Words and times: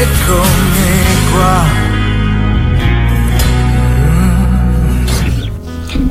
eccomi 0.00 1.30
qua 1.30 1.88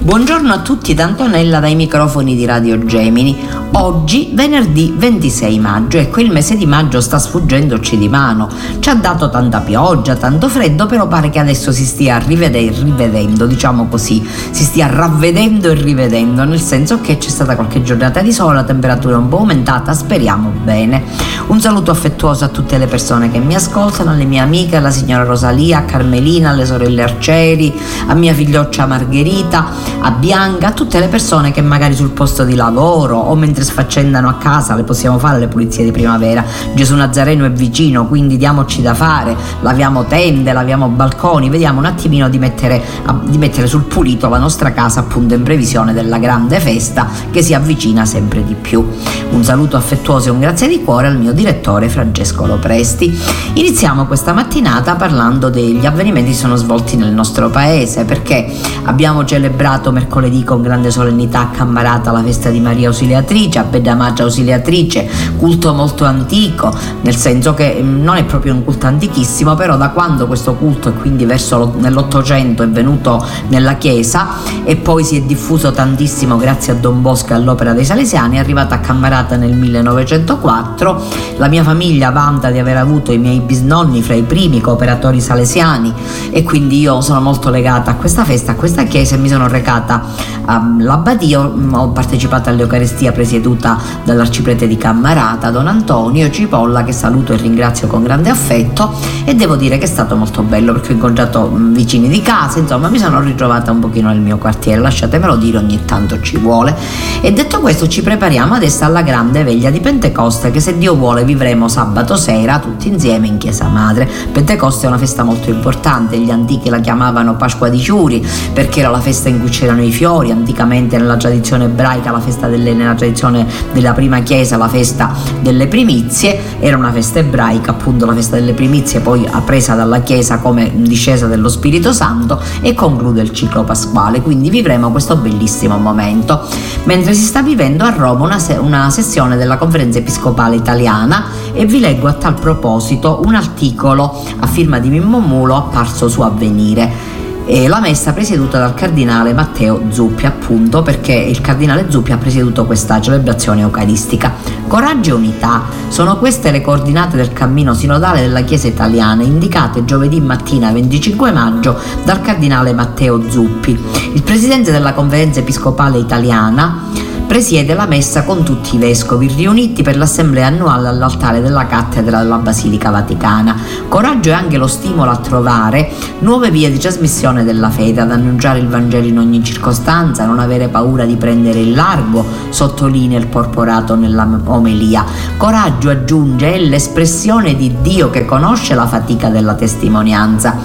Buongiorno 0.01 0.53
a 0.53 0.59
tutti 0.61 0.93
da 0.93 1.05
Antonella 1.05 1.59
dai 1.59 1.75
microfoni 1.75 2.35
di 2.35 2.45
Radio 2.45 2.83
Gemini. 2.85 3.58
Oggi, 3.71 4.31
venerdì 4.33 4.93
26 4.97 5.59
maggio, 5.59 5.99
ecco 5.99 6.21
il 6.21 6.31
mese 6.31 6.57
di 6.57 6.65
maggio 6.65 6.99
sta 7.01 7.19
sfuggendoci 7.19 7.99
di 7.99 8.09
mano. 8.09 8.49
Ci 8.79 8.89
ha 8.89 8.95
dato 8.95 9.29
tanta 9.29 9.59
pioggia, 9.59 10.15
tanto 10.15 10.49
freddo, 10.49 10.87
però 10.87 11.07
pare 11.07 11.29
che 11.29 11.37
adesso 11.37 11.71
si 11.71 11.85
stia 11.85 12.17
rivedendo, 12.17 12.81
rivedendo, 12.81 13.45
diciamo 13.45 13.87
così, 13.87 14.27
si 14.49 14.63
stia 14.63 14.87
ravvedendo 14.87 15.69
e 15.69 15.75
rivedendo, 15.75 16.43
nel 16.45 16.59
senso 16.59 16.99
che 16.99 17.19
c'è 17.19 17.29
stata 17.29 17.55
qualche 17.55 17.83
giornata 17.83 18.21
di 18.21 18.33
sole, 18.33 18.55
la 18.55 18.63
temperatura 18.63 19.15
è 19.15 19.19
un 19.19 19.29
po' 19.29 19.37
aumentata, 19.37 19.93
speriamo 19.93 20.51
bene. 20.63 21.03
Un 21.47 21.61
saluto 21.61 21.91
affettuoso 21.91 22.45
a 22.45 22.49
tutte 22.49 22.77
le 22.79 22.87
persone 22.87 23.29
che 23.29 23.39
mi 23.39 23.53
ascoltano, 23.53 24.11
alle 24.11 24.25
mie 24.25 24.39
amiche, 24.39 24.77
alla 24.77 24.91
signora 24.91 25.23
Rosalia, 25.23 25.79
a 25.79 25.83
Carmelina, 25.83 26.49
alle 26.49 26.65
sorelle 26.65 27.03
Arcieri, 27.03 27.73
a 28.07 28.15
mia 28.15 28.33
figlioccia 28.33 28.87
Margherita, 28.87 29.67
a 30.01 30.11
Bianca, 30.11 30.67
a 30.67 30.71
tutte 30.71 30.99
le 30.99 31.07
persone 31.07 31.51
che 31.51 31.61
magari 31.61 31.93
sul 31.95 32.09
posto 32.09 32.43
di 32.43 32.55
lavoro 32.55 33.17
o 33.17 33.35
mentre 33.35 33.58
sfaccendano 33.63 34.29
a 34.29 34.35
casa 34.35 34.75
le 34.75 34.83
possiamo 34.83 35.17
fare 35.17 35.39
le 35.39 35.47
pulizie 35.47 35.83
di 35.83 35.91
primavera. 35.91 36.43
Gesù 36.73 36.95
Nazareno 36.95 37.45
è 37.45 37.51
vicino, 37.51 38.07
quindi 38.07 38.37
diamoci 38.37 38.81
da 38.81 38.93
fare, 38.93 39.35
laviamo 39.61 40.05
tende, 40.05 40.53
laviamo 40.53 40.87
balconi, 40.87 41.49
vediamo 41.49 41.79
un 41.79 41.85
attimino 41.85 42.29
di 42.29 42.37
mettere, 42.37 42.81
di 43.25 43.37
mettere 43.37 43.67
sul 43.67 43.83
pulito 43.83 44.29
la 44.29 44.37
nostra 44.37 44.71
casa 44.71 45.01
appunto 45.01 45.33
in 45.33 45.43
previsione 45.43 45.93
della 45.93 46.17
grande 46.17 46.59
festa 46.59 47.07
che 47.31 47.41
si 47.41 47.53
avvicina 47.53 48.05
sempre 48.05 48.43
di 48.43 48.53
più. 48.55 48.87
Un 49.31 49.43
saluto 49.43 49.77
affettuoso 49.77 50.29
e 50.29 50.31
un 50.31 50.39
grazie 50.39 50.67
di 50.67 50.83
cuore 50.83 51.07
al 51.07 51.17
mio 51.17 51.33
direttore 51.33 51.89
Francesco 51.89 52.45
Lopresti. 52.45 53.17
Iniziamo 53.53 54.05
questa 54.05 54.33
mattinata 54.33 54.95
parlando 54.95 55.49
degli 55.49 55.85
avvenimenti 55.85 56.31
che 56.31 56.35
sono 56.35 56.55
svolti 56.55 56.95
nel 56.95 57.11
nostro 57.13 57.49
paese 57.49 58.05
perché 58.05 58.51
abbiamo 58.83 59.25
celebrato 59.25 59.91
mercoledì 59.91 60.43
con 60.43 60.61
grande 60.61 60.91
solennità 60.91 61.41
a 61.41 61.47
Cammarata 61.47 62.11
la 62.11 62.23
festa 62.23 62.49
di 62.49 62.59
Maria 62.59 62.87
Ausiliatrice 62.87 63.48
Ausiliatrice, 63.49 63.59
a 63.59 63.63
Bedamagia 63.63 64.23
Ausiliatrice, 64.23 65.09
culto 65.37 65.73
molto 65.73 66.05
antico, 66.05 66.71
nel 67.01 67.15
senso 67.15 67.53
che 67.53 67.79
mm, 67.81 68.03
non 68.03 68.17
è 68.17 68.23
proprio 68.23 68.53
un 68.53 68.63
culto 68.63 68.85
antichissimo, 68.85 69.55
però 69.55 69.75
da 69.75 69.89
quando 69.89 70.27
questo 70.27 70.53
culto, 70.53 70.89
e 70.89 70.93
quindi 70.93 71.25
verso 71.25 71.73
nell'Ottocento, 71.77 72.63
è 72.63 72.69
venuto 72.69 73.25
nella 73.47 73.75
Chiesa 73.75 74.27
e 74.63 74.75
poi 74.75 75.03
si 75.03 75.17
è 75.17 75.21
diffuso 75.21 75.71
tantissimo 75.71 76.37
grazie 76.37 76.73
a 76.73 76.75
Don 76.75 77.01
Bosco 77.01 77.31
e 77.31 77.35
all'opera 77.35 77.73
dei 77.73 77.85
Salesiani, 77.85 78.37
è 78.37 78.39
arrivata 78.39 78.75
a 78.75 78.79
Cammarata 78.79 79.35
nel 79.35 79.53
1904. 79.53 81.03
La 81.37 81.47
mia 81.47 81.63
famiglia 81.63 82.11
vanta 82.11 82.51
di 82.51 82.59
aver 82.59 82.77
avuto 82.77 83.11
i 83.11 83.17
miei 83.17 83.39
bisnonni 83.39 84.01
fra 84.01 84.13
i 84.13 84.23
primi 84.23 84.61
cooperatori 84.61 85.21
salesiani 85.21 85.93
e 86.31 86.43
quindi 86.43 86.79
io 86.79 87.01
sono 87.01 87.21
molto 87.21 87.49
legata 87.49 87.91
a 87.91 87.95
questa 87.95 88.23
festa, 88.25 88.51
a 88.51 88.55
questa 88.55 88.83
chiesa 88.83 89.15
e 89.15 89.17
mi 89.17 89.29
sono 89.29 89.47
recata 89.47 90.03
all'abbadia, 90.45 91.39
ho 91.39 91.89
partecipato 91.89 92.49
all'Eucaristia 92.49 93.11
presieduta 93.11 93.38
presieduta 93.39 93.77
dall'arciprete 94.03 94.67
di 94.67 94.77
Cammarata, 94.77 95.49
Don 95.49 95.67
Antonio 95.67 96.29
Cipolla, 96.29 96.83
che 96.83 96.91
saluto 96.91 97.33
e 97.33 97.37
ringrazio 97.37 97.87
con 97.87 98.03
grande 98.03 98.29
affetto 98.29 98.93
e 99.23 99.33
devo 99.33 99.55
dire 99.55 99.77
che 99.77 99.85
è 99.85 99.87
stato 99.87 100.15
molto 100.15 100.43
bello 100.43 100.73
perché 100.73 100.91
ho 100.91 100.95
incontrato 100.95 101.49
vicini 101.53 102.07
di 102.09 102.21
casa, 102.21 102.59
insomma 102.59 102.89
mi 102.89 102.99
sono 102.99 103.21
ritrovata 103.21 103.71
un 103.71 103.79
pochino 103.79 104.09
nel 104.09 104.19
mio 104.19 104.37
quartiere, 104.37 104.81
lasciatemelo 104.81 105.35
dire, 105.37 105.57
ogni 105.57 105.79
tanto 105.85 106.19
ci 106.21 106.37
vuole. 106.37 106.75
E 107.21 107.31
detto 107.31 107.59
questo 107.59 107.87
ci 107.87 108.01
prepariamo 108.01 108.53
adesso 108.53 108.83
alla 108.83 109.01
grande 109.01 109.43
veglia 109.43 109.69
di 109.69 109.79
Pentecoste 109.79 110.51
che 110.51 110.59
se 110.59 110.77
Dio 110.77 110.95
vuole 110.95 111.23
vivremo 111.23 111.67
sabato 111.67 112.15
sera 112.15 112.59
tutti 112.59 112.89
insieme 112.89 113.27
in 113.27 113.37
Chiesa 113.37 113.67
Madre. 113.67 114.09
Pentecoste 114.31 114.85
è 114.85 114.89
una 114.89 114.97
festa 114.97 115.23
molto 115.23 115.49
importante, 115.49 116.17
gli 116.17 116.31
antichi 116.31 116.69
la 116.69 116.79
chiamavano 116.79 117.35
Pasqua 117.35 117.69
di 117.69 117.79
Ciuri 117.79 118.25
perché 118.53 118.81
era 118.81 118.89
la 118.89 118.99
festa 118.99 119.29
in 119.29 119.39
cui 119.39 119.49
c'erano 119.49 119.83
i 119.83 119.91
fiori, 119.91 120.31
anticamente 120.31 120.97
nella 120.97 121.17
tradizione 121.17 121.65
ebraica 121.65 122.11
la 122.11 122.19
festa 122.19 122.47
delle, 122.47 122.73
nella 122.73 122.95
tradizione 122.95 123.28
tradizione 123.29 123.47
della 123.71 123.93
prima 123.93 124.21
chiesa, 124.21 124.57
la 124.57 124.67
festa 124.67 125.11
delle 125.41 125.67
primizie, 125.67 126.59
era 126.59 126.75
una 126.77 126.91
festa 126.91 127.19
ebraica, 127.19 127.71
appunto 127.71 128.05
la 128.05 128.13
festa 128.13 128.35
delle 128.35 128.53
primizie, 128.53 128.99
poi 128.99 129.27
appresa 129.29 129.75
dalla 129.75 130.01
chiesa 130.01 130.39
come 130.39 130.71
discesa 130.75 131.27
dello 131.27 131.49
Spirito 131.49 131.93
Santo 131.93 132.41
e 132.61 132.73
conclude 132.73 133.21
il 133.21 133.31
ciclo 133.31 133.63
pasquale, 133.63 134.21
quindi 134.21 134.49
vivremo 134.49 134.91
questo 134.91 135.15
bellissimo 135.15 135.77
momento. 135.77 136.41
Mentre 136.83 137.13
si 137.13 137.23
sta 137.23 137.41
vivendo 137.41 137.83
a 137.83 137.91
Roma 137.91 138.25
una, 138.25 138.39
se- 138.39 138.57
una 138.57 138.89
sessione 138.89 139.37
della 139.37 139.57
conferenza 139.57 139.99
episcopale 139.99 140.55
italiana 140.55 141.25
e 141.53 141.65
vi 141.65 141.79
leggo 141.79 142.07
a 142.07 142.13
tal 142.13 142.33
proposito 142.33 143.21
un 143.25 143.35
articolo 143.35 144.23
a 144.39 144.47
firma 144.47 144.79
di 144.79 144.89
Mimmo 144.89 145.19
Mulo 145.19 145.55
apparso 145.55 146.09
su 146.09 146.21
Avvenire 146.21 147.17
e 147.51 147.67
la 147.67 147.79
messa 147.79 148.13
presieduta 148.13 148.59
dal 148.59 148.75
cardinale 148.75 149.33
Matteo 149.33 149.85
Zuppi, 149.89 150.27
appunto 150.27 150.83
perché 150.83 151.13
il 151.13 151.41
cardinale 151.41 151.89
Zuppi 151.89 152.11
ha 152.11 152.17
presieduto 152.17 152.67
questa 152.67 153.01
celebrazione 153.01 153.61
eucaristica. 153.61 154.33
Coraggio 154.67 155.09
e 155.09 155.13
unità 155.13 155.63
sono 155.87 156.19
queste 156.19 156.51
le 156.51 156.61
coordinate 156.61 157.17
del 157.17 157.33
cammino 157.33 157.73
sinodale 157.73 158.21
della 158.21 158.41
Chiesa 158.41 158.67
italiana 158.67 159.23
indicate 159.23 159.83
giovedì 159.83 160.21
mattina 160.21 160.71
25 160.71 161.31
maggio 161.31 161.75
dal 162.05 162.21
cardinale 162.21 162.71
Matteo 162.71 163.27
Zuppi. 163.27 163.71
Il 164.13 164.21
presidente 164.21 164.71
della 164.71 164.93
conferenza 164.93 165.39
episcopale 165.39 165.97
italiana 165.97 166.83
presiede 167.29 167.75
la 167.75 167.85
messa 167.85 168.23
con 168.23 168.43
tutti 168.43 168.73
i 168.73 168.79
vescovi 168.79 169.27
riuniti 169.27 169.83
per 169.83 169.95
l'assemblea 169.95 170.47
annuale 170.47 170.87
all'altare 170.87 171.41
della 171.41 171.67
cattedra 171.67 172.23
della 172.23 172.37
Basilica 172.37 172.89
Vaticana. 172.89 173.55
Coraggio 173.87 174.31
è 174.31 174.33
anche 174.33 174.57
lo 174.57 174.65
stimolo 174.65 175.11
a 175.11 175.17
trovare 175.17 175.91
nuove 176.21 176.49
vie 176.49 176.71
di 176.71 176.79
trasmissione 176.79 177.43
della 177.43 177.69
fede, 177.69 178.01
ad 178.01 178.09
annunciare 178.09 178.57
il 178.57 178.67
Vangelo 178.67 179.05
in 179.05 179.19
ogni 179.19 179.43
circostanza, 179.43 180.25
non 180.25 180.39
avere 180.39 180.69
paura 180.69 181.05
di 181.05 181.17
prendere 181.17 181.59
il 181.59 181.75
largo, 181.75 182.25
sottolinea 182.49 183.19
il 183.19 183.27
porporato 183.27 183.93
nella 183.93 184.27
omelia. 184.45 185.05
Coraggio 185.37 185.91
aggiunge 185.91 186.55
è 186.55 186.57
l'espressione 186.57 187.55
di 187.55 187.75
Dio 187.81 188.09
che 188.09 188.25
conosce 188.25 188.73
la 188.73 188.87
fatica 188.87 189.29
della 189.29 189.53
testimonianza. 189.53 190.57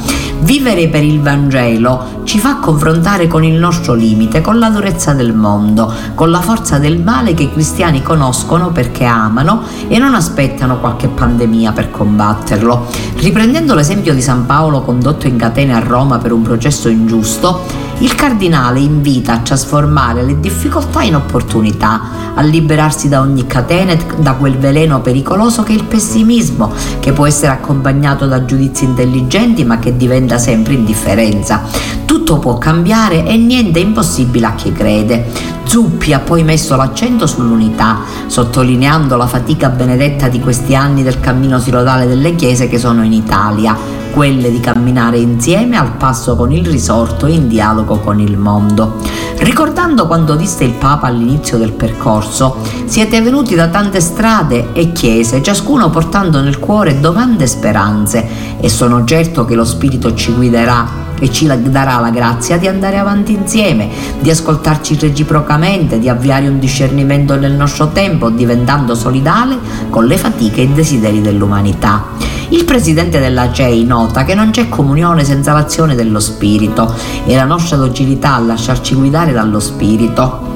Vivere 0.44 0.88
per 0.88 1.02
il 1.02 1.23
Vangelo 1.23 2.20
ci 2.25 2.38
fa 2.38 2.56
confrontare 2.56 3.26
con 3.26 3.43
il 3.44 3.55
nostro 3.55 3.94
limite, 3.94 4.43
con 4.43 4.58
la 4.58 4.69
durezza 4.69 5.14
del 5.14 5.32
mondo, 5.32 5.91
con 6.14 6.31
la 6.31 6.43
forza 6.43 6.76
del 6.76 7.00
male 7.00 7.32
che 7.32 7.44
i 7.44 7.50
cristiani 7.50 8.02
conoscono 8.02 8.69
perché 8.70 9.05
amano 9.06 9.62
e 9.88 9.96
non 9.96 10.14
aspettano 10.14 10.81
qualche 10.81 11.08
pandemia 11.08 11.73
per 11.73 11.91
combatterlo. 11.91 12.87
Riprendendo 13.17 13.75
l'esempio 13.75 14.12
di 14.12 14.20
San 14.20 14.44
Paolo 14.44 14.82
condotto 14.82 15.26
in 15.26 15.38
catene 15.38 15.75
a 15.75 15.79
Roma 15.79 16.19
per 16.19 16.32
un 16.32 16.43
processo 16.43 16.91
ingiusto, 16.91 17.62
il 17.99 18.14
cardinale 18.14 18.81
invita 18.81 19.35
a 19.35 19.38
trasformare 19.38 20.23
le 20.23 20.41
difficoltà 20.41 21.02
in 21.02 21.14
opportunità, 21.14 22.32
a 22.35 22.43
liberarsi 22.43 23.08
da 23.08 23.20
ogni 23.20 23.46
catena 23.46 23.93
e 23.93 23.99
da 24.19 24.32
quel 24.32 24.58
veleno 24.58 25.00
pericoloso 25.00 25.62
che 25.62 25.73
è 25.73 25.76
il 25.76 25.85
pessimismo, 25.85 26.73
che 26.99 27.12
può 27.12 27.26
essere 27.26 27.52
accompagnato 27.52 28.26
da 28.26 28.44
giudizi 28.44 28.85
intelligenti 28.85 29.64
ma 29.64 29.79
che 29.79 29.96
diventa 29.96 30.38
sempre 30.38 30.75
indifferenza. 30.75 31.62
Tutto 32.05 32.38
può 32.38 32.58
cambiare 32.58 33.25
e 33.25 33.37
niente 33.37 33.81
è 33.81 33.82
impossibile 33.82 34.46
a 34.46 34.55
chi 34.55 34.73
crede. 34.73 35.54
Zuppi 35.75 36.12
ha 36.12 36.21
poi 36.21 36.44
messo 36.44 36.76
l'accento 36.76 37.26
sull'unità, 37.26 38.03
sottolineando 38.29 39.17
la 39.17 39.26
fatica 39.26 39.71
benedetta 39.71 40.29
di 40.29 40.38
questi 40.38 40.76
anni 40.76 41.03
del 41.03 41.19
cammino 41.19 41.59
sinodale 41.59 42.06
delle 42.06 42.37
chiese 42.37 42.69
che 42.69 42.79
sono 42.79 43.03
in 43.03 43.12
Italia, 43.12 43.76
quelle 44.12 44.53
di 44.53 44.61
camminare 44.61 45.19
insieme 45.19 45.76
al 45.76 45.97
passo 45.97 46.37
con 46.37 46.53
il 46.53 46.65
risorto 46.65 47.26
e 47.26 47.32
in 47.32 47.49
dialogo 47.49 47.99
con 47.99 48.21
il 48.21 48.38
mondo. 48.38 48.99
Ricordando 49.38 50.06
quando 50.06 50.37
disse 50.37 50.62
il 50.62 50.75
Papa 50.75 51.09
all'inizio 51.09 51.59
del 51.59 51.73
percorso, 51.73 52.59
siete 52.85 53.20
venuti 53.20 53.56
da 53.56 53.67
tante 53.67 54.00
strade 54.00 54.73
e 54.75 54.93
chiese, 54.93 55.43
ciascuno 55.43 55.91
portando 55.91 56.41
nel 56.41 56.61
cuore 56.61 57.00
domande 57.00 57.43
e 57.43 57.49
speranze, 57.49 58.29
e 58.61 58.69
sono 58.69 59.05
certo 59.05 59.44
che 59.44 59.56
lo 59.56 59.65
Spirito 59.65 60.15
ci 60.15 60.32
guiderà 60.35 61.03
e 61.19 61.31
ci 61.31 61.47
darà 61.47 61.99
la 61.99 62.11
grazia 62.11 62.57
di 62.59 62.67
andare 62.67 62.99
avanti 62.99 63.33
insieme, 63.33 63.89
di 64.21 64.31
ascoltarci 64.31 64.99
reciprocamente, 64.99 65.99
di 65.99 66.09
avviare 66.09 66.49
un 66.49 66.59
discernimento 66.59 67.37
nel 67.37 67.53
nostro 67.53 67.89
tempo, 67.89 68.31
diventando 68.31 68.95
solidale 68.95 69.59
con 69.91 70.07
le 70.07 70.17
fatiche 70.17 70.61
e 70.61 70.65
i 70.65 70.73
desideri 70.73 71.21
dell'umanità. 71.21 72.07
Il 72.49 72.65
presidente 72.65 73.19
della 73.21 73.51
CEI 73.51 73.85
nota 73.85 74.25
che 74.25 74.35
non 74.35 74.51
c'è 74.51 74.69
comunione 74.69 75.25
senza 75.25 75.53
l'azione 75.53 75.95
dello 75.95 76.21
Spirito 76.21 76.95
e 77.25 77.35
la 77.35 77.45
nostra 77.45 77.77
docilità 77.77 78.35
a 78.35 78.41
lasciarci 78.41 78.95
guidare 78.95 79.33
dallo 79.33 79.61
Spirito 79.61 80.54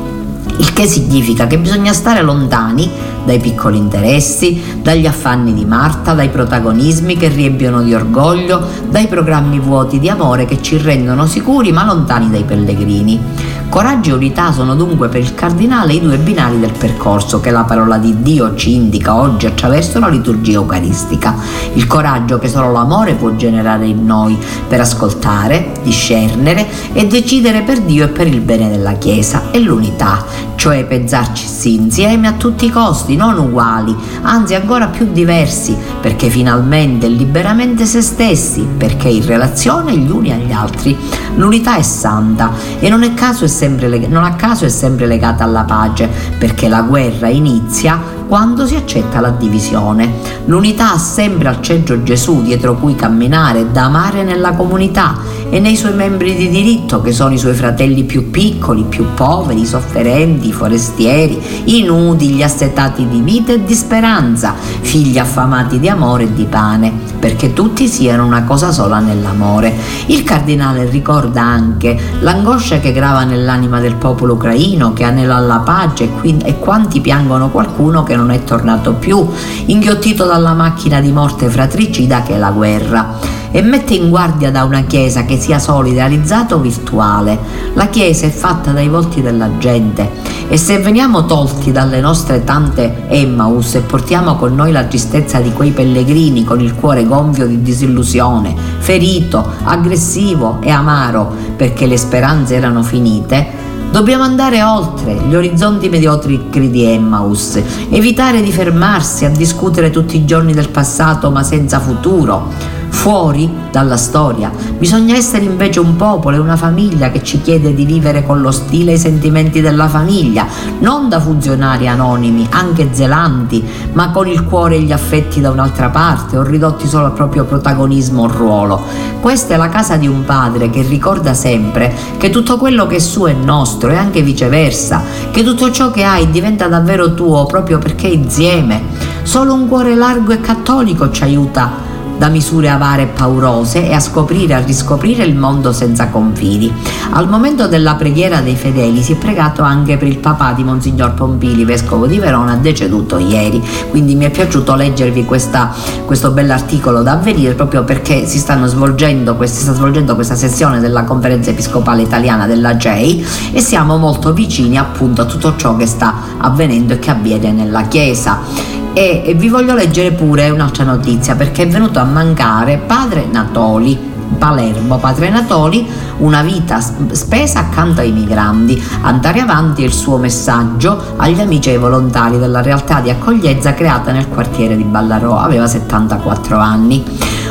il 0.58 0.72
che 0.72 0.86
significa 0.86 1.46
che 1.46 1.58
bisogna 1.58 1.92
stare 1.92 2.22
lontani 2.22 2.90
dai 3.24 3.38
piccoli 3.38 3.76
interessi, 3.76 4.78
dagli 4.80 5.06
affanni 5.06 5.52
di 5.52 5.64
Marta, 5.64 6.14
dai 6.14 6.30
protagonismi 6.30 7.16
che 7.16 7.28
riempiono 7.28 7.82
di 7.82 7.94
orgoglio, 7.94 8.66
dai 8.88 9.06
programmi 9.06 9.58
vuoti 9.58 9.98
di 9.98 10.08
amore 10.08 10.46
che 10.46 10.62
ci 10.62 10.78
rendono 10.78 11.26
sicuri 11.26 11.72
ma 11.72 11.84
lontani 11.84 12.30
dai 12.30 12.44
pellegrini. 12.44 13.20
Coraggio 13.68 14.10
e 14.10 14.14
unità 14.14 14.50
sono 14.50 14.74
dunque 14.74 15.08
per 15.08 15.20
il 15.20 15.34
cardinale 15.34 15.92
i 15.92 16.00
due 16.00 16.16
binari 16.16 16.58
del 16.58 16.72
percorso 16.72 17.38
che 17.38 17.50
la 17.50 17.64
parola 17.64 17.98
di 17.98 18.22
Dio 18.22 18.54
ci 18.54 18.74
indica 18.74 19.14
oggi 19.14 19.46
attraverso 19.46 19.98
la 19.98 20.08
liturgia 20.08 20.52
eucaristica. 20.52 21.34
Il 21.74 21.86
coraggio 21.86 22.38
che 22.38 22.48
solo 22.48 22.72
l'amore 22.72 23.14
può 23.14 23.36
generare 23.36 23.86
in 23.86 24.06
noi 24.06 24.38
per 24.66 24.80
ascoltare, 24.80 25.72
discernere 25.82 26.66
e 26.92 27.06
decidere 27.06 27.60
per 27.60 27.80
Dio 27.82 28.04
e 28.04 28.08
per 28.08 28.26
il 28.26 28.40
bene 28.40 28.70
della 28.70 28.94
Chiesa 28.94 29.50
e 29.50 29.60
l'unità, 29.60 30.24
cioè 30.56 30.84
pensarci 30.84 31.46
insieme 31.74 32.26
a 32.26 32.32
tutti 32.32 32.64
i 32.64 32.70
costi, 32.70 33.16
non 33.16 33.38
uguali, 33.38 33.94
anzi 34.22 34.54
ancora 34.54 34.86
più 34.86 35.12
diversi, 35.12 35.76
perché 36.00 36.30
finalmente 36.30 37.06
e 37.06 37.10
liberamente 37.10 37.84
se 37.84 38.00
stessi, 38.00 38.66
perché 38.76 39.08
in 39.08 39.26
relazione 39.26 39.96
gli 39.96 40.10
uni 40.10 40.32
agli 40.32 40.52
altri. 40.52 40.96
L'unità 41.34 41.76
è 41.76 41.82
santa 41.82 42.50
e 42.80 42.88
non, 42.88 43.02
è 43.02 43.14
caso 43.14 43.44
è 43.44 43.48
sempre, 43.58 43.88
non 44.06 44.22
a 44.22 44.36
caso 44.36 44.66
è 44.66 44.68
sempre 44.68 45.06
legata 45.06 45.42
alla 45.42 45.64
pace, 45.64 46.08
perché 46.38 46.68
la 46.68 46.82
guerra 46.82 47.26
inizia 47.26 48.00
quando 48.28 48.66
si 48.66 48.76
accetta 48.76 49.20
la 49.20 49.30
divisione. 49.30 50.12
L'unità 50.44 50.92
ha 50.92 50.98
sempre 50.98 51.48
al 51.48 51.62
centro 51.62 52.02
Gesù 52.02 52.42
dietro 52.42 52.76
cui 52.76 52.94
camminare, 52.94 53.72
da 53.72 53.84
amare 53.84 54.22
nella 54.22 54.52
comunità 54.52 55.16
e 55.50 55.58
nei 55.60 55.76
suoi 55.76 55.94
membri 55.94 56.36
di 56.36 56.50
diritto 56.50 57.00
che 57.00 57.12
sono 57.12 57.32
i 57.32 57.38
suoi 57.38 57.54
fratelli 57.54 58.04
più 58.04 58.30
piccoli, 58.30 58.84
più 58.84 59.06
poveri, 59.14 59.62
i 59.62 59.66
sofferenti, 59.66 60.48
i 60.48 60.52
forestieri, 60.52 61.40
i 61.64 61.82
nudi, 61.82 62.28
gli 62.28 62.42
assetati 62.42 63.08
di 63.08 63.20
vita 63.20 63.52
e 63.52 63.64
di 63.64 63.74
speranza, 63.74 64.54
figli 64.54 65.18
affamati 65.18 65.80
di 65.80 65.88
amore 65.88 66.24
e 66.24 66.34
di 66.34 66.44
pane, 66.44 66.92
perché 67.18 67.54
tutti 67.54 67.88
siano 67.88 68.26
una 68.26 68.44
cosa 68.44 68.72
sola 68.72 68.98
nell'amore. 68.98 69.74
Il 70.06 70.22
cardinale 70.22 70.88
ricorda 70.88 71.42
anche 71.42 71.98
l'angoscia 72.20 72.78
che 72.78 72.92
grava 72.92 73.24
nell'anima 73.24 73.80
del 73.80 73.94
popolo 73.94 74.34
ucraino 74.34 74.92
che 74.92 75.04
anela 75.04 75.38
la 75.38 75.60
pace 75.60 76.04
e, 76.04 76.10
quindi, 76.12 76.44
e 76.44 76.58
quanti 76.58 77.00
piangono 77.00 77.48
qualcuno 77.48 78.02
che 78.02 78.16
non 78.18 78.30
è 78.32 78.42
tornato 78.42 78.94
più, 78.94 79.26
inghiottito 79.66 80.24
dalla 80.24 80.52
macchina 80.52 81.00
di 81.00 81.12
morte 81.12 81.48
fratricida 81.48 82.22
che 82.22 82.34
è 82.34 82.38
la 82.38 82.50
guerra 82.50 83.36
e 83.50 83.62
mette 83.62 83.94
in 83.94 84.10
guardia 84.10 84.50
da 84.50 84.64
una 84.64 84.82
Chiesa 84.82 85.24
che 85.24 85.38
sia 85.38 85.58
solida, 85.58 86.06
realizzata 86.06 86.54
o 86.54 86.58
virtuale. 86.58 87.38
La 87.74 87.88
Chiesa 87.88 88.26
è 88.26 88.30
fatta 88.30 88.72
dai 88.72 88.88
volti 88.88 89.22
della 89.22 89.56
gente 89.58 90.10
e 90.48 90.56
se 90.56 90.78
veniamo 90.78 91.26
tolti 91.26 91.72
dalle 91.72 92.00
nostre 92.00 92.42
tante 92.42 93.06
Emmaus 93.08 93.74
e 93.74 93.80
portiamo 93.80 94.36
con 94.36 94.54
noi 94.54 94.72
la 94.72 94.84
tristezza 94.84 95.40
di 95.40 95.52
quei 95.52 95.70
pellegrini 95.70 96.44
con 96.44 96.60
il 96.60 96.74
cuore 96.74 97.04
gonfio 97.04 97.46
di 97.46 97.62
disillusione, 97.62 98.54
ferito, 98.78 99.46
aggressivo 99.62 100.58
e 100.60 100.70
amaro 100.70 101.32
perché 101.56 101.86
le 101.86 101.96
speranze 101.96 102.54
erano 102.54 102.82
finite, 102.82 103.57
Dobbiamo 103.90 104.22
andare 104.22 104.62
oltre 104.62 105.14
gli 105.14 105.34
orizzonti 105.34 105.88
mediocri 105.88 106.70
di 106.70 106.84
Emmaus, 106.84 107.60
evitare 107.90 108.42
di 108.42 108.52
fermarsi 108.52 109.24
a 109.24 109.30
discutere 109.30 109.90
tutti 109.90 110.16
i 110.16 110.26
giorni 110.26 110.52
del 110.52 110.68
passato 110.68 111.30
ma 111.30 111.42
senza 111.42 111.80
futuro 111.80 112.76
fuori 112.88 113.50
dalla 113.70 113.96
storia. 113.96 114.50
Bisogna 114.76 115.14
essere 115.14 115.44
invece 115.44 115.80
un 115.80 115.96
popolo 115.96 116.36
e 116.36 116.40
una 116.40 116.56
famiglia 116.56 117.10
che 117.10 117.22
ci 117.22 117.40
chiede 117.40 117.74
di 117.74 117.84
vivere 117.84 118.24
con 118.24 118.40
lo 118.40 118.50
stile 118.50 118.92
e 118.92 118.94
i 118.94 118.98
sentimenti 118.98 119.60
della 119.60 119.88
famiglia, 119.88 120.46
non 120.80 121.08
da 121.08 121.20
funzionari 121.20 121.88
anonimi, 121.88 122.46
anche 122.50 122.88
zelanti, 122.92 123.64
ma 123.92 124.10
con 124.10 124.26
il 124.26 124.44
cuore 124.44 124.76
e 124.76 124.80
gli 124.80 124.92
affetti 124.92 125.40
da 125.40 125.50
un'altra 125.50 125.88
parte 125.90 126.36
o 126.36 126.42
ridotti 126.42 126.86
solo 126.86 127.06
al 127.06 127.12
proprio 127.12 127.44
protagonismo 127.44 128.22
o 128.22 128.28
ruolo. 128.28 128.82
Questa 129.20 129.54
è 129.54 129.56
la 129.56 129.68
casa 129.68 129.96
di 129.96 130.06
un 130.06 130.24
padre 130.24 130.70
che 130.70 130.82
ricorda 130.82 131.34
sempre 131.34 131.94
che 132.16 132.30
tutto 132.30 132.56
quello 132.56 132.86
che 132.86 132.96
è 132.96 133.00
suo 133.00 133.26
è 133.26 133.32
nostro 133.32 133.90
e 133.90 133.96
anche 133.96 134.22
viceversa, 134.22 135.02
che 135.30 135.42
tutto 135.42 135.70
ciò 135.70 135.90
che 135.90 136.04
hai 136.04 136.30
diventa 136.30 136.68
davvero 136.68 137.14
tuo 137.14 137.46
proprio 137.46 137.78
perché 137.78 138.06
insieme. 138.06 139.06
Solo 139.22 139.52
un 139.52 139.68
cuore 139.68 139.94
largo 139.94 140.32
e 140.32 140.40
cattolico 140.40 141.10
ci 141.10 141.22
aiuta 141.22 141.87
da 142.18 142.28
misure 142.28 142.68
avare 142.68 143.02
e 143.02 143.06
paurose 143.06 143.86
e 143.86 143.94
a 143.94 144.00
scoprire 144.00 144.52
e 144.52 144.56
a 144.56 144.60
riscoprire 144.60 145.24
il 145.24 145.36
mondo 145.36 145.72
senza 145.72 146.08
confini. 146.08 146.72
Al 147.12 147.28
momento 147.28 147.68
della 147.68 147.94
preghiera 147.94 148.40
dei 148.40 148.56
fedeli 148.56 149.02
si 149.02 149.12
è 149.12 149.16
pregato 149.16 149.62
anche 149.62 149.96
per 149.96 150.08
il 150.08 150.18
papà 150.18 150.52
di 150.52 150.64
Monsignor 150.64 151.14
Pompili, 151.14 151.64
vescovo 151.64 152.06
di 152.06 152.18
Verona, 152.18 152.56
deceduto 152.56 153.18
ieri. 153.18 153.62
Quindi 153.90 154.16
mi 154.16 154.24
è 154.24 154.30
piaciuto 154.30 154.74
leggervi 154.74 155.24
questa, 155.24 155.72
questo 156.04 156.32
bell'articolo 156.32 157.02
da 157.02 157.12
avvenire 157.12 157.54
proprio 157.54 157.84
perché 157.84 158.26
si, 158.26 158.38
svolgendo, 158.38 159.36
si 159.44 159.60
sta 159.60 159.72
svolgendo 159.72 160.14
questa 160.16 160.34
sessione 160.34 160.80
della 160.80 161.04
conferenza 161.04 161.50
episcopale 161.50 162.02
italiana 162.02 162.46
della 162.46 162.76
GEI 162.76 163.26
e 163.52 163.60
siamo 163.60 163.96
molto 163.96 164.32
vicini 164.32 164.76
appunto 164.76 165.22
a 165.22 165.24
tutto 165.24 165.54
ciò 165.56 165.76
che 165.76 165.86
sta 165.86 166.14
avvenendo 166.38 166.94
e 166.94 166.98
che 166.98 167.10
avviene 167.10 167.52
nella 167.52 167.86
Chiesa. 167.88 168.77
E, 168.98 169.32
vi 169.36 169.48
voglio 169.48 169.76
leggere 169.76 170.10
pure 170.10 170.50
un'altra 170.50 170.82
notizia 170.82 171.36
perché 171.36 171.62
è 171.62 171.68
venuto 171.68 172.00
a 172.00 172.04
mancare 172.04 172.78
padre 172.78 173.26
Natoli. 173.30 174.16
Palermo, 174.36 174.98
Padre 174.98 175.30
Natoli, 175.30 175.88
una 176.18 176.42
vita 176.42 176.80
spesa 176.80 177.60
accanto 177.60 178.00
ai 178.00 178.10
migranti. 178.12 178.80
Andare 179.02 179.40
avanti 179.40 179.82
è 179.82 179.86
il 179.86 179.92
suo 179.92 180.16
messaggio 180.16 181.14
agli 181.16 181.40
amici 181.40 181.70
e 181.70 181.74
ai 181.74 181.78
volontari 181.78 182.38
della 182.38 182.60
realtà 182.60 183.00
di 183.00 183.08
accoglienza 183.08 183.72
creata 183.72 184.12
nel 184.12 184.28
quartiere 184.28 184.76
di 184.76 184.84
Ballarò. 184.84 185.38
Aveva 185.38 185.66
74 185.66 186.58
anni. 186.58 187.04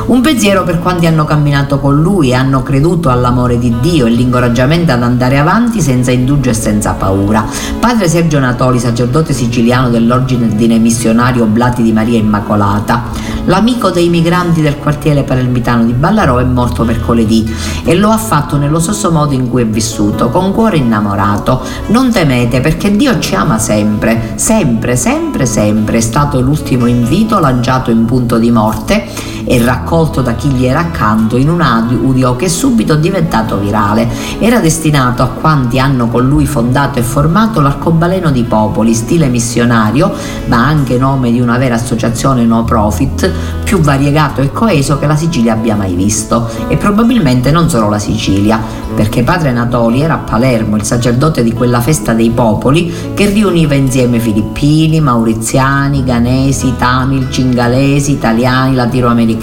Un 0.08 0.22
pensiero 0.22 0.64
per 0.64 0.80
quanti 0.80 1.06
hanno 1.06 1.26
camminato 1.26 1.80
con 1.80 2.00
lui 2.00 2.30
e 2.30 2.34
hanno 2.34 2.64
creduto 2.64 3.10
all'amore 3.10 3.60
di 3.60 3.76
Dio 3.82 4.06
e 4.06 4.10
l'incoraggiamento 4.10 4.94
ad 4.94 5.04
andare 5.04 5.38
avanti 5.38 5.82
senza 5.82 6.12
indugio 6.12 6.50
e 6.50 6.54
senza 6.54 6.94
paura. 6.94 7.46
Padre 7.78 8.08
Sergio 8.08 8.40
Natoli, 8.40 8.80
sacerdote 8.80 9.34
siciliano 9.34 9.90
dell'ordine 9.90 10.78
missionario 10.78 11.44
Oblati 11.44 11.84
di 11.84 11.92
Maria 11.92 12.20
Immacolata, 12.20 13.04
l'amico 13.48 13.90
dei 13.90 14.08
migranti 14.08 14.62
del 14.62 14.78
quartiere 14.78 15.24
palermitano 15.24 15.84
di 15.84 15.92
Ballarò 15.92 16.38
è 16.38 16.46
morto 16.46 16.86
mercoledì 16.86 17.54
e 17.84 17.94
lo 17.94 18.10
ha 18.10 18.18
fatto 18.18 18.56
nello 18.56 18.80
stesso 18.80 19.12
modo 19.12 19.34
in 19.34 19.50
cui 19.50 19.64
è 19.64 19.68
vissuto, 19.68 20.30
con 20.30 20.54
cuore 20.54 20.78
innamorato. 20.78 21.62
Non 21.88 22.12
temete 22.12 22.62
perché 22.62 22.96
Dio 22.96 23.20
ci 23.20 23.36
ama 23.36 23.60
sempre, 23.60 24.36
sempre, 24.36 24.96
sempre, 24.96 25.46
sempre. 25.46 25.98
È 25.98 26.02
stato 26.02 26.40
l'ultimo 26.40 26.86
invito 26.86 27.40
lanciato 27.40 27.92
in 27.92 28.06
punto 28.06 28.38
di 28.38 28.52
morte 28.52 29.36
e 29.48 29.63
raccolto 29.63 30.22
da 30.22 30.34
chi 30.34 30.50
gli 30.50 30.66
era 30.66 30.82
accanto 30.82 31.38
in 31.38 31.50
un 31.50 31.62
audio 31.62 32.36
che 32.36 32.46
è 32.46 32.50
subito 32.50 32.96
diventato 32.96 33.58
virale. 33.58 34.08
Era 34.39 34.60
destinato 34.60 35.24
a 35.24 35.27
quanti 35.27 35.80
hanno 35.80 36.10
con 36.10 36.27
lui 36.27 36.46
fondato 36.46 37.00
e 37.00 37.01
formato 37.01 37.62
l'arcobaleno 37.62 38.30
di 38.30 38.44
popoli, 38.44 38.94
stile 38.94 39.27
missionario, 39.27 40.12
ma 40.48 40.68
anche 40.68 40.98
nome 40.98 41.32
di 41.32 41.39
una 41.39 41.58
vera 41.58 41.75
associazione 41.75 42.44
no 42.44 42.66
profit, 42.66 43.32
più 43.63 43.80
variegato 43.80 44.42
e 44.42 44.51
coeso 44.51 45.00
che 45.00 45.08
la 45.08 45.16
Sicilia 45.16 45.54
abbia 45.54 45.75
mai 45.75 45.96
visto 45.96 46.50
e 46.68 46.75
probabilmente 46.75 47.50
non 47.50 47.70
solo 47.70 47.89
la 47.89 48.00
Sicilia, 48.00 48.60
perché 48.96 49.24
padre 49.24 49.50
Anatoli 49.50 50.01
era 50.01 50.16
a 50.16 50.18
Palermo, 50.18 50.75
il 50.75 50.84
sacerdote 50.84 51.44
di 51.44 51.54
quella 51.54 51.80
festa 51.80 52.13
dei 52.13 52.32
popoli 52.32 52.94
che 53.13 53.27
riuniva 53.27 53.75
insieme 53.75 54.20
filippini, 54.20 55.00
mauriziani, 55.00 56.04
ghanesi, 56.04 56.74
tamil, 56.77 57.30
cingalesi, 57.30 58.12
italiani, 58.12 58.75
latinoamericani 58.75 59.37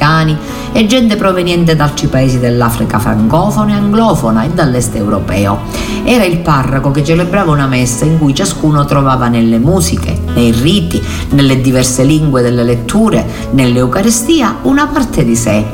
e 0.73 0.87
gente 0.87 1.17
proveniente 1.17 1.77
da 1.77 1.85
altri 1.85 2.09
paesi 2.09 2.39
dell'Africa 2.39 2.99
francofona 2.99 3.73
e 3.73 3.75
anglofona 3.75 4.45
e 4.45 4.51
dall'est 4.51 4.95
europeo. 4.97 5.61
Era 6.05 6.25
il 6.25 6.39
parroco 6.39 6.91
che 6.91 7.05
celebrava 7.05 7.53
una 7.53 7.67
messa 7.67 8.05
in 8.05 8.19
cui 8.19 8.35
ciascuno 8.35 8.85
trovava 8.85 9.29
nelle 9.29 9.59
musiche, 9.59 10.19
nei 10.35 10.51
riti, 10.51 11.03
nelle 11.31 11.61
diverse 11.61 12.03
lingue 12.05 12.43
delle 12.43 12.65
letture, 12.65 13.25
nell'Eucarestia 13.53 14.57
una 14.63 14.87
parte 14.87 15.25
di 15.25 15.37
sé. 15.37 15.65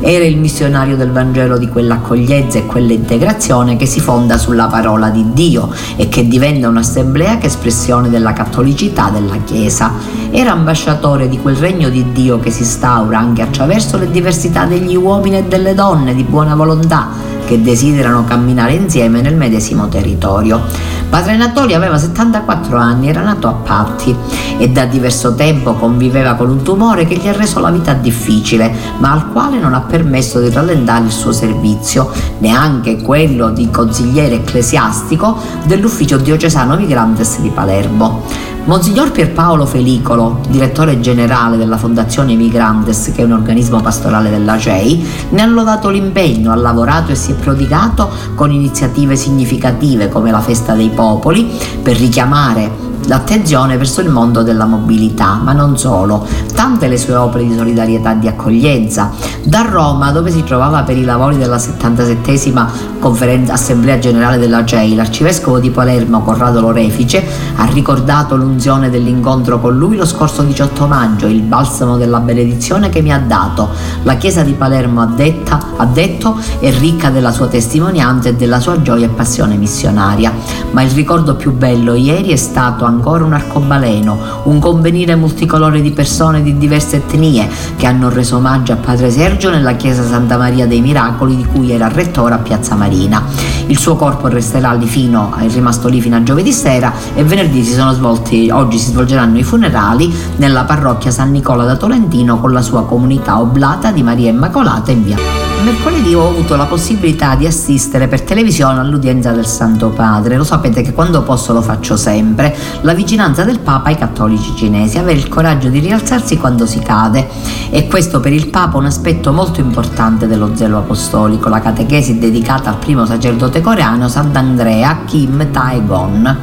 Era 0.00 0.24
il 0.24 0.38
missionario 0.38 0.96
del 0.96 1.10
Vangelo 1.10 1.58
di 1.58 1.68
quell'accoglienza 1.68 2.58
e 2.58 2.66
quell'integrazione 2.66 3.76
che 3.76 3.86
si 3.86 4.00
fonda 4.00 4.38
sulla 4.38 4.66
parola 4.66 5.08
di 5.08 5.32
Dio 5.32 5.70
e 5.96 6.08
che 6.08 6.26
diventa 6.26 6.68
un'assemblea 6.68 7.38
che 7.38 7.46
espressione 7.46 8.08
della 8.08 8.32
cattolicità 8.32 9.10
della 9.10 9.36
Chiesa. 9.44 9.92
Era 10.30 10.52
ambasciatore 10.52 11.28
di 11.28 11.38
quel 11.40 11.56
regno 11.56 11.88
di 11.88 12.12
Dio 12.12 12.38
che 12.38 12.50
si 12.50 12.62
instaura 12.62 13.18
anche 13.18 13.42
attraverso 13.56 13.96
le 13.96 14.10
diversità 14.10 14.66
degli 14.66 14.94
uomini 14.94 15.38
e 15.38 15.44
delle 15.44 15.72
donne 15.72 16.14
di 16.14 16.24
buona 16.24 16.54
volontà 16.54 17.08
che 17.46 17.62
desiderano 17.62 18.24
camminare 18.24 18.74
insieme 18.74 19.22
nel 19.22 19.36
medesimo 19.36 19.88
territorio. 19.88 20.60
Padre 21.08 21.32
Anatoli 21.32 21.72
aveva 21.72 21.96
74 21.96 22.76
anni, 22.76 23.08
era 23.08 23.22
nato 23.22 23.46
a 23.46 23.52
Patti 23.52 24.14
e 24.58 24.68
da 24.68 24.84
diverso 24.84 25.34
tempo 25.34 25.74
conviveva 25.74 26.34
con 26.34 26.50
un 26.50 26.62
tumore 26.62 27.06
che 27.06 27.16
gli 27.16 27.28
ha 27.28 27.32
reso 27.32 27.60
la 27.60 27.70
vita 27.70 27.94
difficile, 27.94 28.74
ma 28.98 29.12
al 29.12 29.30
quale 29.30 29.58
non 29.58 29.72
ha 29.72 29.80
permesso 29.80 30.40
di 30.40 30.50
rallentare 30.50 31.04
il 31.04 31.12
suo 31.12 31.32
servizio, 31.32 32.10
neanche 32.38 33.00
quello 33.00 33.50
di 33.50 33.70
consigliere 33.70 34.34
ecclesiastico 34.34 35.38
dell'ufficio 35.64 36.18
diocesano 36.18 36.76
Migrantes 36.76 37.40
di 37.40 37.48
Palermo. 37.50 38.54
Monsignor 38.66 39.12
Pierpaolo 39.12 39.64
Felicolo, 39.64 40.40
direttore 40.48 40.98
generale 40.98 41.56
della 41.56 41.76
Fondazione 41.76 42.34
Migrantes, 42.34 43.12
che 43.14 43.22
è 43.22 43.24
un 43.24 43.30
organismo 43.30 43.80
pastorale 43.80 44.28
della 44.28 44.58
CEI, 44.58 45.06
ne 45.30 45.42
ha 45.42 45.46
lodato 45.46 45.88
l'impegno, 45.88 46.50
ha 46.50 46.56
lavorato 46.56 47.12
e 47.12 47.14
si 47.14 47.30
è 47.30 47.35
prodigato 47.36 48.10
con 48.34 48.50
iniziative 48.52 49.16
significative 49.16 50.08
come 50.08 50.30
la 50.30 50.40
Festa 50.40 50.74
dei 50.74 50.90
Popoli 50.90 51.50
per 51.82 51.96
richiamare 51.96 52.85
l'attenzione 53.06 53.76
verso 53.76 54.00
il 54.00 54.10
mondo 54.10 54.42
della 54.42 54.66
mobilità, 54.66 55.38
ma 55.42 55.52
non 55.52 55.78
solo, 55.78 56.26
tante 56.54 56.88
le 56.88 56.98
sue 56.98 57.14
opere 57.14 57.46
di 57.46 57.54
solidarietà 57.54 58.12
e 58.12 58.18
di 58.18 58.28
accoglienza. 58.28 59.10
Da 59.44 59.62
Roma, 59.62 60.10
dove 60.10 60.30
si 60.30 60.42
trovava 60.44 60.82
per 60.82 60.96
i 60.96 61.04
lavori 61.04 61.36
della 61.36 61.56
77esima 61.56 62.66
conferenza 62.98 63.52
Assemblea 63.52 63.98
Generale 63.98 64.38
della 64.38 64.64
CEI, 64.64 64.94
l'arcivescovo 64.94 65.58
di 65.60 65.70
Palermo 65.70 66.22
Corrado 66.22 66.60
Lorefice 66.60 67.24
ha 67.56 67.64
ricordato 67.66 68.36
l'unzione 68.36 68.90
dell'incontro 68.90 69.60
con 69.60 69.76
lui 69.76 69.96
lo 69.96 70.06
scorso 70.06 70.42
18 70.42 70.86
maggio, 70.86 71.26
il 71.26 71.42
balsamo 71.42 71.96
della 71.96 72.20
benedizione 72.20 72.88
che 72.88 73.02
mi 73.02 73.12
ha 73.12 73.18
dato. 73.18 73.70
La 74.02 74.16
Chiesa 74.16 74.42
di 74.42 74.52
Palermo 74.52 75.02
ha, 75.02 75.06
detta, 75.06 75.60
ha 75.76 75.86
detto 75.86 76.38
è 76.58 76.72
ricca 76.78 77.10
della 77.10 77.30
sua 77.30 77.46
testimonianza 77.46 78.30
e 78.30 78.34
della 78.34 78.58
sua 78.58 78.82
gioia 78.82 79.06
e 79.06 79.10
passione 79.10 79.56
missionaria, 79.56 80.32
ma 80.72 80.82
il 80.82 80.90
ricordo 80.90 81.36
più 81.36 81.52
bello 81.52 81.94
ieri 81.94 82.30
è 82.30 82.36
stato 82.36 82.84
anche 82.84 82.95
ancora 82.96 83.24
un 83.24 83.34
arcobaleno, 83.34 84.18
un 84.44 84.58
convenire 84.58 85.14
multicolore 85.14 85.82
di 85.82 85.92
persone 85.92 86.42
di 86.42 86.56
diverse 86.56 86.96
etnie 86.96 87.48
che 87.76 87.86
hanno 87.86 88.08
reso 88.08 88.36
omaggio 88.36 88.72
a 88.72 88.76
Padre 88.76 89.10
Sergio 89.10 89.50
nella 89.50 89.76
chiesa 89.76 90.02
Santa 90.02 90.36
Maria 90.36 90.66
dei 90.66 90.80
Miracoli 90.80 91.36
di 91.36 91.44
cui 91.44 91.70
era 91.70 91.88
rettore 91.88 92.34
a 92.34 92.38
Piazza 92.38 92.74
Marina. 92.74 93.22
Il 93.66 93.78
suo 93.78 93.96
corpo 93.96 94.28
resterà 94.28 94.72
lì 94.72 94.86
fino, 94.86 95.34
è 95.36 95.46
rimasto 95.48 95.88
lì 95.88 96.00
fino 96.00 96.16
a 96.16 96.22
giovedì 96.22 96.52
sera 96.52 96.92
e 97.14 97.22
venerdì 97.22 97.62
si 97.62 97.74
sono 97.74 97.92
svolti, 97.92 98.50
oggi 98.50 98.78
si 98.78 98.90
svolgeranno 98.90 99.38
i 99.38 99.42
funerali 99.42 100.12
nella 100.36 100.64
parrocchia 100.64 101.10
San 101.10 101.30
Nicola 101.30 101.64
da 101.64 101.76
Tolentino 101.76 102.40
con 102.40 102.52
la 102.52 102.62
sua 102.62 102.84
comunità 102.84 103.38
oblata 103.38 103.92
di 103.92 104.02
Maria 104.02 104.30
Immacolata 104.30 104.90
in 104.90 105.04
via 105.04 105.55
mercoledì 105.66 106.14
ho 106.14 106.28
avuto 106.28 106.54
la 106.54 106.66
possibilità 106.66 107.34
di 107.34 107.44
assistere 107.44 108.06
per 108.06 108.22
televisione 108.22 108.78
all'udienza 108.78 109.32
del 109.32 109.46
Santo 109.46 109.88
Padre. 109.88 110.36
Lo 110.36 110.44
sapete 110.44 110.80
che 110.80 110.92
quando 110.92 111.24
posso 111.24 111.52
lo 111.52 111.60
faccio 111.60 111.96
sempre. 111.96 112.56
La 112.82 112.94
vicinanza 112.94 113.42
del 113.42 113.58
Papa 113.58 113.88
ai 113.88 113.96
cattolici 113.96 114.54
cinesi, 114.54 114.96
avere 114.96 115.18
il 115.18 115.26
coraggio 115.26 115.68
di 115.68 115.80
rialzarsi 115.80 116.36
quando 116.36 116.66
si 116.66 116.78
cade. 116.78 117.28
E 117.70 117.88
questo 117.88 118.20
per 118.20 118.32
il 118.32 118.48
Papa 118.48 118.78
un 118.78 118.86
aspetto 118.86 119.32
molto 119.32 119.60
importante 119.60 120.26
dello 120.26 120.52
zelo 120.54 120.78
apostolico, 120.78 121.48
la 121.48 121.60
catechesi 121.60 122.18
dedicata 122.18 122.70
al 122.70 122.76
primo 122.76 123.04
sacerdote 123.04 123.60
coreano 123.60 124.08
Sant'Andrea 124.08 125.00
Kim 125.04 125.50
Taegon. 125.50 126.36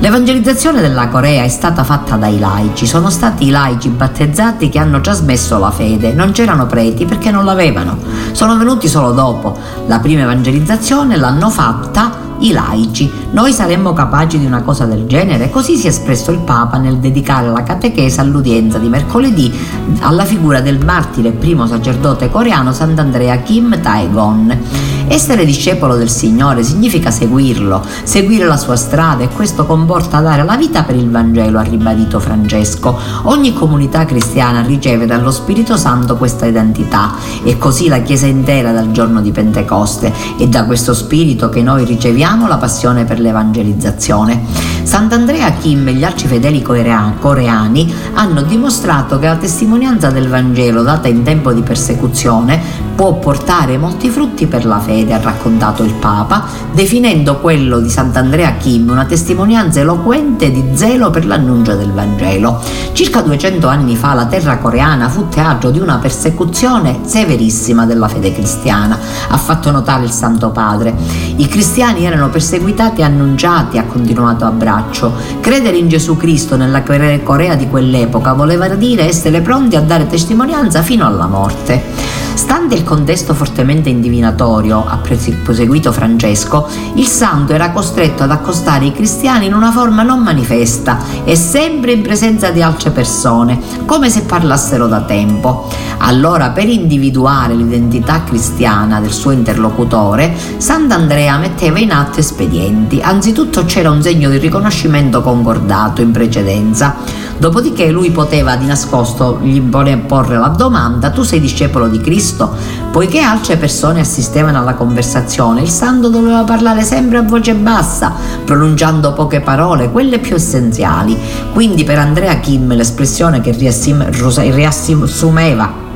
L'evangelizzazione 0.00 0.80
della 0.80 1.08
Corea 1.08 1.44
è 1.44 1.48
stata 1.48 1.84
fatta 1.84 2.16
dai 2.16 2.38
laici, 2.38 2.86
sono 2.86 3.10
stati 3.10 3.48
i 3.48 3.50
laici 3.50 3.90
battezzati 3.90 4.70
che 4.70 4.78
hanno 4.78 5.00
trasmesso 5.00 5.58
la 5.58 5.70
fede, 5.70 6.14
non 6.14 6.32
c'erano 6.32 6.66
preti 6.66 7.04
perché 7.04 7.30
non 7.30 7.44
l'avevano, 7.44 7.98
sono 8.32 8.56
venuti 8.56 8.88
solo 8.88 9.12
dopo. 9.12 9.58
La 9.86 9.98
prima 9.98 10.22
evangelizzazione 10.22 11.16
l'hanno 11.16 11.50
fatta 11.50 12.28
i 12.38 12.52
laici. 12.52 13.10
Noi 13.32 13.52
saremmo 13.52 13.92
capaci 13.92 14.40
di 14.40 14.44
una 14.44 14.62
cosa 14.62 14.86
del 14.86 15.06
genere? 15.06 15.50
Così 15.50 15.76
si 15.76 15.86
è 15.86 15.90
espresso 15.90 16.32
il 16.32 16.40
Papa 16.40 16.78
nel 16.78 16.98
dedicare 16.98 17.48
la 17.48 17.62
catechesa 17.62 18.22
all'udienza 18.22 18.78
di 18.78 18.88
mercoledì 18.88 19.56
alla 20.00 20.24
figura 20.24 20.60
del 20.60 20.84
martire 20.84 21.30
primo 21.30 21.64
sacerdote 21.68 22.28
coreano 22.28 22.72
Sant'Andrea 22.72 23.36
Kim 23.36 23.80
Taegon. 23.80 24.58
Essere 25.06 25.44
discepolo 25.44 25.96
del 25.96 26.08
Signore 26.08 26.62
significa 26.62 27.10
seguirlo, 27.10 27.84
seguire 28.04 28.46
la 28.46 28.56
sua 28.56 28.76
strada 28.76 29.24
e 29.24 29.28
questo 29.28 29.66
comporta 29.66 30.20
dare 30.20 30.44
la 30.44 30.56
vita 30.56 30.84
per 30.84 30.94
il 30.94 31.10
Vangelo, 31.10 31.58
ha 31.58 31.62
ribadito 31.62 32.20
Francesco. 32.20 32.96
Ogni 33.24 33.52
comunità 33.52 34.04
cristiana 34.04 34.60
riceve 34.62 35.06
dallo 35.06 35.32
Spirito 35.32 35.76
Santo 35.76 36.16
questa 36.16 36.46
identità 36.46 37.14
e 37.42 37.58
così 37.58 37.88
la 37.88 38.02
Chiesa 38.02 38.26
intera 38.26 38.70
dal 38.70 38.92
giorno 38.92 39.20
di 39.20 39.32
Pentecoste 39.32 40.12
e 40.38 40.46
da 40.46 40.64
questo 40.64 40.94
Spirito 40.94 41.48
che 41.48 41.62
noi 41.62 41.84
riceviamo 41.84 42.46
la 42.46 42.58
passione 42.58 43.04
per 43.04 43.19
l'evangelizzazione. 43.20 44.79
Sant'Andrea 44.82 45.52
Kim 45.52 45.88
e 45.88 45.92
gli 45.92 46.04
arcifedeli 46.04 46.62
coreani 46.62 47.94
hanno 48.14 48.42
dimostrato 48.42 49.18
che 49.18 49.26
la 49.26 49.36
testimonianza 49.36 50.10
del 50.10 50.28
Vangelo 50.28 50.82
data 50.82 51.08
in 51.08 51.22
tempo 51.22 51.52
di 51.52 51.62
persecuzione 51.62 52.88
può 52.94 53.14
portare 53.14 53.78
molti 53.78 54.10
frutti 54.10 54.46
per 54.46 54.66
la 54.66 54.78
fede, 54.78 55.14
ha 55.14 55.20
raccontato 55.20 55.82
il 55.82 55.94
Papa, 55.94 56.44
definendo 56.72 57.38
quello 57.38 57.80
di 57.80 57.88
Sant'Andrea 57.88 58.56
Kim 58.58 58.90
una 58.90 59.06
testimonianza 59.06 59.80
eloquente 59.80 60.50
di 60.50 60.72
zelo 60.74 61.08
per 61.08 61.24
l'annuncio 61.24 61.76
del 61.76 61.92
Vangelo. 61.92 62.60
Circa 62.92 63.22
200 63.22 63.66
anni 63.68 63.96
fa 63.96 64.12
la 64.12 64.26
terra 64.26 64.58
coreana 64.58 65.08
fu 65.08 65.28
teatro 65.28 65.70
di 65.70 65.78
una 65.78 65.96
persecuzione 65.96 67.00
severissima 67.04 67.86
della 67.86 68.08
fede 68.08 68.34
cristiana, 68.34 68.98
ha 69.28 69.36
fatto 69.38 69.70
notare 69.70 70.04
il 70.04 70.10
Santo 70.10 70.50
Padre. 70.50 70.94
I 71.36 71.46
cristiani 71.46 72.04
erano 72.04 72.28
perseguitati 72.28 73.00
e 73.00 73.04
annunciati, 73.04 73.78
ha 73.78 73.84
continuato 73.84 74.44
a 74.44 74.50
braccio. 74.70 75.12
Credere 75.40 75.76
in 75.76 75.88
Gesù 75.88 76.16
Cristo 76.16 76.56
nella 76.56 76.82
Corea 76.84 77.56
di 77.56 77.68
quell'epoca 77.68 78.34
voleva 78.34 78.68
dire 78.68 79.08
essere 79.08 79.40
pronti 79.40 79.74
a 79.74 79.80
dare 79.80 80.06
testimonianza 80.06 80.82
fino 80.82 81.04
alla 81.04 81.26
morte. 81.26 82.18
Stante 82.34 82.74
il 82.74 82.84
contesto 82.84 83.34
fortemente 83.34 83.90
indivinatorio, 83.90 84.84
ha 84.86 85.00
proseguito 85.42 85.92
Francesco, 85.92 86.68
il 86.94 87.04
santo 87.04 87.52
era 87.52 87.70
costretto 87.70 88.22
ad 88.22 88.30
accostare 88.30 88.86
i 88.86 88.92
cristiani 88.92 89.46
in 89.46 89.52
una 89.52 89.72
forma 89.72 90.02
non 90.02 90.22
manifesta 90.22 90.98
e 91.24 91.34
sempre 91.34 91.92
in 91.92 92.02
presenza 92.02 92.50
di 92.50 92.62
altre 92.62 92.90
persone, 92.90 93.58
come 93.84 94.08
se 94.08 94.22
parlassero 94.22 94.86
da 94.86 95.02
tempo. 95.02 95.68
Allora, 95.98 96.50
per 96.50 96.66
individuare 96.66 97.54
l'identità 97.54 98.22
cristiana 98.24 99.00
del 99.00 99.12
suo 99.12 99.32
interlocutore, 99.32 100.34
Sant'Andrea 100.56 101.36
metteva 101.36 101.78
in 101.78 101.92
atto 101.92 102.20
espedienti. 102.20 103.00
Anzitutto 103.02 103.64
c'era 103.64 103.90
un 103.90 104.00
segno 104.00 104.30
di 104.30 104.38
riconoscimento 104.60 105.22
concordato 105.22 106.02
in 106.02 106.10
precedenza, 106.10 106.96
dopodiché 107.38 107.90
lui 107.90 108.10
poteva 108.10 108.56
di 108.56 108.66
nascosto 108.66 109.38
gli 109.40 109.60
porre 109.62 110.36
la 110.36 110.48
domanda: 110.48 111.10
Tu 111.10 111.22
sei 111.22 111.40
discepolo 111.40 111.88
di 111.88 111.98
Cristo? 111.98 112.54
Poiché 112.92 113.20
altre 113.20 113.56
persone 113.56 114.00
assistevano 114.00 114.58
alla 114.58 114.74
conversazione, 114.74 115.62
il 115.62 115.70
santo 115.70 116.10
doveva 116.10 116.44
parlare 116.44 116.82
sempre 116.82 117.18
a 117.18 117.22
voce 117.22 117.54
bassa, 117.54 118.12
pronunciando 118.44 119.14
poche 119.14 119.40
parole, 119.40 119.90
quelle 119.90 120.18
più 120.18 120.36
essenziali. 120.36 121.16
Quindi 121.54 121.84
per 121.84 121.98
Andrea 121.98 122.38
Kim 122.38 122.74
l'espressione 122.74 123.40
che 123.40 123.52
riassumeva 123.52 125.88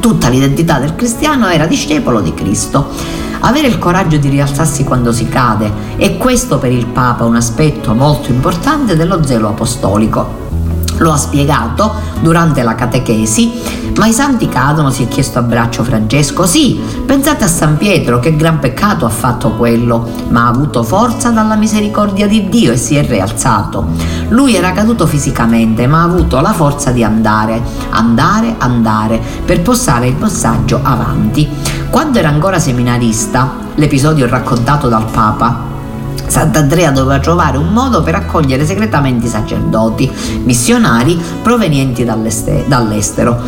tutta 0.00 0.28
l'identità 0.28 0.78
del 0.78 0.94
cristiano 0.94 1.48
era 1.48 1.66
discepolo 1.66 2.20
di 2.20 2.32
Cristo. 2.32 3.24
Avere 3.40 3.68
il 3.68 3.78
coraggio 3.78 4.16
di 4.16 4.28
rialzarsi 4.28 4.84
quando 4.84 5.12
si 5.12 5.28
cade 5.28 5.70
è 5.96 6.16
questo 6.16 6.58
per 6.58 6.72
il 6.72 6.86
Papa 6.86 7.24
un 7.24 7.36
aspetto 7.36 7.94
molto 7.94 8.30
importante 8.30 8.96
dello 8.96 9.22
zelo 9.24 9.48
apostolico. 9.48 10.44
lo 10.98 11.12
ha 11.12 11.16
spiegato 11.16 11.92
durante 12.20 12.62
la 12.62 12.74
catechesi, 12.74 13.52
ma 13.96 14.06
i 14.06 14.12
santi 14.12 14.48
cadono, 14.48 14.90
si 14.90 15.04
è 15.04 15.08
chiesto 15.08 15.38
a 15.38 15.42
braccio 15.42 15.82
Francesco. 15.82 16.46
Sì, 16.46 16.80
pensate 17.04 17.44
a 17.44 17.48
San 17.48 17.76
Pietro, 17.76 18.20
che 18.20 18.36
gran 18.36 18.58
peccato 18.58 19.04
ha 19.06 19.10
fatto 19.10 19.52
quello, 19.52 20.08
ma 20.28 20.46
ha 20.46 20.48
avuto 20.48 20.82
forza 20.82 21.30
dalla 21.30 21.56
misericordia 21.56 22.26
di 22.26 22.48
Dio 22.48 22.72
e 22.72 22.76
si 22.76 22.96
è 22.96 23.06
rialzato. 23.06 23.86
Lui 24.28 24.54
era 24.54 24.72
caduto 24.72 25.06
fisicamente, 25.06 25.86
ma 25.86 26.00
ha 26.00 26.04
avuto 26.04 26.40
la 26.40 26.52
forza 26.52 26.90
di 26.90 27.04
andare, 27.04 27.62
andare, 27.90 28.54
andare, 28.58 29.20
per 29.44 29.62
postare 29.62 30.08
il 30.08 30.16
messaggio 30.16 30.80
avanti. 30.82 31.75
Quando 31.90 32.18
era 32.18 32.28
ancora 32.28 32.58
seminarista, 32.58 33.56
l'episodio 33.76 34.28
raccontato 34.28 34.88
dal 34.88 35.06
Papa, 35.10 35.74
Sant'Andrea 36.26 36.90
doveva 36.90 37.20
trovare 37.20 37.56
un 37.56 37.68
modo 37.68 38.02
per 38.02 38.14
accogliere 38.16 38.66
segretamente 38.66 39.26
i 39.26 39.30
sacerdoti, 39.30 40.10
missionari 40.42 41.18
provenienti 41.42 42.04
dall'estero. 42.04 43.40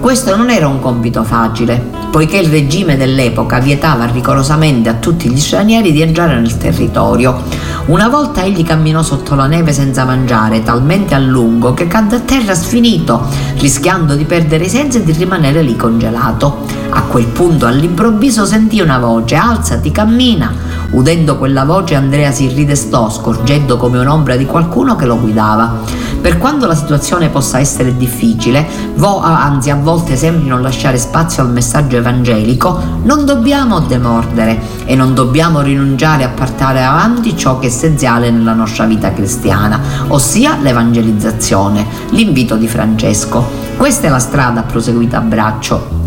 Questo 0.00 0.34
non 0.34 0.50
era 0.50 0.66
un 0.66 0.80
compito 0.80 1.22
facile, 1.22 1.80
poiché 2.10 2.38
il 2.38 2.48
regime 2.48 2.96
dell'epoca 2.96 3.60
vietava 3.60 4.06
rigorosamente 4.06 4.88
a 4.88 4.94
tutti 4.94 5.30
gli 5.30 5.38
stranieri 5.38 5.92
di 5.92 6.02
entrare 6.02 6.40
nel 6.40 6.56
territorio. 6.56 7.40
Una 7.84 8.08
volta 8.08 8.44
egli 8.44 8.64
camminò 8.64 9.02
sotto 9.02 9.34
la 9.34 9.46
neve 9.46 9.72
senza 9.72 10.04
mangiare, 10.04 10.62
talmente 10.62 11.16
a 11.16 11.18
lungo 11.18 11.74
che 11.74 11.88
cadde 11.88 12.16
a 12.16 12.20
terra 12.20 12.54
sfinito, 12.54 13.26
rischiando 13.58 14.14
di 14.14 14.24
perdere 14.24 14.64
i 14.64 14.68
sensi 14.68 14.98
e 14.98 15.04
di 15.04 15.10
rimanere 15.10 15.62
lì 15.62 15.74
congelato. 15.74 16.64
A 16.90 17.02
quel 17.02 17.26
punto 17.26 17.66
all'improvviso 17.66 18.46
sentì 18.46 18.80
una 18.80 18.98
voce, 18.98 19.34
alzati, 19.34 19.90
cammina. 19.90 20.54
Udendo 20.90 21.38
quella 21.38 21.64
voce 21.64 21.96
Andrea 21.96 22.30
si 22.30 22.46
ridestò, 22.46 23.10
scorgendo 23.10 23.76
come 23.76 23.98
un'ombra 23.98 24.36
di 24.36 24.46
qualcuno 24.46 24.94
che 24.94 25.06
lo 25.06 25.18
guidava. 25.18 25.80
Per 26.20 26.38
quanto 26.38 26.66
la 26.66 26.76
situazione 26.76 27.30
possa 27.30 27.58
essere 27.58 27.96
difficile, 27.96 28.64
vo, 28.94 29.20
anzi 29.20 29.70
a 29.70 29.74
volte 29.76 30.14
sembri 30.14 30.46
non 30.46 30.62
lasciare 30.62 30.96
spazio 30.96 31.42
al 31.42 31.50
messaggio 31.50 31.96
evangelico, 31.96 32.80
non 33.02 33.24
dobbiamo 33.24 33.80
demordere 33.80 34.60
e 34.84 34.94
non 34.94 35.14
dobbiamo 35.14 35.62
rinunciare 35.62 36.22
a 36.22 36.28
portare 36.28 36.84
avanti 36.84 37.36
ciò 37.36 37.58
che 37.58 37.70
essenziale 37.72 38.30
nella 38.30 38.52
nostra 38.52 38.84
vita 38.84 39.12
cristiana, 39.12 39.80
ossia 40.08 40.58
l'evangelizzazione, 40.60 41.86
l'invito 42.10 42.56
di 42.56 42.68
Francesco. 42.68 43.44
Questa 43.78 44.06
è 44.06 44.10
la 44.10 44.18
strada 44.18 44.62
proseguita 44.62 45.16
a 45.16 45.22
braccio. 45.22 46.00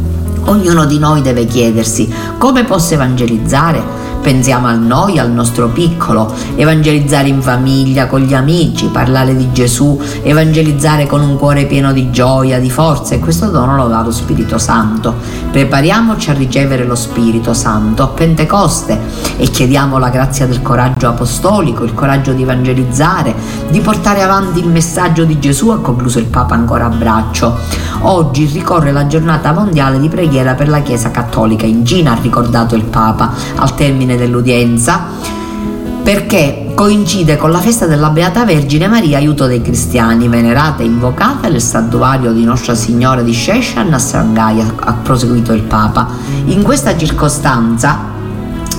Ognuno 0.46 0.86
di 0.86 1.00
noi 1.00 1.24
deve 1.24 1.46
chiedersi 1.46 2.14
come 2.38 2.66
posso 2.66 2.94
evangelizzare 2.94 4.05
Pensiamo 4.26 4.66
a 4.66 4.74
noi, 4.74 5.20
al 5.20 5.30
nostro 5.30 5.68
piccolo, 5.68 6.34
evangelizzare 6.56 7.28
in 7.28 7.44
famiglia, 7.44 8.08
con 8.08 8.22
gli 8.22 8.34
amici, 8.34 8.88
parlare 8.88 9.36
di 9.36 9.52
Gesù, 9.52 10.02
evangelizzare 10.24 11.06
con 11.06 11.22
un 11.22 11.38
cuore 11.38 11.68
pieno 11.68 11.94
di 11.94 12.10
gioia, 12.10 12.60
di 12.60 12.72
forza 12.72 13.14
e 13.14 13.20
questo 13.20 13.52
dono 13.52 13.76
lo 13.76 13.88
dà 13.88 14.02
lo 14.02 14.10
Spirito 14.10 14.58
Santo. 14.58 15.14
Prepariamoci 15.52 16.32
a 16.32 16.34
ricevere 16.34 16.86
lo 16.86 16.96
Spirito 16.96 17.54
Santo 17.54 18.02
a 18.02 18.08
Pentecoste 18.08 19.00
e 19.38 19.46
chiediamo 19.46 20.00
la 20.00 20.10
grazia 20.10 20.48
del 20.48 20.64
coraggio 20.64 21.08
apostolico, 21.08 21.84
il 21.84 21.94
coraggio 21.94 22.34
di 22.34 22.42
evangelizzare, 22.42 23.36
di 23.70 23.80
portare 23.80 24.24
avanti 24.24 24.58
il 24.58 24.70
messaggio 24.70 25.24
di 25.24 25.38
Gesù, 25.38 25.70
ha 25.70 25.78
concluso 25.78 26.18
il 26.18 26.26
Papa 26.26 26.56
ancora 26.56 26.86
a 26.86 26.90
braccio. 26.90 27.56
Oggi 28.02 28.46
ricorre 28.46 28.92
la 28.92 29.06
giornata 29.06 29.52
mondiale 29.52 30.00
di 30.00 30.10
preghiera 30.10 30.56
per 30.56 30.68
la 30.68 30.82
Chiesa 30.82 31.12
Cattolica 31.12 31.68
in 31.68 31.86
Cina, 31.86 32.14
ha 32.14 32.20
ricordato 32.20 32.74
il 32.74 32.86
Papa 32.86 33.32
al 33.56 33.76
termine 33.76 34.14
fine 34.16 34.18
dell'udienza 34.18 35.34
perché 36.02 36.72
coincide 36.76 37.36
con 37.36 37.52
la 37.52 37.60
festa 37.60 37.88
della 37.88 38.10
Beata 38.10 38.46
Vergine 38.46 38.88
Maria, 38.88 39.18
aiuto 39.18 39.48
dei 39.48 39.62
cristiani, 39.62 40.28
venerata 40.28 40.84
e 40.84 40.86
invocata 40.86 41.48
nel 41.48 41.62
santuario 41.62 42.32
di 42.32 42.44
Nostra 42.44 42.76
Signora 42.76 43.22
di 43.22 43.34
Sheshan 43.34 43.92
a 43.92 43.98
Shanghai, 43.98 44.64
ha 44.76 44.94
proseguito 44.94 45.52
il 45.52 45.64
Papa. 45.64 46.08
In 46.46 46.62
questa 46.62 46.96
circostanza 46.96 48.14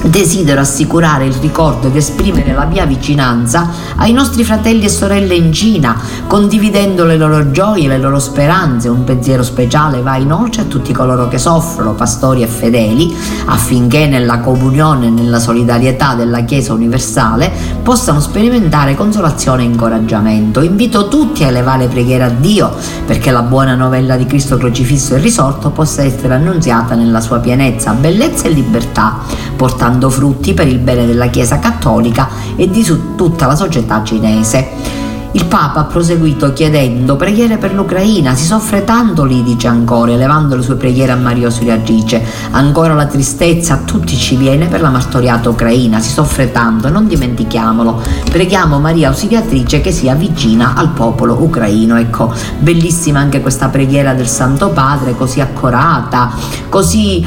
Desidero 0.09 0.61
assicurare 0.61 1.27
il 1.27 1.35
ricordo 1.35 1.89
ed 1.89 1.97
esprimere 1.97 2.55
la 2.55 2.65
mia 2.65 2.87
vicinanza 2.87 3.69
ai 3.97 4.13
nostri 4.13 4.45
fratelli 4.45 4.85
e 4.85 4.89
sorelle 4.89 5.35
in 5.35 5.53
Cina, 5.53 6.01
condividendo 6.27 7.05
le 7.05 7.17
loro 7.17 7.51
gioie, 7.51 7.89
le 7.89 7.99
loro 7.99 8.19
speranze. 8.19 8.89
Un 8.89 9.05
pensiero 9.05 9.43
speciale 9.43 10.03
va 10.03 10.17
inoltre 10.17 10.63
a 10.63 10.65
tutti 10.67 10.93
coloro 10.93 11.27
che 11.29 11.39
soffrono, 11.39 11.95
pastori 11.95 12.43
e 12.43 12.47
fedeli, 12.47 13.15
affinché 13.47 14.07
nella 14.07 14.39
comunione 14.39 15.07
e 15.07 15.11
nella 15.11 15.41
solidarietà 15.41 16.15
della 16.15 16.45
Chiesa 16.45 16.73
universale 16.73 17.51
possano 17.83 18.21
sperimentare 18.21 18.95
consolazione 18.95 19.63
e 19.63 19.67
incoraggiamento. 19.67 20.63
Invito 20.63 21.09
tutti 21.09 21.43
a 21.43 21.49
elevare 21.49 21.89
preghiera 21.89 22.27
a 22.27 22.31
Dio 22.31 22.75
perché 23.05 23.31
la 23.31 23.43
buona 23.43 23.75
novella 23.75 24.17
di 24.17 24.27
Cristo 24.27 24.57
crocifisso 24.57 25.15
e 25.15 25.19
risorto 25.19 25.71
possa 25.71 26.03
essere 26.03 26.35
annunziata 26.35 26.95
nella 26.95 27.21
sua 27.21 27.39
pienezza, 27.39 27.93
bellezza 27.93 28.47
e 28.47 28.51
libertà, 28.51 29.19
portando 29.57 29.96
dando 29.97 30.11
frutti 30.11 30.53
per 30.53 30.69
il 30.69 30.79
bene 30.79 31.07
della 31.07 31.29
Chiesa 31.29 31.59
cattolica 31.59 32.29
e 32.55 32.69
di 32.69 32.85
tutta 33.17 33.47
la 33.47 33.57
società 33.57 34.05
cinese. 34.05 35.06
Il 35.33 35.45
Papa 35.47 35.81
ha 35.81 35.85
proseguito 35.85 36.53
chiedendo 36.53 37.17
preghiere 37.17 37.59
per 37.59 37.75
l'Ucraina, 37.75 38.35
si 38.35 38.45
soffre 38.45 38.85
tanto 38.85 39.25
lì, 39.25 39.43
dice 39.43 39.67
ancora, 39.67 40.13
elevando 40.13 40.57
le 40.57 40.63
sue 40.63 40.77
preghiere 40.77 41.13
a 41.13 41.17
Maria 41.17 41.51
Suriagice. 41.51 42.25
Ancora 42.53 42.95
la 42.95 43.07
tristezza 43.07 43.75
a 43.75 43.79
tutti 43.79 44.17
ci 44.17 44.37
viene 44.37 44.67
per 44.67 44.81
la 44.81 44.89
martoriata 44.89 45.51
Ucraina, 45.51 46.01
si 46.01 46.11
soffre 46.11 46.53
tanto, 46.53 46.89
non 46.89 47.07
dimentichiamolo. 47.07 48.01
Preghiamo 48.31 48.79
Maria 48.79 49.09
Ausiliatrice 49.09 49.81
che 49.81 49.93
sia 49.93 50.15
vicina 50.15 50.75
al 50.75 50.91
popolo 50.91 51.37
ucraino. 51.43 51.99
Ecco, 51.99 52.33
bellissima 52.59 53.19
anche 53.19 53.41
questa 53.43 53.69
preghiera 53.69 54.15
del 54.15 54.29
Santo 54.29 54.71
Padre, 54.71 55.15
così 55.15 55.41
accorata, 55.41 56.33
così 56.69 57.27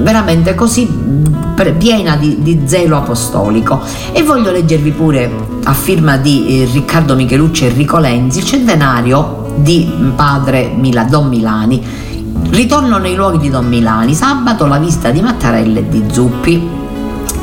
veramente 0.00 0.54
così 0.54 0.88
piena 1.76 2.16
di, 2.16 2.40
di 2.40 2.62
zelo 2.66 2.98
apostolico. 2.98 3.80
E 4.12 4.22
voglio 4.22 4.52
leggervi 4.52 4.90
pure 4.92 5.56
a 5.68 5.74
firma 5.74 6.16
di 6.16 6.62
eh, 6.62 6.64
Riccardo 6.72 7.14
Michelucci 7.14 7.64
e 7.64 7.68
Enrico 7.68 7.98
Lenzi, 7.98 8.38
il 8.38 8.44
centenario 8.44 9.52
di 9.56 9.86
padre 10.16 10.72
Mila, 10.74 11.04
Don 11.04 11.28
Milani. 11.28 11.84
Ritorno 12.50 12.96
nei 12.96 13.14
luoghi 13.14 13.36
di 13.36 13.50
Don 13.50 13.66
Milani, 13.66 14.14
sabato 14.14 14.64
la 14.64 14.78
vista 14.78 15.10
di 15.10 15.20
Mattarella 15.20 15.80
e 15.80 15.88
di 15.88 16.04
Zuppi. 16.10 16.68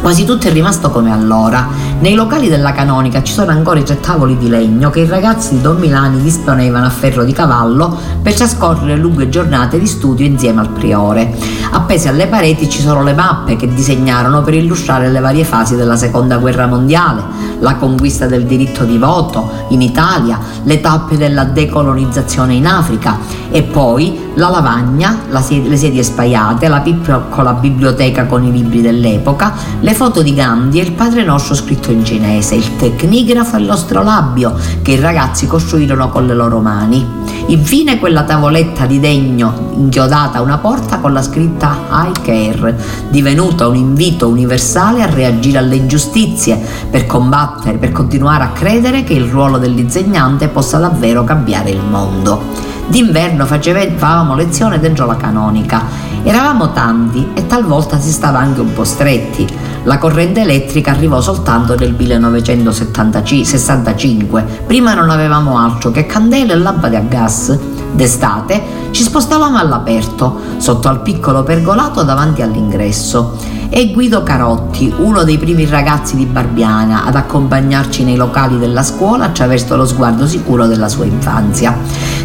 Quasi 0.02 0.26
tutto 0.26 0.48
è 0.48 0.52
rimasto 0.52 0.90
come 0.90 1.12
allora. 1.12 1.68
Nei 1.98 2.14
locali 2.14 2.50
della 2.50 2.74
canonica 2.74 3.24
ci 3.24 3.32
sono 3.32 3.52
ancora 3.52 3.80
i 3.80 3.84
tre 3.84 4.00
tavoli 4.02 4.38
di 4.38 4.50
legno 4.50 4.90
che 4.90 5.00
i 5.00 5.08
ragazzi 5.08 5.56
di 5.56 5.62
Don 5.62 5.78
Milani 5.80 6.22
disponevano 6.22 6.86
a 6.86 6.90
ferro 6.90 7.24
di 7.24 7.32
cavallo 7.32 7.98
per 8.22 8.34
trascorrere 8.34 8.98
lunghe 8.98 9.30
giornate 9.30 9.80
di 9.80 9.88
studio 9.88 10.26
insieme 10.26 10.60
al 10.60 10.70
priore. 10.70 11.34
Appese 11.72 12.10
alle 12.10 12.28
pareti 12.28 12.70
ci 12.70 12.82
sono 12.82 13.02
le 13.02 13.14
mappe 13.14 13.56
che 13.56 13.74
disegnarono 13.74 14.44
per 14.44 14.56
illustrare 14.56 15.10
le 15.10 15.20
varie 15.22 15.46
fasi 15.46 15.76
della 15.76 15.96
seconda 15.96 16.38
guerra 16.38 16.68
mondiale, 16.68 17.24
la 17.60 17.76
conquista 17.76 18.28
del 18.28 18.46
diritto 18.46 18.84
di 18.84 18.98
voto 18.98 19.50
in 19.70 19.82
Italia, 19.82 20.38
le 20.64 20.82
tappe 20.82 21.18
della 21.18 21.46
decolonizzazione 21.46 22.54
in 22.54 22.68
Africa 22.68 23.18
e 23.50 23.64
poi 23.64 24.32
la 24.36 24.50
lavagna, 24.50 25.22
la 25.30 25.42
sed- 25.42 25.68
le 25.68 25.78
sedie 25.78 26.04
spaiate, 26.04 26.68
la 26.68 26.82
piccola 26.82 27.54
biblioteca 27.54 28.26
con 28.26 28.44
i 28.44 28.52
libri 28.52 28.82
dell'epoca, 28.82 29.54
le 29.80 29.94
foto 29.94 30.22
di 30.22 30.34
Gandhi 30.34 30.80
e 30.80 30.84
il 30.84 30.92
Padre 30.92 31.24
Nostro 31.24 31.56
scritto 31.56 31.85
in 31.92 32.04
cinese, 32.04 32.56
il 32.56 32.76
tecnigrafo 32.76 33.58
e 33.58 33.60
l'astrolabio 33.60 34.54
che 34.82 34.92
i 34.92 35.00
ragazzi 35.00 35.48
costruirono 35.48 36.10
con 36.10 36.26
le 36.26 36.34
loro 36.34 36.60
mani. 36.60 37.24
Infine 37.48 38.00
quella 38.00 38.24
tavoletta 38.24 38.86
di 38.86 39.00
legno 39.00 39.72
inchiodata 39.76 40.40
a 40.40 40.42
una 40.42 40.58
porta 40.58 41.00
con 41.00 41.14
la 41.14 41.22
scritta 41.22 41.78
I 41.92 42.12
care, 42.24 42.76
divenuta 43.10 43.68
un 43.68 43.76
invito 43.76 44.28
universale 44.28 45.04
a 45.04 45.10
reagire 45.10 45.60
alle 45.60 45.76
ingiustizie, 45.76 46.60
per 46.90 47.06
combattere, 47.06 47.78
per 47.78 47.92
continuare 47.92 48.44
a 48.44 48.50
credere 48.50 49.04
che 49.04 49.14
il 49.14 49.26
ruolo 49.26 49.58
dell'insegnante 49.58 50.48
possa 50.48 50.78
davvero 50.78 51.24
cambiare 51.24 51.70
il 51.70 51.82
mondo. 51.82 52.74
D'inverno 52.88 53.46
facevamo 53.46 54.36
lezione 54.36 54.80
dentro 54.80 55.06
la 55.06 55.18
canonica. 55.18 55.84
Eravamo 56.24 56.72
tanti 56.72 57.32
e 57.34 57.46
talvolta 57.48 58.00
si 58.00 58.12
stava 58.12 58.40
anche 58.40 58.62
un 58.62 58.74
po' 58.74 58.84
stretti. 58.84 59.48
La 59.84 59.98
corrente 59.98 60.42
elettrica 60.42 60.92
arrivò 60.92 61.20
soltanto 61.22 61.76
nel 61.76 61.94
1965. 61.94 64.64
Prima 64.66 64.94
non 64.94 65.10
avevamo 65.10 65.58
altro 65.58 65.92
che 65.92 66.06
candele 66.06 66.54
e 66.54 66.58
lampade 66.58 66.98
a 66.98 67.02
gas. 67.02 67.58
D'estate 67.92 68.84
ci 68.92 69.04
spostavamo 69.04 69.58
all'aperto, 69.58 70.40
sotto 70.58 70.88
al 70.88 71.02
piccolo 71.02 71.44
pergolato 71.44 72.04
davanti 72.04 72.42
all'ingresso. 72.42 73.38
E 73.70 73.92
Guido 73.92 74.24
Carotti, 74.24 74.94
uno 74.98 75.24
dei 75.24 75.38
primi 75.38 75.66
ragazzi 75.66 76.16
di 76.16 76.26
Barbiana, 76.26 77.04
ad 77.04 77.16
accompagnarci 77.16 78.04
nei 78.04 78.16
locali 78.16 78.58
della 78.58 78.84
scuola 78.84 79.26
attraverso 79.26 79.76
lo 79.76 79.86
sguardo 79.86 80.28
sicuro 80.28 80.68
della 80.68 80.88
sua 80.88 81.06
infanzia. 81.06 81.76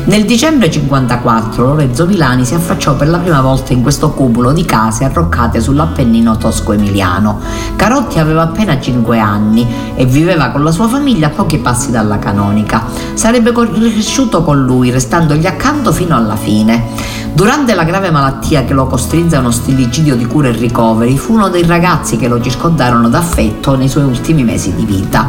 Nel 0.05 0.25
dicembre 0.25 0.71
54 0.71 1.65
Lorenzo 1.65 2.07
Milani 2.07 2.45
si 2.45 2.55
affacciò 2.55 2.95
per 2.95 3.09
la 3.09 3.19
prima 3.19 3.41
volta 3.41 3.73
in 3.73 3.83
questo 3.83 4.11
cumulo 4.13 4.53
di 4.53 4.65
case 4.65 5.05
arroccate 5.05 5.61
sull'Appennino 5.61 6.37
tosco-emiliano. 6.37 7.41
Carotti 7.75 8.19
aveva 8.19 8.43
appena 8.43 8.81
5 8.81 9.19
anni 9.19 9.67
e 9.95 10.07
viveva 10.07 10.51
con 10.51 10.63
la 10.63 10.71
sua 10.71 10.89
famiglia 10.89 11.29
a 11.29 11.31
pochi 11.31 11.59
passi 11.59 11.91
dalla 11.91 12.19
canonica. 12.19 12.85
Sarebbe 13.15 13.53
cresciuto 13.53 14.43
con 14.43 14.63
lui, 14.63 14.91
restandogli 14.91 15.47
accanto 15.47 15.93
fino 15.93 16.17
alla 16.17 16.37
fine. 16.37 17.19
Durante 17.33 17.75
la 17.75 17.85
grave 17.85 18.11
malattia 18.11 18.65
che 18.65 18.75
lo 18.75 18.87
costrinse 18.87 19.37
a 19.37 19.41
uno 19.41 19.51
stillicidio 19.51 20.17
di 20.17 20.27
cure 20.27 20.51
e 20.51 20.53
ricoveri, 20.53 21.17
fu 21.17 21.35
uno 21.35 21.49
dei 21.49 21.65
ragazzi 21.65 22.17
che 22.17 22.29
lo 22.29 22.41
circondarono 22.41 23.09
d'affetto 23.09 23.77
nei 23.77 23.89
suoi 23.89 24.05
ultimi 24.05 24.45
mesi 24.45 24.75
di 24.75 24.85
vita. 24.85 25.29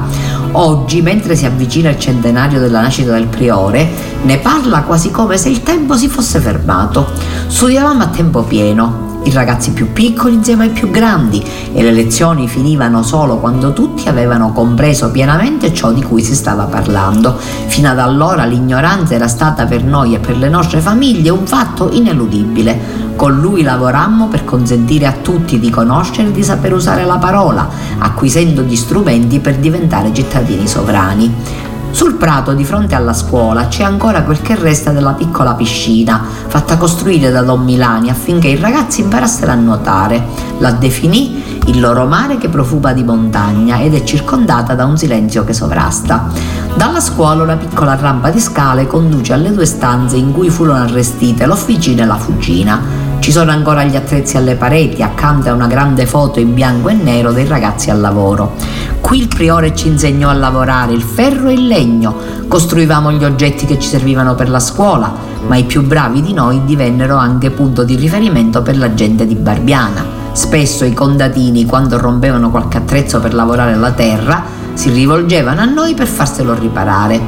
Oggi, 0.53 1.01
mentre 1.01 1.35
si 1.35 1.45
avvicina 1.45 1.89
il 1.89 1.99
centenario 1.99 2.59
della 2.59 2.81
nascita 2.81 3.13
del 3.13 3.27
priore, 3.27 3.89
ne 4.23 4.37
parla 4.39 4.81
quasi 4.81 5.11
come 5.11 5.37
se 5.37 5.49
il 5.49 5.63
tempo 5.63 5.95
si 5.95 6.09
fosse 6.09 6.39
fermato. 6.39 7.07
Studiavamo 7.47 8.03
a 8.03 8.07
tempo 8.07 8.41
pieno, 8.43 9.10
i 9.23 9.31
ragazzi 9.31 9.71
più 9.71 9.93
piccoli 9.93 10.33
insieme 10.33 10.65
ai 10.65 10.69
più 10.71 10.89
grandi 10.89 11.43
e 11.73 11.83
le 11.83 11.91
lezioni 11.91 12.47
finivano 12.47 13.03
solo 13.03 13.37
quando 13.37 13.71
tutti 13.71 14.09
avevano 14.09 14.51
compreso 14.51 15.11
pienamente 15.11 15.73
ciò 15.73 15.91
di 15.91 16.01
cui 16.01 16.23
si 16.23 16.33
stava 16.33 16.63
parlando. 16.63 17.37
Fino 17.67 17.89
ad 17.89 17.99
allora 17.99 18.45
l'ignoranza 18.45 19.13
era 19.13 19.27
stata 19.27 19.65
per 19.65 19.83
noi 19.83 20.15
e 20.15 20.19
per 20.19 20.37
le 20.37 20.49
nostre 20.49 20.79
famiglie 20.79 21.29
un 21.29 21.45
fatto 21.45 21.89
ineludibile. 21.91 23.09
Con 23.15 23.39
lui 23.39 23.61
lavorammo 23.61 24.27
per 24.27 24.43
consentire 24.43 25.05
a 25.05 25.13
tutti 25.21 25.59
di 25.59 25.69
conoscere 25.69 26.29
e 26.29 26.31
di 26.31 26.43
saper 26.43 26.73
usare 26.73 27.05
la 27.05 27.17
parola, 27.17 27.69
acquisendo 27.99 28.63
gli 28.63 28.75
strumenti 28.75 29.39
per 29.39 29.57
diventare 29.57 30.11
cittadini 30.13 30.67
sovrani. 30.67 31.69
Sul 31.91 32.15
prato 32.15 32.53
di 32.53 32.63
fronte 32.63 32.95
alla 32.95 33.13
scuola 33.13 33.67
c'è 33.67 33.83
ancora 33.83 34.23
quel 34.23 34.41
che 34.41 34.55
resta 34.55 34.91
della 34.91 35.11
piccola 35.11 35.53
piscina, 35.53 36.23
fatta 36.47 36.77
costruire 36.77 37.31
da 37.31 37.41
Don 37.41 37.63
Milani 37.63 38.09
affinché 38.09 38.47
i 38.47 38.55
ragazzi 38.55 39.01
imparassero 39.01 39.51
a 39.51 39.55
nuotare. 39.55 40.25
La 40.59 40.71
definì 40.71 41.59
il 41.67 41.79
loro 41.79 42.05
mare 42.05 42.37
che 42.37 42.49
profuma 42.49 42.93
di 42.93 43.03
montagna 43.03 43.79
ed 43.79 43.93
è 43.93 44.03
circondata 44.03 44.73
da 44.73 44.85
un 44.85 44.97
silenzio 44.97 45.43
che 45.43 45.53
sovrasta. 45.53 46.29
Dalla 46.75 47.01
scuola 47.01 47.43
una 47.43 47.57
piccola 47.57 47.95
rampa 47.95 48.29
di 48.29 48.39
scale 48.39 48.87
conduce 48.87 49.33
alle 49.33 49.53
due 49.53 49.65
stanze 49.65 50.15
in 50.15 50.31
cui 50.31 50.49
furono 50.49 50.81
arrestite 50.81 51.45
l'officina 51.45 52.03
e 52.03 52.05
la 52.05 52.17
fuggina. 52.17 53.09
Ci 53.21 53.31
sono 53.31 53.51
ancora 53.51 53.83
gli 53.83 53.95
attrezzi 53.95 54.35
alle 54.35 54.55
pareti, 54.55 55.03
accanto 55.03 55.47
a 55.47 55.53
una 55.53 55.67
grande 55.67 56.07
foto 56.07 56.39
in 56.39 56.55
bianco 56.55 56.89
e 56.89 56.93
nero 56.93 57.31
dei 57.31 57.45
ragazzi 57.45 57.91
al 57.91 57.99
lavoro. 57.99 58.55
Qui 58.99 59.19
il 59.19 59.27
priore 59.27 59.75
ci 59.75 59.89
insegnò 59.89 60.29
a 60.29 60.33
lavorare 60.33 60.93
il 60.93 61.03
ferro 61.03 61.49
e 61.49 61.53
il 61.53 61.67
legno, 61.67 62.15
costruivamo 62.47 63.11
gli 63.11 63.23
oggetti 63.23 63.67
che 63.67 63.77
ci 63.77 63.87
servivano 63.87 64.33
per 64.33 64.49
la 64.49 64.59
scuola, 64.59 65.13
ma 65.45 65.55
i 65.55 65.65
più 65.65 65.83
bravi 65.83 66.23
di 66.23 66.33
noi 66.33 66.65
divennero 66.65 67.15
anche 67.15 67.51
punto 67.51 67.83
di 67.83 67.95
riferimento 67.95 68.63
per 68.63 68.75
la 68.75 68.95
gente 68.95 69.27
di 69.27 69.35
Barbiana. 69.35 70.03
Spesso 70.31 70.83
i 70.83 70.93
condatini, 70.93 71.67
quando 71.67 71.99
rompevano 71.99 72.49
qualche 72.49 72.77
attrezzo 72.77 73.19
per 73.19 73.35
lavorare 73.35 73.75
la 73.75 73.91
terra, 73.91 74.43
si 74.73 74.89
rivolgevano 74.89 75.61
a 75.61 75.65
noi 75.65 75.93
per 75.93 76.07
farselo 76.07 76.55
riparare. 76.55 77.21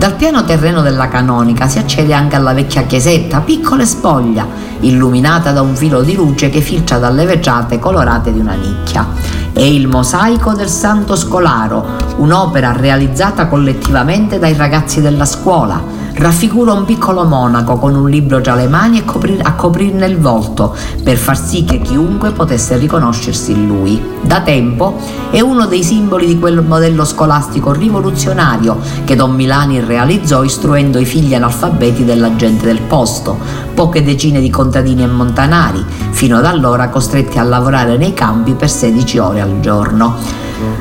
Dal 0.00 0.14
piano 0.14 0.44
terreno 0.44 0.80
della 0.80 1.08
canonica 1.08 1.68
si 1.68 1.78
accede 1.78 2.14
anche 2.14 2.34
alla 2.34 2.54
vecchia 2.54 2.84
chiesetta, 2.84 3.40
piccola 3.40 3.82
e 3.82 3.84
spoglia, 3.84 4.46
illuminata 4.80 5.52
da 5.52 5.60
un 5.60 5.76
filo 5.76 6.00
di 6.00 6.14
luce 6.14 6.48
che 6.48 6.62
filtra 6.62 6.96
dalle 6.96 7.26
vetrate 7.26 7.78
colorate 7.78 8.32
di 8.32 8.40
una 8.40 8.54
nicchia. 8.54 9.06
È 9.52 9.62
il 9.62 9.88
mosaico 9.88 10.54
del 10.54 10.68
Santo 10.68 11.16
Scolaro, 11.16 11.84
un'opera 12.18 12.72
realizzata 12.72 13.48
collettivamente 13.48 14.38
dai 14.38 14.54
ragazzi 14.54 15.00
della 15.00 15.24
scuola, 15.24 15.82
raffigura 16.14 16.72
un 16.72 16.84
piccolo 16.84 17.24
monaco 17.24 17.76
con 17.76 17.94
un 17.94 18.08
libro 18.08 18.40
tra 18.40 18.54
le 18.54 18.68
mani 18.68 18.98
e 18.98 19.04
coprir- 19.04 19.44
a 19.44 19.54
coprirne 19.54 20.06
il 20.06 20.18
volto 20.18 20.74
per 21.02 21.16
far 21.16 21.36
sì 21.36 21.64
che 21.64 21.80
chiunque 21.80 22.30
potesse 22.30 22.76
riconoscersi 22.76 23.50
in 23.50 23.66
lui. 23.66 24.00
Da 24.22 24.40
tempo 24.40 24.98
è 25.30 25.40
uno 25.40 25.66
dei 25.66 25.82
simboli 25.82 26.26
di 26.26 26.38
quel 26.38 26.62
modello 26.62 27.04
scolastico 27.04 27.72
rivoluzionario 27.72 28.78
che 29.04 29.16
Don 29.16 29.34
Milani 29.34 29.80
realizzò 29.80 30.44
istruendo 30.44 30.98
i 30.98 31.04
figli 31.04 31.34
analfabeti 31.34 32.04
della 32.04 32.36
gente 32.36 32.66
del 32.66 32.82
posto, 32.82 33.38
poche 33.74 34.02
decine 34.02 34.40
di 34.40 34.50
contadini 34.50 35.02
e 35.02 35.06
montanari, 35.06 35.84
fino 36.20 36.36
ad 36.36 36.44
allora 36.44 36.90
costretti 36.90 37.38
a 37.38 37.42
lavorare 37.42 37.96
nei 37.96 38.12
campi 38.12 38.52
per 38.52 38.68
16 38.68 39.16
ore 39.16 39.40
al 39.40 39.60
giorno. 39.60 40.18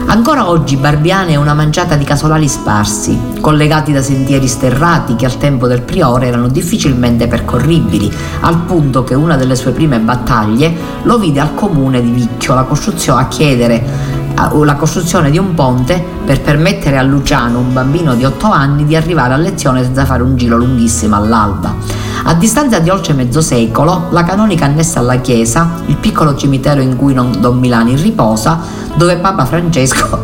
Ancora 0.07 0.49
oggi 0.49 0.75
Barbiana 0.75 1.29
è 1.29 1.37
una 1.37 1.53
manciata 1.53 1.95
di 1.95 2.03
casolari 2.03 2.49
sparsi, 2.49 3.17
collegati 3.39 3.93
da 3.93 4.01
sentieri 4.01 4.49
sterrati 4.49 5.15
che 5.15 5.25
al 5.25 5.37
tempo 5.37 5.65
del 5.67 5.83
priore 5.83 6.27
erano 6.27 6.49
difficilmente 6.49 7.27
percorribili, 7.27 8.11
al 8.41 8.57
punto 8.63 9.05
che 9.05 9.13
una 9.13 9.37
delle 9.37 9.55
sue 9.55 9.71
prime 9.71 9.99
battaglie 9.99 10.75
lo 11.03 11.17
vide 11.17 11.39
al 11.39 11.55
comune 11.55 12.01
di 12.01 12.11
Vicchio 12.11 12.53
la 12.53 12.63
costruzione 12.63 13.21
a 13.21 13.27
chiedere 13.29 14.18
la 14.63 14.75
costruzione 14.75 15.29
di 15.29 15.37
un 15.37 15.53
ponte 15.53 16.03
per 16.25 16.41
permettere 16.41 16.97
a 16.97 17.03
Luciano, 17.03 17.59
un 17.59 17.73
bambino 17.73 18.15
di 18.15 18.23
8 18.23 18.49
anni, 18.49 18.85
di 18.85 18.95
arrivare 18.95 19.33
a 19.33 19.37
lezione 19.37 19.83
senza 19.83 20.05
fare 20.05 20.23
un 20.23 20.37
giro 20.37 20.55
lunghissimo 20.57 21.15
all'alba. 21.15 21.75
A 22.23 22.33
distanza 22.35 22.79
di 22.79 22.89
oltre 22.89 23.13
mezzo 23.13 23.41
secolo, 23.41 24.07
la 24.11 24.23
canonica 24.23 24.65
annessa 24.65 24.99
alla 24.99 25.17
chiesa, 25.17 25.81
il 25.87 25.97
piccolo 25.97 26.35
cimitero 26.35 26.81
in 26.81 26.95
cui 26.95 27.13
Don 27.13 27.57
Milani 27.59 27.95
riposa, 27.95 28.59
dove 28.95 29.17
Papa 29.17 29.45
Francesco 29.45 30.23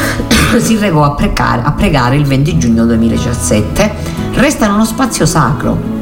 si 0.58 0.76
recò 0.76 1.04
a 1.04 1.14
a 1.64 1.72
pregare 1.72 2.16
il 2.16 2.24
20 2.24 2.58
giugno 2.58 2.84
2017, 2.86 3.94
resta 4.34 4.66
in 4.66 4.72
uno 4.72 4.84
spazio 4.84 5.26
sacro 5.26 5.99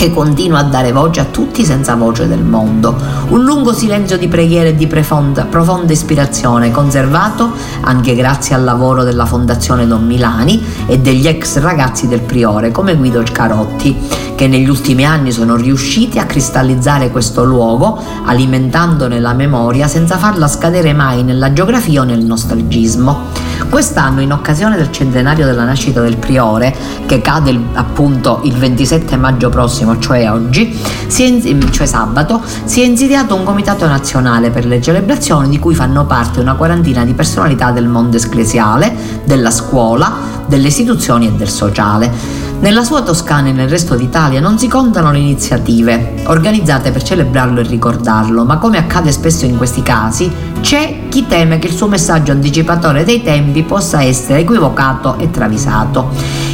che 0.00 0.14
continua 0.14 0.60
a 0.60 0.62
dare 0.62 0.92
voce 0.92 1.20
a 1.20 1.26
tutti 1.26 1.62
senza 1.62 1.94
voce 1.94 2.26
del 2.26 2.42
mondo. 2.42 2.96
Un 3.28 3.44
lungo 3.44 3.74
silenzio 3.74 4.16
di 4.16 4.28
preghiera 4.28 4.70
e 4.70 4.74
di 4.74 4.86
profonda, 4.86 5.44
profonda 5.44 5.92
ispirazione, 5.92 6.70
conservato 6.70 7.52
anche 7.82 8.14
grazie 8.14 8.54
al 8.54 8.64
lavoro 8.64 9.02
della 9.04 9.26
Fondazione 9.26 9.86
Don 9.86 10.06
Milani 10.06 10.64
e 10.86 11.00
degli 11.00 11.26
ex 11.26 11.58
ragazzi 11.58 12.08
del 12.08 12.22
Priore, 12.22 12.70
come 12.70 12.96
Guido 12.96 13.22
Carotti, 13.30 13.94
che 14.34 14.48
negli 14.48 14.70
ultimi 14.70 15.04
anni 15.04 15.32
sono 15.32 15.54
riusciti 15.54 16.18
a 16.18 16.24
cristallizzare 16.24 17.10
questo 17.10 17.44
luogo, 17.44 18.02
alimentandone 18.24 19.20
la 19.20 19.34
memoria 19.34 19.86
senza 19.86 20.16
farla 20.16 20.48
scadere 20.48 20.94
mai 20.94 21.22
nella 21.22 21.52
geografia 21.52 22.00
o 22.00 22.04
nel 22.04 22.24
nostalgismo. 22.24 23.49
Quest'anno, 23.70 24.20
in 24.20 24.32
occasione 24.32 24.76
del 24.76 24.90
centenario 24.90 25.46
della 25.46 25.64
nascita 25.64 26.00
del 26.00 26.16
Priore, 26.16 26.74
che 27.06 27.20
cade 27.20 27.56
appunto 27.74 28.40
il 28.42 28.56
27 28.56 29.16
maggio 29.16 29.48
prossimo, 29.48 29.96
cioè 29.98 30.28
oggi, 30.28 30.76
è, 31.06 31.70
cioè 31.70 31.86
sabato, 31.86 32.42
si 32.64 32.82
è 32.82 32.84
insediato 32.84 33.36
un 33.36 33.44
comitato 33.44 33.86
nazionale 33.86 34.50
per 34.50 34.66
le 34.66 34.82
celebrazioni 34.82 35.48
di 35.48 35.60
cui 35.60 35.76
fanno 35.76 36.04
parte 36.04 36.40
una 36.40 36.54
quarantina 36.54 37.04
di 37.04 37.14
personalità 37.14 37.70
del 37.70 37.86
mondo 37.86 38.16
ecclesiale, 38.16 38.92
della 39.24 39.52
scuola, 39.52 40.12
delle 40.46 40.66
istituzioni 40.66 41.28
e 41.28 41.32
del 41.32 41.48
sociale. 41.48 42.48
Nella 42.60 42.84
sua 42.84 43.00
Toscana 43.00 43.48
e 43.48 43.52
nel 43.52 43.70
resto 43.70 43.94
d'Italia 43.94 44.38
non 44.38 44.58
si 44.58 44.68
contano 44.68 45.10
le 45.10 45.18
iniziative 45.18 46.22
organizzate 46.26 46.90
per 46.90 47.02
celebrarlo 47.02 47.60
e 47.60 47.62
ricordarlo, 47.62 48.44
ma 48.44 48.58
come 48.58 48.76
accade 48.76 49.10
spesso 49.12 49.46
in 49.46 49.56
questi 49.56 49.82
casi, 49.82 50.30
c'è 50.60 51.08
chi 51.08 51.26
teme 51.26 51.58
che 51.58 51.68
il 51.68 51.72
suo 51.72 51.88
messaggio 51.88 52.32
anticipatore 52.32 53.04
dei 53.04 53.22
tempi 53.22 53.62
possa 53.62 54.02
essere 54.02 54.40
equivocato 54.40 55.16
e 55.16 55.30
travisato. 55.30 56.10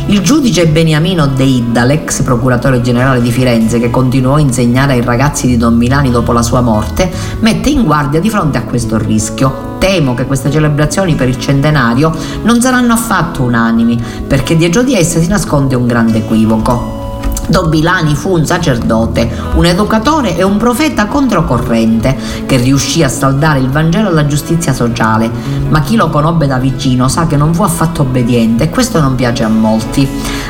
Il 0.07 0.21
giudice 0.21 0.69
Beniamino 0.69 1.27
De 1.27 1.43
Idda, 1.43 1.83
l'ex 1.83 2.23
procuratore 2.23 2.81
generale 2.81 3.21
di 3.21 3.33
Firenze 3.33 3.81
che 3.81 3.91
continuò 3.91 4.37
a 4.37 4.41
insegnare 4.41 4.93
ai 4.93 5.03
ragazzi 5.03 5.49
di 5.49 5.57
Don 5.57 5.75
Milani 5.77 6.13
dopo 6.13 6.31
la 6.31 6.43
sua 6.43 6.61
morte, 6.61 7.11
mette 7.41 7.69
in 7.69 7.83
guardia 7.83 8.21
di 8.21 8.31
fronte 8.31 8.59
a 8.59 8.63
questo 8.63 8.97
rischio. 8.97 9.76
Temo 9.79 10.15
che 10.15 10.27
queste 10.27 10.51
celebrazioni 10.51 11.15
per 11.15 11.29
il 11.29 11.39
centenario 11.39 12.15
non 12.43 12.61
saranno 12.61 12.95
affatto 12.95 13.43
unanimi, 13.43 14.03
perché 14.27 14.57
dietro 14.57 14.83
di 14.83 14.95
esse 14.95 15.21
si 15.21 15.29
nasconde 15.29 15.75
un 15.75 15.87
grande 15.87 16.19
equivoco. 16.19 16.96
Dobilani 17.49 18.15
fu 18.15 18.33
un 18.33 18.45
sacerdote, 18.45 19.31
un 19.55 19.65
educatore 19.65 20.37
e 20.37 20.43
un 20.43 20.57
profeta 20.57 21.07
controcorrente 21.07 22.17
che 22.45 22.57
riuscì 22.57 23.03
a 23.03 23.09
saldare 23.09 23.61
il 23.61 23.71
Vangelo 23.71 24.09
alla 24.09 24.27
giustizia 24.27 24.73
sociale, 24.73 25.31
ma 25.69 25.81
chi 25.81 25.95
lo 25.97 26.09
conobbe 26.11 26.47
da 26.47 26.59
vicino 26.59 27.09
sa 27.09 27.27
che 27.27 27.37
non 27.37 27.55
fu 27.55 27.63
affatto 27.63 28.03
obbediente 28.03 28.65
e 28.65 28.71
questo 28.71 29.01
non 29.01 29.15
piace 29.15 29.45
a 29.45 29.49
molti. 29.49 30.09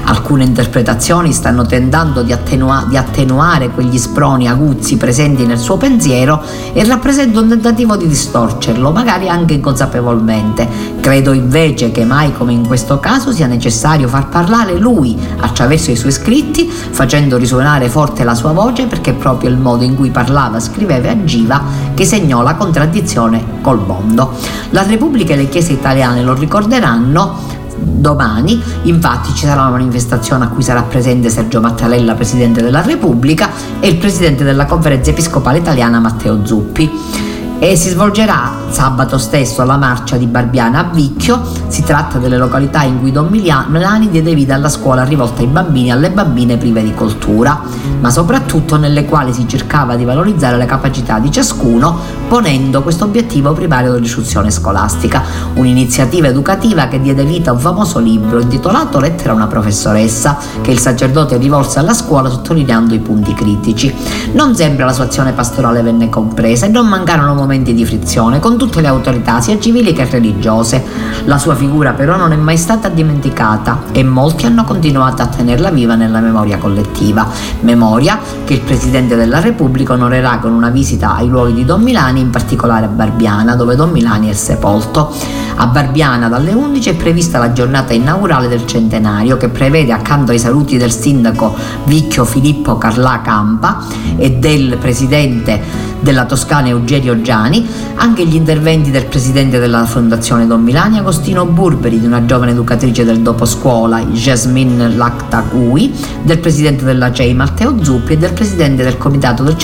Alcune 0.09 0.45
interpretazioni 0.45 1.33
stanno 1.33 1.67
tentando 1.67 2.23
di, 2.23 2.33
attenua- 2.33 2.87
di 2.89 2.97
attenuare 2.97 3.71
quegli 3.71 3.99
sproni 3.99 4.49
aguzzi 4.49 4.97
presenti 4.97 5.45
nel 5.45 5.59
suo 5.59 5.77
pensiero 5.77 6.43
e 6.73 6.85
rappresenta 6.85 7.41
un 7.41 7.49
tentativo 7.49 7.97
di 7.97 8.07
distorcerlo, 8.07 8.93
magari 8.93 9.29
anche 9.29 9.55
inconsapevolmente. 9.55 10.95
Credo 11.01 11.33
invece 11.33 11.91
che 11.91 12.05
mai 12.05 12.33
come 12.33 12.53
in 12.53 12.67
questo 12.67 13.01
caso 13.01 13.33
sia 13.33 13.47
necessario 13.47 14.09
far 14.09 14.29
parlare 14.29 14.79
lui 14.79 15.17
attraverso 15.41 15.91
i 15.91 15.97
suoi 15.97 16.13
scritti 16.13 16.73
facendo 16.91 17.37
risuonare 17.37 17.89
forte 17.89 18.25
la 18.25 18.35
sua 18.35 18.53
voce 18.53 18.87
perché 18.87 19.13
proprio 19.13 19.51
il 19.51 19.57
modo 19.57 19.85
in 19.85 19.95
cui 19.95 20.11
parlava, 20.11 20.61
scriveva 20.61 21.09
e 21.09 21.11
agiva 21.11 21.63
che 21.95 22.05
segnò 22.05 22.43
la 22.43 22.55
contraddizione 22.55 23.61
col 23.61 23.85
mondo. 23.85 24.33
La 24.71 24.83
Repubblica 24.83 25.35
e 25.35 25.37
le 25.37 25.49
chiese 25.49 25.73
italiane 25.73 26.23
lo 26.23 26.35
ricorderanno 26.35 27.55
domani, 27.79 28.63
infatti 28.83 29.35
ci 29.35 29.47
sarà 29.47 29.63
una 29.63 29.71
manifestazione 29.71 30.45
a 30.45 30.49
cui 30.49 30.63
sarà 30.63 30.83
presente 30.83 31.29
Sergio 31.29 31.61
Mattarella, 31.61 32.15
Presidente 32.15 32.63
della 32.63 32.81
Repubblica, 32.81 33.51
e 33.81 33.89
il 33.89 33.97
Presidente 33.97 34.45
della 34.45 34.65
Conferenza 34.65 35.11
Episcopale 35.11 35.59
Italiana 35.59 35.99
Matteo 35.99 36.45
Zuppi 36.45 36.91
e 37.59 37.75
si 37.75 37.89
svolgerà 37.89 38.53
sabato 38.69 39.17
stesso 39.17 39.65
la 39.65 39.77
marcia 39.77 40.17
di 40.17 40.27
Barbiana 40.27 40.81
a 40.81 40.91
Vicchio. 40.93 41.41
Si 41.69 41.83
tratta 41.83 42.19
delle 42.19 42.37
località 42.37 42.83
in 42.83 43.01
cui 43.01 43.13
Don 43.13 43.29
Milani 43.29 44.11
diede 44.11 44.35
vita 44.35 44.55
alla 44.55 44.69
scuola 44.69 45.05
rivolta 45.05 45.41
ai 45.41 45.47
bambini 45.47 45.89
e 45.89 45.93
alle 45.93 46.11
bambine 46.11 46.57
prive 46.59 46.83
di 46.83 46.93
cultura, 46.93 47.59
ma 48.01 48.11
soprattutto 48.11 48.77
nelle 48.77 49.05
quali 49.07 49.33
si 49.33 49.49
cercava 49.49 49.97
di 49.97 50.05
valorizzare 50.05 50.59
le 50.59 50.67
capacità 50.67 51.19
di 51.19 51.31
ciascuno, 51.31 51.99
ponendo 52.29 52.83
questo 52.83 53.05
obiettivo 53.05 53.53
primario 53.53 53.93
dell'istruzione 53.93 54.51
scolastica. 54.51 55.23
Un'iniziativa 55.55 56.27
educativa 56.27 56.89
che 56.89 57.01
diede 57.01 57.25
vita 57.25 57.51
a 57.51 57.55
un 57.55 57.61
famoso 57.61 57.99
libro 57.99 58.41
intitolato 58.41 59.01
Lettera 59.01 59.33
a 59.33 59.35
una 59.35 59.47
professoressa, 59.47 60.37
che 60.61 60.71
il 60.71 60.79
sacerdote 60.79 61.39
rivolse 61.39 61.79
alla 61.79 61.95
scuola 61.95 62.29
sottolineando 62.29 62.95
i 62.95 62.99
punti 62.99 63.33
critici. 63.33 63.95
Non 64.33 64.55
sempre 64.55 64.85
la 64.85 64.93
sua 64.93 65.05
azione 65.05 65.33
pastorale 65.33 65.83
venne 65.83 66.09
compresa 66.09 66.67
e 66.67 66.69
non 66.69 66.87
mancarono 66.87 67.35
momenti 67.47 67.73
di 67.73 67.87
frizione 67.87 68.41
con 68.41 68.59
tutte 68.59 68.81
le 68.81 68.89
autorità, 68.89 69.41
sia 69.41 69.59
civili 69.59 69.93
che 69.93 70.05
religiose. 70.05 70.85
La 71.25 71.39
sua 71.39 71.55
figura 71.55 71.93
però 71.93 72.17
non 72.17 72.33
è 72.33 72.37
mai 72.37 72.57
stata 72.57 72.89
dimenticata 72.89 73.85
e 73.93 74.03
molti 74.03 74.47
hanno 74.47 74.65
continuato 74.65 75.23
a 75.23 75.27
tenerla 75.27 75.71
viva 75.71 75.95
nella 75.95 76.19
memoria 76.19 76.59
collettiva. 76.59 77.29
Memoria 77.61 78.19
che 78.45 78.55
il 78.55 78.61
Presidente 78.61 79.15
della 79.15 79.39
Repubblica 79.39 79.93
onorerà 79.93 80.39
con 80.39 80.53
una 80.53 80.71
visita 80.71 81.15
ai 81.15 81.29
luoghi 81.29 81.55
di 81.55 81.65
Don 81.65 81.83
Milani, 81.83 82.21
in 82.21 82.31
particolare 82.31 82.87
a 82.87 82.89
Barbiana, 82.89 83.55
dove 83.55 83.77
Don 83.77 83.91
Milani 83.91 84.29
è 84.29 84.35
sepolto. 84.35 85.15
A 85.59 85.69
Barbiana 85.69 86.29
dalle 86.29 86.53
11 86.53 86.91
è 86.91 86.95
prevista 86.97 87.39
la 87.39 87.53
giornata 87.53 87.95
inaugurale 87.95 88.49
del 88.49 88.67
centenario 88.67 89.37
che 89.37 89.49
prevede 89.49 89.93
accanto 89.93 90.33
ai 90.33 90.39
saluti 90.39 90.77
del 90.77 90.93
sindaco 90.93 91.55
Vicchio 91.85 92.25
Filippo 92.25 92.77
Carlà 92.77 93.21
Campa 93.23 93.85
e 94.17 94.33
del 94.33 94.77
Presidente 94.79 95.95
della 96.07 96.25
Toscana 96.25 96.69
Eugenio 96.69 97.21
Giani, 97.21 97.69
anche 97.97 98.25
gli 98.25 98.37
interventi 98.37 98.93
del 98.93 99.07
presidente 99.07 99.59
della 99.59 99.85
Fondazione 99.87 100.47
Don 100.47 100.63
Milani 100.63 100.99
Agostino 100.99 101.45
Burberi, 101.47 101.99
di 101.99 102.07
una 102.07 102.25
giovane 102.25 102.53
educatrice 102.53 103.05
del 103.05 103.23
doposcuola 103.23 103.99
Jasmine 104.03 104.95
Lactagui, 104.95 105.93
del 106.23 106.39
presidente 106.39 106.85
della 106.85 107.13
CEI 107.13 107.35
Matteo 107.35 107.83
Zuppi 107.83 108.13
e 108.13 108.19
del 108.19 108.33
presidente 108.33 108.85
del 108.85 108.99
comitato 108.99 109.43
del, 109.43 109.57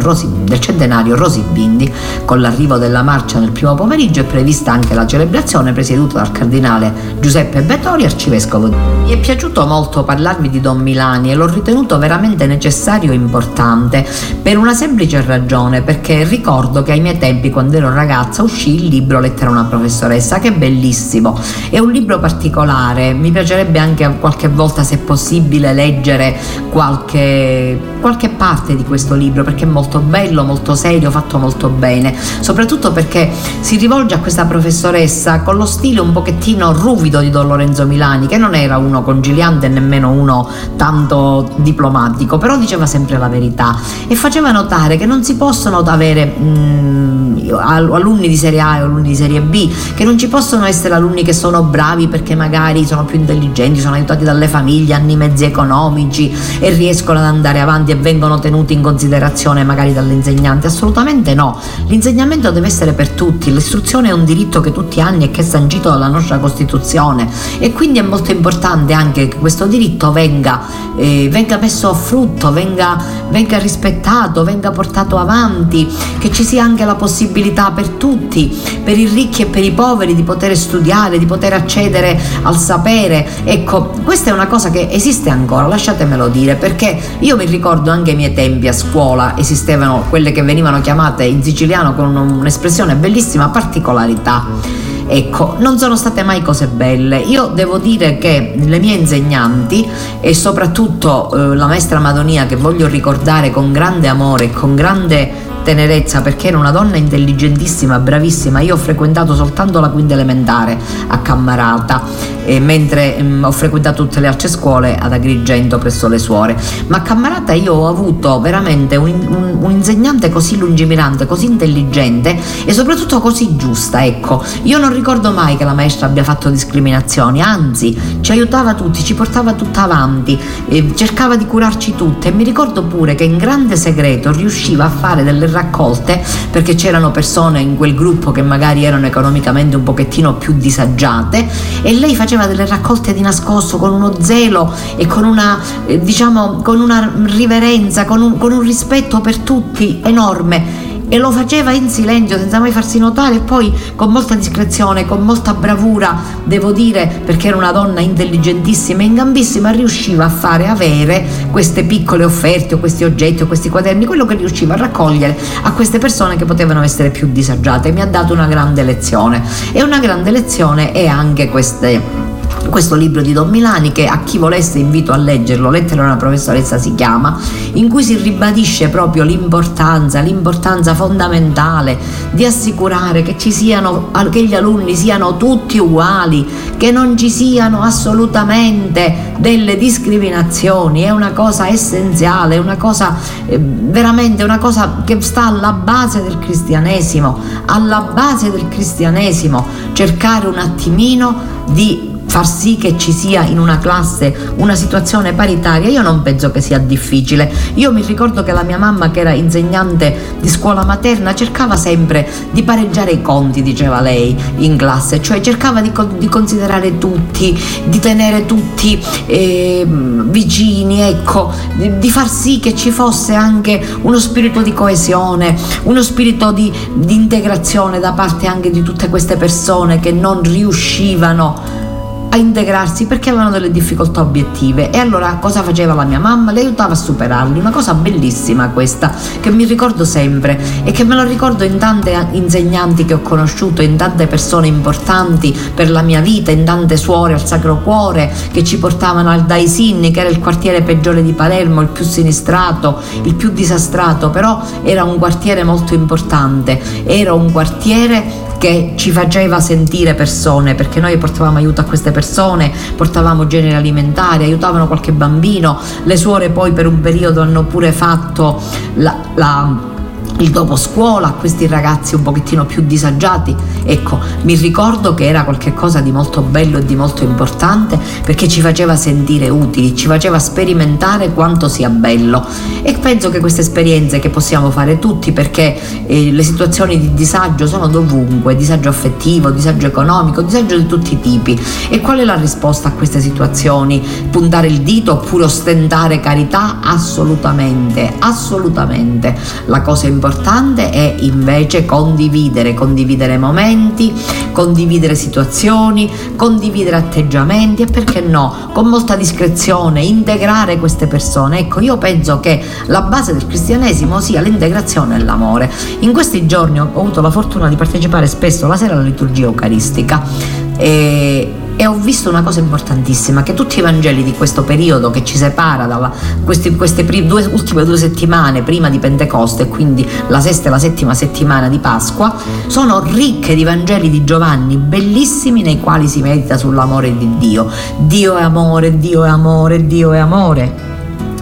Rosi, 0.00 0.28
del 0.42 0.58
centenario 0.58 1.14
Rosi 1.14 1.44
Bindi. 1.52 1.92
Con 2.24 2.40
l'arrivo 2.40 2.78
della 2.78 3.02
marcia 3.02 3.38
nel 3.38 3.52
primo 3.52 3.76
pomeriggio 3.76 4.22
è 4.22 4.24
prevista 4.24 4.72
anche 4.72 4.92
la 4.92 5.06
celebrazione 5.06 5.72
presieduta 5.72 6.18
dal 6.18 6.32
cardinale 6.32 6.92
Giuseppe 7.20 7.62
Bettori, 7.62 8.04
arcivescovo. 8.04 8.74
Mi 9.04 9.12
è 9.12 9.18
piaciuto 9.20 9.64
molto 9.66 10.02
parlarvi 10.02 10.50
di 10.50 10.60
Don 10.60 10.78
Milani 10.78 11.30
e 11.30 11.36
l'ho 11.36 11.46
ritenuto 11.46 11.96
veramente 11.98 12.46
necessario 12.46 13.12
e 13.12 13.14
importante 13.14 14.04
per 14.42 14.58
una 14.58 14.74
semplice 14.74 15.22
ragione 15.24 15.74
attenzione 15.76 15.82
perché 15.82 16.24
ricordo 16.24 16.82
che 16.82 16.92
ai 16.92 17.00
miei 17.00 17.18
tempi 17.18 17.50
quando 17.50 17.76
ero 17.76 17.92
ragazza 17.92 18.42
uscì 18.42 18.84
il 18.84 18.88
libro 18.88 19.20
Lettera 19.20 19.48
a 19.48 19.52
una 19.52 19.64
professoressa 19.64 20.38
che 20.38 20.48
è 20.48 20.52
bellissimo, 20.52 21.38
è 21.70 21.78
un 21.78 21.90
libro 21.90 22.18
particolare, 22.18 23.12
mi 23.12 23.30
piacerebbe 23.30 23.78
anche 23.78 24.16
qualche 24.18 24.48
volta 24.48 24.82
se 24.82 24.98
possibile 24.98 25.72
leggere 25.72 26.36
qualche, 26.70 27.78
qualche 28.00 28.28
parte 28.28 28.76
di 28.76 28.84
questo 28.84 29.14
libro 29.14 29.42
perché 29.42 29.64
è 29.64 29.68
molto 29.68 29.98
bello, 29.98 30.44
molto 30.44 30.74
serio, 30.74 31.10
fatto 31.10 31.38
molto 31.38 31.68
bene, 31.68 32.14
soprattutto 32.40 32.92
perché 32.92 33.30
si 33.60 33.76
rivolge 33.76 34.14
a 34.14 34.18
questa 34.18 34.44
professoressa 34.44 35.40
con 35.40 35.56
lo 35.56 35.66
stile 35.66 36.00
un 36.00 36.12
pochettino 36.12 36.72
ruvido 36.72 37.20
di 37.20 37.30
Don 37.30 37.46
Lorenzo 37.46 37.86
Milani 37.86 38.26
che 38.26 38.36
non 38.36 38.54
era 38.54 38.78
uno 38.78 39.02
conciliante 39.02 39.66
e 39.66 39.68
nemmeno 39.68 40.10
uno 40.10 40.48
tanto 40.76 41.50
diplomatico, 41.56 42.38
però 42.38 42.56
diceva 42.56 42.86
sempre 42.86 43.18
la 43.18 43.28
verità. 43.28 43.78
E 44.06 44.14
faceva 44.14 44.50
notare 44.50 44.96
che 44.96 45.06
non 45.06 45.24
si 45.24 45.36
può 45.36 45.52
possono 45.56 45.78
avere 45.78 46.26
mh, 46.26 46.44
mm, 46.44 47.54
alunni 47.58 48.28
di 48.28 48.36
serie 48.36 48.60
A 48.60 48.76
e 48.76 48.80
alunni 48.80 49.08
di 49.08 49.14
serie 49.14 49.40
B, 49.40 49.72
che 49.94 50.04
non 50.04 50.18
ci 50.18 50.28
possono 50.28 50.66
essere 50.66 50.92
alunni 50.92 51.22
che 51.22 51.32
sono 51.32 51.62
bravi 51.62 52.08
perché 52.08 52.34
magari 52.34 52.84
sono 52.84 53.06
più 53.06 53.18
intelligenti, 53.18 53.80
sono 53.80 53.94
aiutati 53.94 54.22
dalle 54.22 54.48
famiglie, 54.48 54.92
hanno 54.92 55.12
i 55.12 55.16
mezzi 55.16 55.44
economici 55.44 56.30
e 56.58 56.70
riescono 56.70 57.20
ad 57.20 57.24
andare 57.24 57.60
avanti 57.60 57.92
e 57.92 57.94
vengono 57.94 58.38
tenuti 58.38 58.74
in 58.74 58.82
considerazione 58.82 59.64
magari 59.64 59.94
dall'insegnante. 59.94 60.66
Assolutamente 60.66 61.32
no. 61.32 61.58
L'insegnamento 61.86 62.50
deve 62.50 62.66
essere 62.66 62.92
per 62.92 63.08
tutti, 63.10 63.50
l'istruzione 63.50 64.10
è 64.10 64.12
un 64.12 64.26
diritto 64.26 64.60
che 64.60 64.72
tutti 64.72 65.00
hanno 65.00 65.24
e 65.24 65.30
che 65.30 65.40
è 65.40 65.44
sancito 65.44 65.88
dalla 65.88 66.08
nostra 66.08 66.36
Costituzione 66.36 67.28
e 67.58 67.72
quindi 67.72 67.98
è 67.98 68.02
molto 68.02 68.30
importante 68.30 68.92
anche 68.92 69.28
che 69.28 69.38
questo 69.38 69.64
diritto 69.64 70.12
venga, 70.12 70.60
eh, 70.96 71.28
venga 71.30 71.56
messo 71.56 71.88
a 71.88 71.94
frutto, 71.94 72.52
venga, 72.52 73.02
venga 73.30 73.56
rispettato, 73.56 74.44
venga 74.44 74.70
portato 74.70 75.16
avanti 75.16 75.45
avanti, 75.46 75.88
che 76.18 76.30
ci 76.30 76.44
sia 76.44 76.62
anche 76.62 76.84
la 76.84 76.96
possibilità 76.96 77.70
per 77.70 77.88
tutti, 77.90 78.54
per 78.82 78.98
i 78.98 79.06
ricchi 79.06 79.42
e 79.42 79.46
per 79.46 79.64
i 79.64 79.70
poveri, 79.70 80.14
di 80.14 80.22
poter 80.22 80.56
studiare, 80.56 81.18
di 81.18 81.26
poter 81.26 81.52
accedere 81.52 82.20
al 82.42 82.56
sapere. 82.56 83.26
Ecco, 83.44 83.94
questa 84.02 84.30
è 84.30 84.32
una 84.32 84.48
cosa 84.48 84.70
che 84.70 84.88
esiste 84.90 85.30
ancora, 85.30 85.66
lasciatemelo 85.66 86.28
dire, 86.28 86.56
perché 86.56 86.98
io 87.20 87.36
mi 87.36 87.46
ricordo 87.46 87.90
anche 87.90 88.10
ai 88.10 88.16
miei 88.16 88.34
tempi 88.34 88.68
a 88.68 88.72
scuola 88.72 89.36
esistevano 89.36 90.04
quelle 90.08 90.32
che 90.32 90.42
venivano 90.42 90.80
chiamate 90.80 91.24
in 91.24 91.42
siciliano 91.42 91.94
con 91.94 92.14
un'espressione 92.14 92.96
bellissima 92.96 93.48
particolarità. 93.48 94.85
Ecco, 95.08 95.56
non 95.58 95.78
sono 95.78 95.96
state 95.96 96.22
mai 96.22 96.42
cose 96.42 96.66
belle. 96.66 97.18
Io 97.18 97.46
devo 97.46 97.78
dire 97.78 98.18
che 98.18 98.54
le 98.56 98.78
mie 98.78 98.96
insegnanti 98.96 99.88
e 100.20 100.34
soprattutto 100.34 101.30
eh, 101.32 101.56
la 101.56 101.66
maestra 101.66 102.00
Madonia 102.00 102.46
che 102.46 102.56
voglio 102.56 102.86
ricordare 102.88 103.50
con 103.50 103.72
grande 103.72 104.08
amore 104.08 104.44
e 104.44 104.50
con 104.50 104.74
grande 104.74 105.54
tenerezza 105.66 106.20
perché 106.20 106.46
era 106.46 106.58
una 106.58 106.70
donna 106.70 106.96
intelligentissima, 106.96 107.98
bravissima. 107.98 108.60
Io 108.60 108.74
ho 108.74 108.78
frequentato 108.78 109.34
soltanto 109.34 109.80
la 109.80 109.88
quinta 109.88 110.14
elementare 110.14 110.78
a 111.08 111.18
Cammarata, 111.18 112.02
eh, 112.44 112.60
mentre 112.60 113.20
mh, 113.20 113.26
mm, 113.26 113.44
ho 113.44 113.50
frequentato 113.50 114.04
tutte 114.04 114.20
le 114.20 114.28
altre 114.28 114.46
scuole 114.46 114.96
ad 114.96 115.12
Agrigento 115.12 115.78
presso 115.78 116.06
le 116.06 116.18
suore. 116.18 116.56
Ma 116.86 116.98
a 116.98 117.00
Cammarata 117.00 117.52
io 117.52 117.74
ho 117.74 117.88
avuto 117.88 118.40
veramente 118.40 118.94
un, 118.94 119.08
un, 119.28 119.58
un 119.60 119.70
insegnante 119.72 120.30
così 120.30 120.56
lungimirante, 120.56 121.26
così 121.26 121.46
intelligente 121.46 122.38
e 122.64 122.72
soprattutto 122.72 123.18
così 123.18 123.56
giusta. 123.56 124.04
Ecco, 124.04 124.44
io 124.62 124.78
non 124.78 124.92
ricordo 124.92 125.32
mai 125.32 125.56
che 125.56 125.64
la 125.64 125.74
maestra 125.74 126.06
abbia 126.06 126.22
fatto 126.22 126.48
discriminazioni, 126.48 127.42
anzi 127.42 128.20
ci 128.20 128.30
aiutava 128.30 128.74
tutti, 128.74 129.02
ci 129.02 129.14
portava 129.14 129.54
tutta 129.54 129.82
avanti, 129.82 130.38
eh, 130.68 130.92
cercava 130.94 131.34
di 131.34 131.44
curarci 131.44 131.96
tutte 131.96 132.28
e 132.28 132.30
mi 132.30 132.44
ricordo 132.44 132.84
pure 132.84 133.16
che 133.16 133.24
in 133.24 133.36
grande 133.36 133.74
segreto 133.74 134.30
riusciva 134.30 134.84
a 134.84 134.90
fare 134.90 135.24
delle 135.24 135.48
raccolte 135.56 136.22
perché 136.50 136.74
c'erano 136.74 137.10
persone 137.10 137.60
in 137.60 137.76
quel 137.76 137.94
gruppo 137.94 138.30
che 138.30 138.42
magari 138.42 138.84
erano 138.84 139.06
economicamente 139.06 139.76
un 139.76 139.82
pochettino 139.82 140.34
più 140.34 140.52
disagiate 140.54 141.48
e 141.82 141.92
lei 141.94 142.14
faceva 142.14 142.46
delle 142.46 142.66
raccolte 142.66 143.14
di 143.14 143.20
nascosto 143.22 143.78
con 143.78 143.92
uno 143.92 144.20
zelo 144.20 144.72
e 144.96 145.06
con 145.06 145.24
una 145.24 145.58
eh, 145.86 145.98
diciamo 146.00 146.60
con 146.62 146.80
una 146.80 147.12
riverenza, 147.24 148.04
con 148.04 148.20
un, 148.20 148.38
con 148.38 148.52
un 148.52 148.60
rispetto 148.60 149.20
per 149.20 149.38
tutti 149.38 150.00
enorme 150.04 150.85
e 151.08 151.18
lo 151.18 151.30
faceva 151.30 151.72
in 151.72 151.88
silenzio 151.88 152.36
senza 152.38 152.58
mai 152.58 152.72
farsi 152.72 152.98
notare 152.98 153.36
e 153.36 153.40
poi 153.40 153.72
con 153.94 154.10
molta 154.10 154.34
discrezione, 154.34 155.06
con 155.06 155.22
molta 155.22 155.54
bravura, 155.54 156.16
devo 156.44 156.72
dire, 156.72 157.22
perché 157.24 157.48
era 157.48 157.56
una 157.56 157.72
donna 157.72 158.00
intelligentissima 158.00 159.02
e 159.02 159.06
ingambissima, 159.06 159.70
riusciva 159.70 160.24
a 160.24 160.28
fare 160.28 160.66
avere 160.66 161.24
queste 161.50 161.84
piccole 161.84 162.24
offerte 162.24 162.74
o 162.74 162.78
questi 162.78 163.04
oggetti 163.04 163.42
o 163.42 163.46
questi 163.46 163.68
quaderni, 163.68 164.06
quello 164.06 164.26
che 164.26 164.34
riusciva 164.34 164.74
a 164.74 164.78
raccogliere 164.78 165.36
a 165.62 165.72
queste 165.72 165.98
persone 165.98 166.36
che 166.36 166.44
potevano 166.44 166.82
essere 166.82 167.10
più 167.10 167.28
disagiate. 167.30 167.92
Mi 167.92 168.00
ha 168.00 168.06
dato 168.06 168.32
una 168.32 168.46
grande 168.46 168.82
lezione 168.82 169.42
e 169.72 169.82
una 169.82 169.98
grande 169.98 170.30
lezione 170.30 170.92
è 170.92 171.06
anche 171.06 171.48
queste 171.48 172.34
questo 172.68 172.94
libro 172.94 173.22
di 173.22 173.32
Don 173.32 173.48
Milani 173.48 173.92
che 173.92 174.06
a 174.06 174.20
chi 174.24 174.38
volesse 174.38 174.78
invito 174.78 175.12
a 175.12 175.16
leggerlo, 175.16 175.70
Lettera 175.70 176.02
a 176.02 176.06
una 176.06 176.16
professoressa 176.16 176.78
si 176.78 176.94
chiama, 176.94 177.38
in 177.74 177.88
cui 177.88 178.02
si 178.02 178.16
ribadisce 178.16 178.88
proprio 178.88 179.24
l'importanza, 179.24 180.20
l'importanza 180.20 180.94
fondamentale 180.94 181.98
di 182.32 182.44
assicurare 182.44 183.22
che 183.22 183.36
siano, 183.50 184.10
che 184.30 184.44
gli 184.44 184.54
alunni 184.54 184.94
siano 184.94 185.36
tutti 185.36 185.78
uguali, 185.78 186.46
che 186.76 186.90
non 186.90 187.16
ci 187.16 187.30
siano 187.30 187.82
assolutamente 187.82 189.34
delle 189.38 189.76
discriminazioni, 189.76 191.02
è 191.02 191.10
una 191.10 191.32
cosa 191.32 191.68
essenziale, 191.68 192.56
è 192.56 192.58
una 192.58 192.76
cosa 192.76 193.16
eh, 193.46 193.58
veramente 193.58 194.42
una 194.42 194.58
cosa 194.58 195.02
che 195.04 195.20
sta 195.20 195.46
alla 195.46 195.72
base 195.72 196.22
del 196.22 196.38
cristianesimo, 196.38 197.38
alla 197.66 198.10
base 198.12 198.50
del 198.50 198.68
cristianesimo, 198.68 199.66
cercare 199.92 200.46
un 200.46 200.58
attimino 200.58 201.54
di 201.68 202.14
far 202.36 202.46
sì 202.46 202.76
che 202.76 202.98
ci 202.98 203.12
sia 203.12 203.44
in 203.44 203.58
una 203.58 203.78
classe 203.78 204.52
una 204.56 204.74
situazione 204.74 205.32
paritaria, 205.32 205.88
io 205.88 206.02
non 206.02 206.20
penso 206.20 206.50
che 206.50 206.60
sia 206.60 206.76
difficile. 206.76 207.50
Io 207.76 207.90
mi 207.92 208.02
ricordo 208.02 208.42
che 208.42 208.52
la 208.52 208.62
mia 208.62 208.76
mamma, 208.76 209.10
che 209.10 209.20
era 209.20 209.30
insegnante 209.30 210.36
di 210.38 210.48
scuola 210.50 210.84
materna, 210.84 211.34
cercava 211.34 211.76
sempre 211.76 212.28
di 212.50 212.62
pareggiare 212.62 213.12
i 213.12 213.22
conti, 213.22 213.62
diceva 213.62 214.02
lei, 214.02 214.36
in 214.58 214.76
classe, 214.76 215.22
cioè 215.22 215.40
cercava 215.40 215.80
di, 215.80 215.90
di 216.18 216.28
considerare 216.28 216.98
tutti, 216.98 217.58
di 217.86 217.98
tenere 218.00 218.44
tutti 218.44 219.02
eh, 219.24 219.86
vicini, 219.88 221.00
ecco, 221.00 221.50
di, 221.76 221.98
di, 221.98 222.10
far 222.10 222.28
sì 222.28 222.60
che 222.60 222.74
ci 222.74 222.90
fosse 222.90 223.32
anche 223.32 223.82
uno 224.02 224.18
spirito 224.18 224.60
di 224.60 224.74
coesione, 224.74 225.56
uno 225.84 226.02
spirito 226.02 226.52
di, 226.52 226.70
di 226.96 227.14
integrazione 227.14 227.98
da 227.98 228.12
parte 228.12 228.46
anche 228.46 228.70
di 228.70 228.82
tutte 228.82 229.08
queste 229.08 229.36
persone 229.36 230.00
che 230.00 230.12
non 230.12 230.42
riuscivano 230.42 231.84
a 232.28 232.36
integrarsi 232.36 233.06
perché 233.06 233.30
avevano 233.30 233.50
delle 233.50 233.70
difficoltà 233.70 234.20
obiettive. 234.20 234.90
E 234.90 234.98
allora 234.98 235.38
cosa 235.40 235.62
faceva 235.62 235.94
la 235.94 236.04
mia 236.04 236.18
mamma? 236.18 236.52
Le 236.52 236.60
aiutava 236.60 236.92
a 236.92 236.96
superarli, 236.96 237.58
una 237.58 237.70
cosa 237.70 237.94
bellissima 237.94 238.68
questa 238.68 239.12
che 239.40 239.50
mi 239.50 239.64
ricordo 239.64 240.04
sempre 240.04 240.58
e 240.84 240.90
che 240.92 241.04
me 241.04 241.14
lo 241.14 241.24
ricordo 241.24 241.64
in 241.64 241.78
tante 241.78 242.28
insegnanti 242.32 243.04
che 243.04 243.14
ho 243.14 243.20
conosciuto, 243.20 243.82
in 243.82 243.96
tante 243.96 244.26
persone 244.26 244.66
importanti 244.66 245.56
per 245.74 245.90
la 245.90 246.02
mia 246.02 246.20
vita, 246.20 246.50
in 246.50 246.64
tante 246.64 246.96
suore 246.96 247.34
al 247.34 247.44
Sacro 247.44 247.78
Cuore 247.78 248.32
che 248.52 248.64
ci 248.64 248.78
portavano 248.78 249.30
al 249.30 249.44
Daisinni 249.44 250.10
che 250.10 250.20
era 250.20 250.28
il 250.28 250.38
quartiere 250.38 250.82
peggiore 250.82 251.22
di 251.22 251.32
Palermo, 251.32 251.80
il 251.80 251.88
più 251.88 252.04
sinistrato, 252.04 253.00
il 253.22 253.34
più 253.34 253.50
disastrato, 253.50 254.30
però 254.30 254.62
era 254.82 255.04
un 255.04 255.18
quartiere 255.18 255.64
molto 255.64 255.94
importante, 255.94 256.80
era 257.04 257.32
un 257.32 257.52
quartiere 257.52 258.45
che 258.58 258.94
ci 258.96 259.10
faceva 259.10 259.60
sentire 259.60 260.14
persone 260.14 260.74
perché 260.74 261.00
noi 261.00 261.16
portavamo 261.18 261.58
aiuto 261.58 261.80
a 261.80 261.84
queste 261.84 262.10
persone, 262.10 262.72
portavamo 262.96 263.46
generi 263.46 263.74
alimentari, 263.74 264.44
aiutavano 264.44 264.86
qualche 264.86 265.12
bambino, 265.12 265.78
le 266.04 266.16
suore 266.16 266.50
poi 266.50 266.72
per 266.72 266.86
un 266.86 267.00
periodo 267.00 267.40
hanno 267.40 267.64
pure 267.64 267.92
fatto 267.92 268.60
la, 268.94 269.16
la 269.34 269.94
il 270.38 270.50
dopo 270.50 270.76
scuola 270.76 271.28
a 271.28 271.32
questi 271.32 271.66
ragazzi 271.66 272.14
un 272.14 272.22
pochettino 272.22 272.66
più 272.66 272.82
disagiati. 272.82 273.56
Ecco, 273.84 274.18
mi 274.42 274.54
ricordo 274.54 275.14
che 275.14 275.26
era 275.26 275.44
qualcosa 275.44 276.00
di 276.00 276.12
molto 276.12 276.42
bello 276.42 276.78
e 276.78 276.84
di 276.84 276.94
molto 276.94 277.24
importante 277.24 277.98
perché 278.24 278.46
ci 278.48 278.60
faceva 278.60 278.96
sentire 278.96 279.48
utili, 279.48 279.96
ci 279.96 280.06
faceva 280.06 280.38
sperimentare 280.38 281.32
quanto 281.32 281.68
sia 281.68 281.88
bello. 281.88 282.44
E 282.82 282.94
penso 282.94 283.30
che 283.30 283.40
queste 283.40 283.62
esperienze 283.62 284.18
che 284.18 284.28
possiamo 284.28 284.70
fare 284.70 284.98
tutti 284.98 285.32
perché 285.32 286.04
eh, 286.06 286.30
le 286.30 286.42
situazioni 286.42 287.00
di 287.00 287.14
disagio 287.14 287.66
sono 287.66 287.86
dovunque, 287.86 288.56
disagio 288.56 288.90
affettivo, 288.90 289.50
disagio 289.50 289.86
economico, 289.86 290.42
disagio 290.42 290.76
di 290.76 290.86
tutti 290.86 291.14
i 291.14 291.20
tipi. 291.20 291.58
E 291.88 292.00
qual 292.00 292.18
è 292.18 292.24
la 292.24 292.34
risposta 292.34 292.88
a 292.88 292.92
queste 292.92 293.20
situazioni? 293.20 294.04
Puntare 294.30 294.66
il 294.66 294.82
dito 294.82 295.12
oppure 295.12 295.44
ostentare 295.44 296.20
carità? 296.20 296.80
Assolutamente, 296.82 298.12
assolutamente. 298.18 299.34
La 299.66 299.80
cosa 299.80 300.06
importante 300.06 300.24
importante 300.26 300.90
è 300.90 301.14
invece 301.20 301.84
condividere, 301.84 302.74
condividere 302.74 303.38
momenti, 303.38 304.12
condividere 304.50 305.14
situazioni, 305.14 306.10
condividere 306.34 306.96
atteggiamenti 306.96 307.82
e 307.82 307.86
perché 307.86 308.20
no, 308.20 308.70
con 308.72 308.88
molta 308.88 309.14
discrezione, 309.14 310.02
integrare 310.02 310.78
queste 310.78 311.06
persone. 311.06 311.60
Ecco, 311.60 311.78
io 311.78 311.96
penso 311.96 312.40
che 312.40 312.60
la 312.86 313.02
base 313.02 313.32
del 313.34 313.46
cristianesimo 313.46 314.20
sia 314.20 314.40
l'integrazione 314.40 315.14
e 315.14 315.22
l'amore. 315.22 315.70
In 316.00 316.12
questi 316.12 316.44
giorni 316.46 316.80
ho 316.80 316.90
avuto 316.92 317.20
la 317.20 317.30
fortuna 317.30 317.68
di 317.68 317.76
partecipare 317.76 318.26
spesso 318.26 318.66
la 318.66 318.76
sera 318.76 318.94
alla 318.94 319.02
liturgia 319.02 319.44
eucaristica. 319.44 320.65
E 320.76 321.54
e 321.78 321.86
ho 321.86 321.94
visto 321.94 322.30
una 322.30 322.42
cosa 322.42 322.60
importantissima, 322.60 323.42
che 323.42 323.52
tutti 323.52 323.78
i 323.78 323.82
Vangeli 323.82 324.24
di 324.24 324.32
questo 324.32 324.62
periodo 324.62 325.10
che 325.10 325.22
ci 325.24 325.36
separa 325.36 325.84
da 325.84 326.10
queste, 326.42 326.74
queste 326.74 327.04
due, 327.26 327.44
ultime 327.44 327.84
due 327.84 327.98
settimane 327.98 328.62
prima 328.62 328.88
di 328.88 328.98
Pentecoste, 328.98 329.68
quindi 329.68 330.08
la 330.28 330.40
sesta 330.40 330.68
e 330.68 330.70
la 330.70 330.78
settima 330.78 331.12
settimana 331.12 331.68
di 331.68 331.78
Pasqua, 331.78 332.34
sono 332.66 333.00
ricche 333.00 333.54
di 333.54 333.62
Vangeli 333.62 334.08
di 334.08 334.24
Giovanni, 334.24 334.78
bellissimi 334.78 335.60
nei 335.60 335.78
quali 335.78 336.08
si 336.08 336.22
medita 336.22 336.56
sull'amore 336.56 337.14
di 337.16 337.36
Dio. 337.36 337.68
Dio 337.98 338.36
è 338.36 338.42
amore, 338.42 338.98
Dio 338.98 339.24
è 339.24 339.28
amore, 339.28 339.86
Dio 339.86 340.12
è 340.12 340.18
amore. 340.18 340.95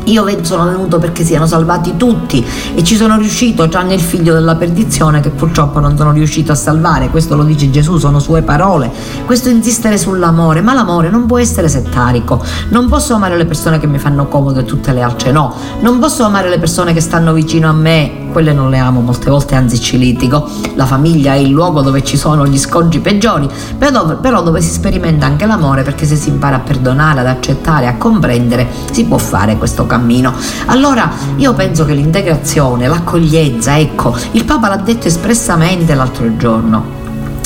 Io 0.04 0.26
sono 0.42 0.64
venuto 0.66 0.98
perché 0.98 1.24
siano 1.24 1.46
salvati 1.46 1.96
tutti 1.96 2.44
e 2.74 2.84
ci 2.84 2.96
sono 2.96 3.16
riuscito, 3.16 3.68
tranne 3.68 3.94
il 3.94 4.00
figlio 4.00 4.34
della 4.34 4.54
perdizione 4.54 5.20
che 5.20 5.30
purtroppo 5.30 5.80
non 5.80 5.96
sono 5.96 6.12
riuscito 6.12 6.52
a 6.52 6.54
salvare. 6.54 7.08
Questo 7.08 7.36
lo 7.36 7.44
dice 7.44 7.70
Gesù, 7.70 7.98
sono 7.98 8.18
sue 8.18 8.42
parole. 8.42 8.90
Questo 9.24 9.48
insistere 9.48 9.96
sull'amore, 9.96 10.60
ma 10.60 10.74
l'amore 10.74 11.08
non 11.08 11.26
può 11.26 11.38
essere 11.38 11.68
settarico. 11.68 12.42
Non 12.68 12.88
posso 12.88 13.14
amare 13.14 13.36
le 13.36 13.46
persone 13.46 13.78
che 13.78 13.86
mi 13.86 13.98
fanno 13.98 14.26
comodo 14.26 14.60
e 14.60 14.64
tutte 14.64 14.92
le 14.92 15.00
altre 15.00 15.32
no. 15.32 15.54
Non 15.80 15.98
posso 15.98 16.24
amare 16.24 16.48
le 16.48 16.58
persone 16.58 16.92
che 16.92 17.00
stanno 17.00 17.32
vicino 17.32 17.68
a 17.68 17.72
me 17.72 18.23
quelle 18.34 18.52
non 18.52 18.68
le 18.68 18.78
amo 18.78 19.00
molte 19.00 19.30
volte, 19.30 19.54
anzi 19.54 19.80
ci 19.80 19.96
litigo. 19.96 20.50
La 20.74 20.86
famiglia 20.86 21.34
è 21.34 21.36
il 21.36 21.50
luogo 21.50 21.82
dove 21.82 22.02
ci 22.02 22.16
sono 22.16 22.44
gli 22.48 22.58
scongi 22.58 22.98
peggiori, 22.98 23.48
però 23.78 24.42
dove 24.42 24.60
si 24.60 24.70
sperimenta 24.70 25.24
anche 25.24 25.46
l'amore, 25.46 25.84
perché 25.84 26.04
se 26.04 26.16
si 26.16 26.30
impara 26.30 26.56
a 26.56 26.58
perdonare, 26.58 27.20
ad 27.20 27.28
accettare, 27.28 27.86
a 27.86 27.94
comprendere, 27.94 28.68
si 28.90 29.04
può 29.04 29.18
fare 29.18 29.56
questo 29.56 29.86
cammino. 29.86 30.34
Allora 30.66 31.08
io 31.36 31.54
penso 31.54 31.84
che 31.84 31.94
l'integrazione, 31.94 32.88
l'accoglienza, 32.88 33.78
ecco, 33.78 34.16
il 34.32 34.44
Papa 34.44 34.68
l'ha 34.68 34.78
detto 34.78 35.06
espressamente 35.06 35.94
l'altro 35.94 36.36
giorno 36.36 37.02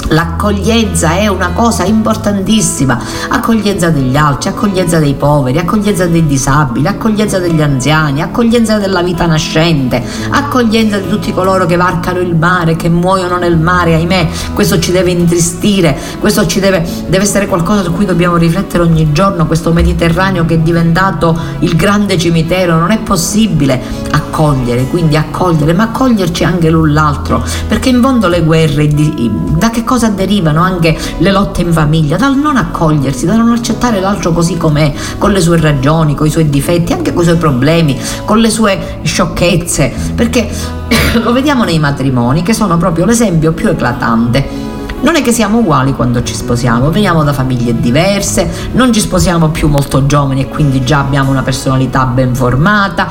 L'accoglienza 0.09 1.17
è 1.19 1.27
una 1.27 1.51
cosa 1.51 1.85
importantissima, 1.85 2.99
accoglienza 3.29 3.91
degli 3.91 4.17
altri, 4.17 4.49
accoglienza 4.49 4.99
dei 4.99 5.15
poveri, 5.15 5.59
accoglienza 5.59 6.07
dei 6.07 6.27
disabili, 6.27 6.87
accoglienza 6.87 7.39
degli 7.39 7.61
anziani, 7.61 8.23
accoglienza 8.23 8.79
della 8.79 9.03
vita 9.03 9.27
nascente, 9.27 10.03
accoglienza 10.31 10.97
di 10.99 11.09
tutti 11.09 11.33
coloro 11.33 11.67
che 11.67 11.77
varcano 11.77 12.21
il 12.21 12.35
mare, 12.35 12.77
che 12.77 12.89
muoiono 12.89 13.37
nel 13.37 13.59
mare, 13.59 13.95
ahimè, 13.95 14.29
questo 14.55 14.79
ci 14.79 14.93
deve 14.93 15.11
intristire, 15.11 15.99
questo 16.19 16.47
ci 16.47 16.59
deve, 16.59 16.87
deve 17.09 17.25
essere 17.25 17.47
qualcosa 17.47 17.83
su 17.83 17.93
cui 17.93 18.07
dobbiamo 18.07 18.37
riflettere 18.37 18.83
ogni 18.83 19.13
giorno, 19.13 19.47
questo 19.47 19.73
Mediterraneo 19.73 20.47
che 20.47 20.55
è 20.55 20.59
diventato 20.59 21.39
il 21.61 21.77
grande 21.77 22.17
cimitero, 22.17 22.79
non 22.79 22.93
è 22.93 22.99
possibile 22.99 23.81
accogliere, 24.11 24.85
quindi 24.85 25.17
accogliere, 25.17 25.75
ma 25.75 25.85
accoglierci 25.85 26.45
anche 26.45 26.71
l'un 26.71 26.93
l'altro, 26.93 27.45
perché 27.67 27.91
in 27.91 28.01
fondo 28.01 28.29
le 28.29 28.43
guerre, 28.43 28.89
da 28.89 29.71
che 29.71 29.85
cosa 29.85 29.98
cosa 29.99 30.11
derivano 30.11 30.63
anche 30.63 30.97
le 31.19 31.33
lotte 31.33 31.63
in 31.63 31.73
famiglia? 31.73 32.17
Dal 32.17 32.37
non 32.37 32.57
accogliersi, 32.57 33.27
dal 33.27 33.39
non 33.39 33.51
accettare 33.51 33.99
l'altro 33.99 34.31
così 34.31 34.57
com'è, 34.57 34.93
con 35.19 35.33
le 35.33 35.41
sue 35.41 35.61
ragioni, 35.61 36.15
con 36.15 36.29
i 36.29 36.31
suoi 36.31 36.49
difetti, 36.49 36.93
anche 36.93 37.13
con 37.13 37.23
i 37.23 37.27
suoi 37.27 37.37
problemi, 37.37 37.99
con 38.25 38.39
le 38.39 38.49
sue 38.49 39.01
sciocchezze, 39.03 39.93
perché 40.15 40.49
lo 41.21 41.33
vediamo 41.33 41.65
nei 41.65 41.81
matrimoni 41.81 42.43
che 42.43 42.55
sono 42.55 42.77
proprio 42.77 43.07
l'esempio 43.07 43.51
più 43.51 43.71
eclatante. 43.71 44.67
Non 45.01 45.17
è 45.17 45.23
che 45.23 45.33
siamo 45.33 45.59
uguali 45.59 45.93
quando 45.95 46.23
ci 46.23 46.35
sposiamo, 46.35 46.91
veniamo 46.91 47.25
da 47.25 47.33
famiglie 47.33 47.81
diverse, 47.81 48.49
non 48.73 48.93
ci 48.93 49.01
sposiamo 49.01 49.49
più 49.49 49.67
molto 49.67 50.07
giovani 50.07 50.43
e 50.43 50.49
quindi 50.49 50.85
già 50.85 51.01
abbiamo 51.01 51.31
una 51.31 51.43
personalità 51.43 52.05
ben 52.05 52.37
formata, 52.37 53.09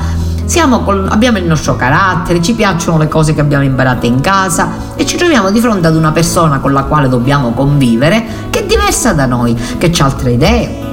col, 0.82 1.06
abbiamo 1.10 1.38
il 1.38 1.44
nostro 1.44 1.76
carattere, 1.76 2.40
ci 2.40 2.54
piacciono 2.54 2.98
le 2.98 3.08
cose 3.08 3.34
che 3.34 3.40
abbiamo 3.40 3.64
imparato 3.64 4.06
in 4.06 4.20
casa 4.20 4.68
e 4.96 5.04
ci 5.04 5.16
troviamo 5.16 5.50
di 5.50 5.60
fronte 5.60 5.86
ad 5.86 5.94
una 5.94 6.10
persona 6.10 6.58
con 6.58 6.72
la 6.72 6.84
quale 6.84 7.08
dobbiamo 7.08 7.52
convivere 7.52 8.24
che 8.50 8.60
è 8.60 8.66
diversa 8.66 9.12
da 9.12 9.26
noi, 9.26 9.56
che 9.76 9.92
ha 9.98 10.04
altre 10.04 10.32
idee, 10.32 10.86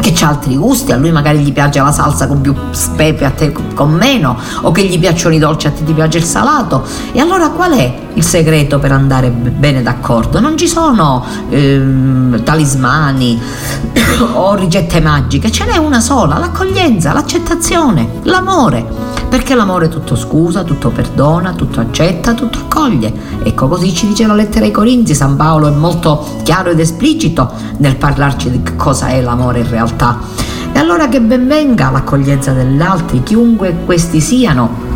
che 0.00 0.14
ha 0.20 0.28
altri 0.28 0.56
gusti, 0.56 0.92
a 0.92 0.96
lui 0.96 1.10
magari 1.10 1.38
gli 1.38 1.52
piace 1.52 1.80
la 1.80 1.90
salsa 1.90 2.26
con 2.26 2.40
più 2.40 2.54
spepe, 2.70 3.24
a 3.24 3.30
te 3.30 3.52
con 3.74 3.92
meno, 3.92 4.38
o 4.62 4.70
che 4.70 4.84
gli 4.84 4.98
piacciono 4.98 5.34
i 5.34 5.38
dolci, 5.38 5.66
a 5.66 5.70
te 5.70 5.84
ti 5.84 5.92
piace 5.92 6.18
il 6.18 6.24
salato. 6.24 6.84
E 7.12 7.20
allora 7.20 7.48
qual 7.48 7.72
è 7.72 8.07
il 8.14 8.24
segreto 8.24 8.78
per 8.78 8.92
andare 8.92 9.30
bene 9.30 9.82
d'accordo? 9.82 10.40
Non 10.40 10.56
ci 10.56 10.68
sono 10.68 11.24
ehm, 11.50 12.42
talismani 12.42 13.40
o 14.34 14.54
ricette 14.54 15.00
magiche, 15.00 15.50
ce 15.50 15.64
n'è 15.64 15.76
una 15.76 16.00
sola, 16.00 16.38
l'accoglienza, 16.38 17.12
l'accettazione, 17.12 18.20
l'amore 18.22 19.08
perché 19.28 19.54
l'amore 19.54 19.88
tutto 19.88 20.16
scusa, 20.16 20.64
tutto 20.64 20.88
perdona, 20.88 21.52
tutto 21.52 21.80
accetta, 21.80 22.32
tutto 22.32 22.60
accoglie. 22.60 23.12
Ecco, 23.42 23.68
così 23.68 23.92
ci 23.94 24.06
dice 24.06 24.26
la 24.26 24.34
lettera 24.34 24.64
ai 24.64 24.70
Corinzi, 24.70 25.14
San 25.14 25.36
Paolo 25.36 25.68
è 25.68 25.70
molto 25.70 26.40
chiaro 26.44 26.70
ed 26.70 26.80
esplicito 26.80 27.50
nel 27.76 27.96
parlarci 27.96 28.50
di 28.50 28.62
cosa 28.76 29.08
è 29.08 29.20
l'amore 29.20 29.60
in 29.60 29.68
realtà. 29.68 30.18
E 30.72 30.78
allora 30.78 31.08
che 31.08 31.20
ben 31.20 31.46
venga 31.46 31.90
l'accoglienza 31.90 32.52
degli 32.52 32.80
altri, 32.80 33.22
chiunque 33.22 33.76
questi 33.84 34.20
siano, 34.20 34.87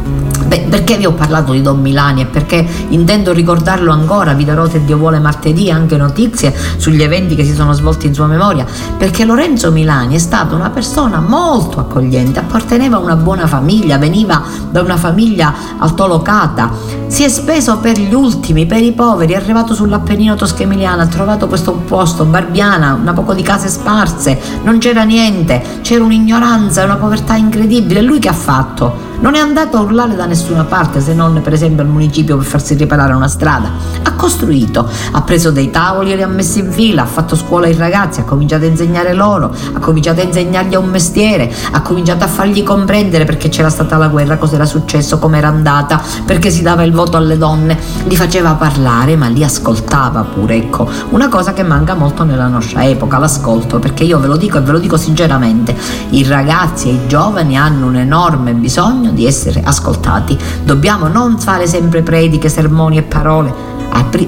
Beh, 0.53 0.67
perché 0.69 0.99
vi 0.99 1.07
ho 1.07 1.13
parlato 1.13 1.53
di 1.53 1.63
Don 1.63 1.81
Milani 1.81 2.21
e 2.21 2.27
perché 2.27 2.63
intendo 2.89 3.33
ricordarlo 3.33 3.91
ancora, 3.91 4.35
vi 4.35 4.45
darò 4.45 4.69
se 4.69 4.85
Dio 4.85 4.99
vuole 4.99 5.19
martedì 5.19 5.71
anche 5.71 5.97
notizie 5.97 6.55
sugli 6.77 7.01
eventi 7.01 7.35
che 7.35 7.43
si 7.43 7.55
sono 7.55 7.73
svolti 7.73 8.07
in 8.07 8.13
sua 8.13 8.27
memoria, 8.27 8.67
perché 8.99 9.25
Lorenzo 9.25 9.73
Milani 9.73 10.15
è 10.15 10.19
stato 10.19 10.55
una 10.55 10.69
persona 10.69 11.21
molto 11.21 11.81
accogliente, 11.81 12.39
apparteneva 12.39 12.99
a 12.99 13.01
una 13.01 13.17
buona 13.17 13.47
famiglia, 13.47 13.97
veniva 13.97 14.43
da 14.71 14.83
una 14.83 14.99
famiglia 14.99 15.55
altolocata, 15.79 16.71
si 17.07 17.25
è 17.25 17.31
speso 17.31 17.79
per 17.79 17.99
gli 17.99 18.13
ultimi, 18.13 18.67
per 18.67 18.83
i 18.83 18.93
poveri, 18.93 19.33
è 19.33 19.37
arrivato 19.37 19.73
sull'Appennino 19.73 20.35
tosco-emiliano, 20.35 21.01
ha 21.01 21.07
trovato 21.07 21.49
questo 21.49 21.73
posto, 21.73 22.27
Barbiana, 22.27 22.93
una 22.93 23.15
poco 23.15 23.33
di 23.33 23.43
case 23.43 23.69
sparse, 23.69 24.39
non 24.65 24.77
c'era 24.77 25.05
niente, 25.05 25.81
c'era 25.81 26.05
un'ignoranza, 26.05 26.85
una 26.85 26.97
povertà 26.97 27.37
incredibile. 27.37 28.03
Lui 28.03 28.19
che 28.19 28.29
ha 28.29 28.35
fatto? 28.35 29.12
Non 29.23 29.37
è 29.37 29.39
andato 29.39 29.77
a 29.77 29.83
urlare 29.83 30.17
da 30.17 30.27
nessuna 30.27 30.65
parte, 30.65 31.01
se 31.01 31.15
non 31.15 31.41
per 31.45 31.53
esempio 31.53 31.85
al 31.85 31.89
municipio 31.89 32.37
per 32.37 32.45
farsi 32.45 32.75
riparare 32.75 33.15
una 33.15 33.29
strada. 33.29 33.71
Ha 34.03 34.15
costruito, 34.15 34.89
ha 35.13 35.23
preso 35.23 35.53
dei 35.53 35.71
tavoli 35.71 36.11
e 36.11 36.17
li 36.17 36.23
ha 36.23 36.27
messi 36.27 36.59
in 36.59 36.73
fila, 36.73 37.03
ha 37.03 37.07
fatto 37.07 37.37
scuola 37.37 37.67
ai 37.67 37.75
ragazzi, 37.75 38.19
ha 38.19 38.25
cominciato 38.25 38.65
a 38.65 38.67
insegnare 38.67 39.13
loro, 39.13 39.55
ha 39.75 39.79
cominciato 39.79 40.23
a 40.23 40.25
insegnargli 40.25 40.75
un 40.75 40.89
mestiere, 40.89 41.55
ha 41.71 41.83
cominciato 41.83 42.25
a 42.25 42.27
fargli 42.27 42.65
comprendere 42.65 43.25
perché 43.25 43.49
c'era 43.49 43.71
stata 43.71 43.97
la 43.97 44.09
guerra, 44.09 44.39
cosa 44.39 44.57
era 44.57 44.65
successo, 44.65 45.21
come 45.21 45.39
era 45.39 45.47
andata, 45.47 46.03
perché 46.27 46.51
si 46.51 46.63
dava 46.63 46.83
il 46.83 46.93
voto 46.93 47.17
alle 47.17 47.39
donne, 47.39 47.79
li 48.09 48.17
faceva 48.17 48.55
parlare 48.55 49.15
ma 49.15 49.29
li 49.29 49.45
ascoltava 49.45 50.23
pure, 50.23 50.57
ecco, 50.57 50.91
una 51.11 51.29
cosa 51.29 51.53
che 51.53 51.63
manca 51.63 51.95
molto 51.95 52.25
nella 52.25 52.49
nostra 52.49 52.85
epoca, 52.85 53.19
l'ascolto, 53.19 53.79
perché 53.79 54.03
io 54.03 54.19
ve 54.19 54.27
lo 54.27 54.37
dico 54.37 54.59
e 54.59 54.63
ve 54.63 54.73
lo 54.73 54.79
dico 54.81 54.97
sinceramente, 54.97 55.77
i 56.11 56.25
ragazzi 56.25 56.89
e 56.89 56.95
i 56.95 57.07
giovani 57.07 57.57
hanno 57.57 57.87
un 57.87 57.95
enorme 57.95 58.53
bisogno 58.55 59.11
di 59.13 59.27
essere 59.27 59.63
ascoltati. 59.65 60.37
Dobbiamo 60.65 61.09
non 61.09 61.39
fare 61.39 61.67
sempre 61.67 62.03
prediche, 62.03 62.49
sermoni 62.49 62.99
e 62.99 63.03
parole, 63.03 63.55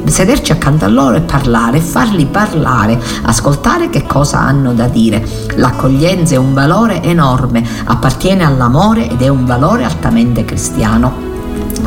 sederci 0.07 0.53
accanto 0.53 0.85
a 0.85 0.89
loro 0.89 1.17
e 1.17 1.21
parlare, 1.23 1.81
farli 1.81 2.27
parlare, 2.27 3.01
ascoltare 3.23 3.91
che 3.91 4.07
cosa 4.07 4.39
hanno 4.39 4.73
da 4.73 4.87
dire. 4.87 5.27
L'accoglienza 5.57 6.35
è 6.35 6.39
un 6.39 6.55
valore 6.55 7.03
enorme, 7.03 7.67
appartiene 7.85 8.45
all'amore 8.45 9.11
ed 9.11 9.23
è 9.23 9.29
un 9.29 9.45
valore 9.45 9.85
altamente 9.85 10.45
cristiano. 10.45 11.13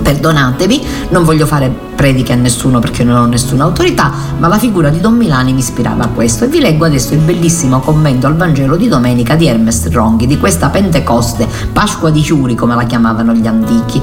Perdonatevi, 0.02 0.86
non 1.10 1.24
voglio 1.24 1.46
fare 1.46 1.87
prediche 1.98 2.32
a 2.32 2.36
nessuno 2.36 2.80
perché 2.80 3.04
non 3.04 3.16
ho 3.16 3.26
nessuna 3.26 3.64
autorità, 3.64 4.14
ma 4.38 4.48
la 4.48 4.60
figura 4.60 4.90
di 4.90 5.02
Don 5.02 5.16
Milani 5.16 5.52
mi 5.52 5.60
ispirava 5.60 6.04
a 6.04 6.10
questo 6.10 6.46
e 6.46 6.48
vi 6.48 6.60
leggo 6.60 6.86
adesso 6.86 7.16
il 7.16 7.20
bellissimo 7.20 7.80
commento 7.80 8.28
al 8.28 8.36
Vangelo 8.36 8.78
di 8.78 8.88
domenica 8.88 9.36
di 9.36 9.48
Hermes 9.48 9.90
Ronghi, 9.90 10.28
di 10.28 10.38
questa 10.38 10.70
Pentecoste, 10.70 11.48
Pasqua 11.74 12.12
di 12.12 12.22
Chiuri 12.22 12.54
come 12.54 12.76
la 12.76 12.84
chiamavano 12.84 13.34
gli 13.34 13.48
antichi. 13.48 14.00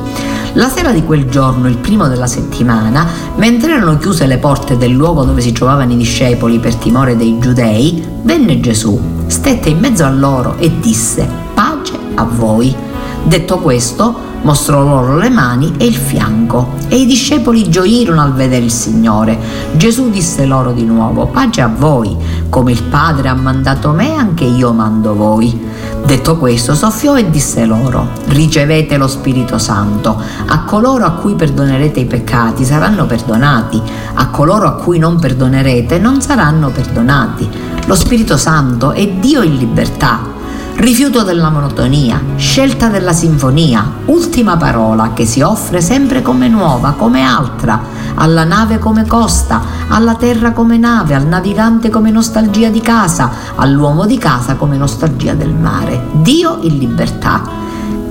La 0.55 0.69
sera 0.69 0.91
di 0.91 1.05
quel 1.05 1.29
giorno, 1.29 1.69
il 1.69 1.79
primo 1.79 2.09
della 2.09 2.27
settimana, 2.27 3.07
mentre 3.37 3.75
erano 3.75 3.97
chiuse 3.97 4.27
le 4.27 4.39
porte 4.39 4.77
del 4.77 4.91
luogo 4.91 5.25
dove 5.25 5.41
si 5.41 5.53
trovavano 5.53 5.93
i 5.93 5.97
discepoli 5.97 6.59
per 6.59 6.75
timore 6.75 7.17
dei 7.17 7.39
giudei, 7.39 8.05
venne 8.23 8.59
Gesù, 8.59 9.01
stette 9.27 9.69
in 9.69 9.79
mezzo 9.79 10.05
a 10.05 10.11
loro 10.11 10.57
e 10.59 10.81
disse, 10.81 11.29
pace 11.55 11.97
a 12.17 12.25
voi. 12.25 12.75
Detto 13.23 13.59
questo, 13.59 14.33
mostrò 14.45 14.83
loro 14.83 15.17
le 15.17 15.29
mani 15.29 15.75
e 15.77 15.85
il 15.85 15.97
fianco. 15.97 16.75
E 16.89 16.97
i 16.97 17.07
discepoli 17.07 17.69
gioirono 17.69 18.23
al 18.23 18.33
vedere 18.33 18.65
il 18.65 18.71
Signore. 18.71 19.39
Gesù 19.73 20.11
disse 20.11 20.47
loro 20.47 20.73
di 20.73 20.85
nuovo, 20.85 21.27
pace 21.27 21.61
a 21.61 21.69
voi, 21.69 22.17
come 22.49 22.73
il 22.73 22.83
Padre 22.85 23.29
ha 23.29 23.35
mandato 23.35 23.91
me, 23.91 24.15
anche 24.15 24.45
io 24.45 24.73
mando 24.73 25.15
voi. 25.15 25.73
Detto 26.05 26.37
questo, 26.37 26.75
soffiò 26.75 27.17
e 27.17 27.31
disse 27.31 27.65
loro, 27.65 28.09
ricevete 28.27 28.97
lo 28.97 29.09
Spirito 29.09 29.59
Santo. 29.59 30.21
A 30.47 30.65
coloro 30.65 31.05
a 31.05 31.13
cui 31.13 31.35
perdonerete 31.35 32.01
i 32.01 32.07
peccati 32.07 32.65
saranno 32.65 33.07
perdonati, 33.07 33.81
a 34.15 34.29
coloro 34.29 34.67
a 34.67 34.73
cui 34.73 34.99
non 34.99 35.19
perdonerete 35.19 35.99
non 35.99 36.21
saranno 36.21 36.69
perdonati. 36.69 37.49
Lo 37.87 37.95
Spirito 37.95 38.37
Santo 38.37 38.93
è 38.93 39.07
Dio 39.09 39.43
in 39.43 39.57
libertà 39.57 40.34
Rifiuto 40.77 41.23
della 41.23 41.51
monotonia, 41.51 42.21
scelta 42.37 42.89
della 42.89 43.13
sinfonia, 43.13 43.91
ultima 44.07 44.57
parola 44.57 45.13
che 45.15 45.25
si 45.25 45.41
offre 45.41 45.81
sempre 45.81 46.21
come 46.21 46.49
nuova, 46.49 46.95
come 46.99 47.23
altra, 47.23 47.81
alla 48.17 48.43
nave 48.43 48.79
come 48.79 49.07
costa, 49.07 49.63
alla 49.89 50.17
terra 50.17 50.51
come 50.51 50.77
nave, 50.77 51.15
al 51.15 51.27
navigante 51.27 51.91
come 51.91 52.11
nostalgia 52.11 52.71
di 52.71 52.81
casa, 52.81 53.31
all'uomo 53.55 54.05
di 54.05 54.19
casa 54.19 54.57
come 54.57 54.77
nostalgia 54.77 55.35
del 55.35 55.55
mare. 55.55 56.09
Dio 56.13 56.59
in 56.63 56.77
libertà 56.77 57.43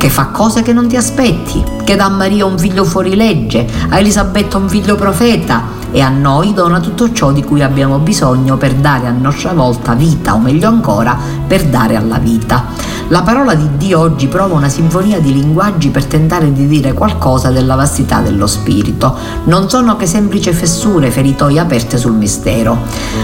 che 0.04 0.10
fa 0.10 0.26
cose 0.26 0.64
che 0.64 0.74
non 0.74 0.90
ti 0.90 0.98
aspetti, 0.98 1.64
che 1.86 1.96
dà 1.96 2.04
a 2.04 2.10
Maria 2.10 2.46
un 2.46 2.60
figlio 2.60 2.84
fuori 2.84 3.16
legge, 3.16 3.66
a 3.88 4.00
Elisabetta 4.00 4.58
un 4.58 4.68
figlio 4.68 4.96
profeta, 4.96 5.64
e 5.94 6.02
a 6.02 6.10
noi 6.10 6.54
dona 6.54 6.82
tutto 6.82 7.14
ciò 7.14 7.32
di 7.32 7.42
cui 7.42 7.62
abbiamo 7.62 8.00
bisogno 8.00 8.58
per 8.58 8.74
dare 8.74 9.08
a 9.08 9.12
nostra 9.12 9.54
volta 9.54 9.94
vita, 9.94 10.34
o 10.34 10.40
meglio 10.40 10.68
ancora, 10.68 11.18
per 11.48 11.64
dare 11.68 11.96
alla 11.96 12.18
vita. 12.18 12.66
La 13.10 13.22
parola 13.22 13.54
di 13.54 13.68
Dio 13.78 14.00
oggi 14.00 14.28
prova 14.28 14.56
una 14.56 14.70
sinfonia 14.70 15.20
di 15.20 15.34
linguaggi 15.34 15.90
per 15.90 16.06
tentare 16.06 16.52
di 16.54 16.68
dire 16.68 16.94
qualcosa 16.94 17.52
della 17.52 17.76
vastità 17.76 18.22
dello 18.22 18.48
Spirito. 18.48 19.16
Non 19.44 19.70
sono 19.70 19.98
che 19.98 20.08
semplici 20.08 20.52
fessure, 20.54 21.12
feritoie 21.12 21.60
aperte 21.60 21.98
sul 21.98 22.14
mistero. 22.14 22.78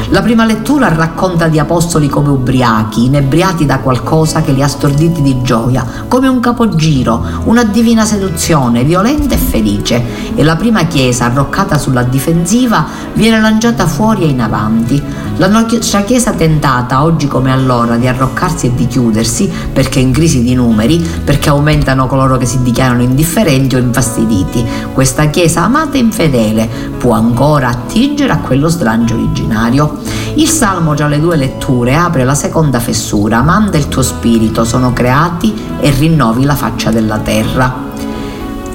La 0.09 0.21
prima 0.21 0.45
lettura 0.45 0.93
racconta 0.93 1.47
di 1.47 1.59
apostoli 1.59 2.09
come 2.09 2.29
ubriachi, 2.29 3.05
inebriati 3.05 3.65
da 3.65 3.79
qualcosa 3.79 4.41
che 4.41 4.51
li 4.51 4.61
ha 4.61 4.67
storditi 4.67 5.21
di 5.21 5.41
gioia, 5.41 5.85
come 6.07 6.27
un 6.27 6.41
capogiro, 6.41 7.25
una 7.45 7.63
divina 7.63 8.03
seduzione, 8.03 8.83
violenta 8.83 9.33
e 9.33 9.37
felice. 9.37 10.35
E 10.35 10.43
la 10.43 10.57
prima 10.57 10.85
chiesa, 10.85 11.25
arroccata 11.25 11.77
sulla 11.77 12.03
difensiva, 12.03 12.85
viene 13.13 13.39
lanciata 13.39 13.87
fuori 13.87 14.23
e 14.23 14.27
in 14.27 14.41
avanti. 14.41 15.01
La 15.37 15.47
nostra 15.47 16.01
chiesa 16.01 16.31
tentata, 16.31 17.01
oggi 17.01 17.27
come 17.27 17.51
allora, 17.51 17.95
di 17.95 18.07
arroccarsi 18.07 18.67
e 18.67 18.75
di 18.75 18.87
chiudersi, 18.87 19.49
perché 19.71 19.99
in 19.99 20.11
crisi 20.11 20.43
di 20.43 20.53
numeri, 20.53 20.97
perché 21.23 21.49
aumentano 21.49 22.07
coloro 22.07 22.37
che 22.37 22.45
si 22.45 22.61
dichiarano 22.61 23.01
indifferenti 23.01 23.75
o 23.75 23.79
infastiditi. 23.79 24.65
Questa 24.93 25.27
Chiesa 25.29 25.63
amata 25.63 25.97
e 25.97 25.99
infedele 25.99 26.69
può 26.97 27.13
ancora 27.13 27.69
attingere 27.69 28.31
a 28.31 28.39
quello 28.39 28.67
slancio 28.67 29.15
originario. 29.15 29.97
Il 30.35 30.47
Salmo 30.47 30.93
già 30.93 31.07
le 31.07 31.19
due 31.19 31.35
letture 31.35 31.95
apre 31.95 32.23
la 32.23 32.35
seconda 32.35 32.79
fessura, 32.79 33.41
manda 33.41 33.77
il 33.77 33.87
tuo 33.87 34.01
spirito, 34.01 34.63
sono 34.63 34.93
creati 34.93 35.53
e 35.79 35.89
rinnovi 35.91 36.45
la 36.45 36.55
faccia 36.55 36.91
della 36.91 37.19
terra. 37.19 37.88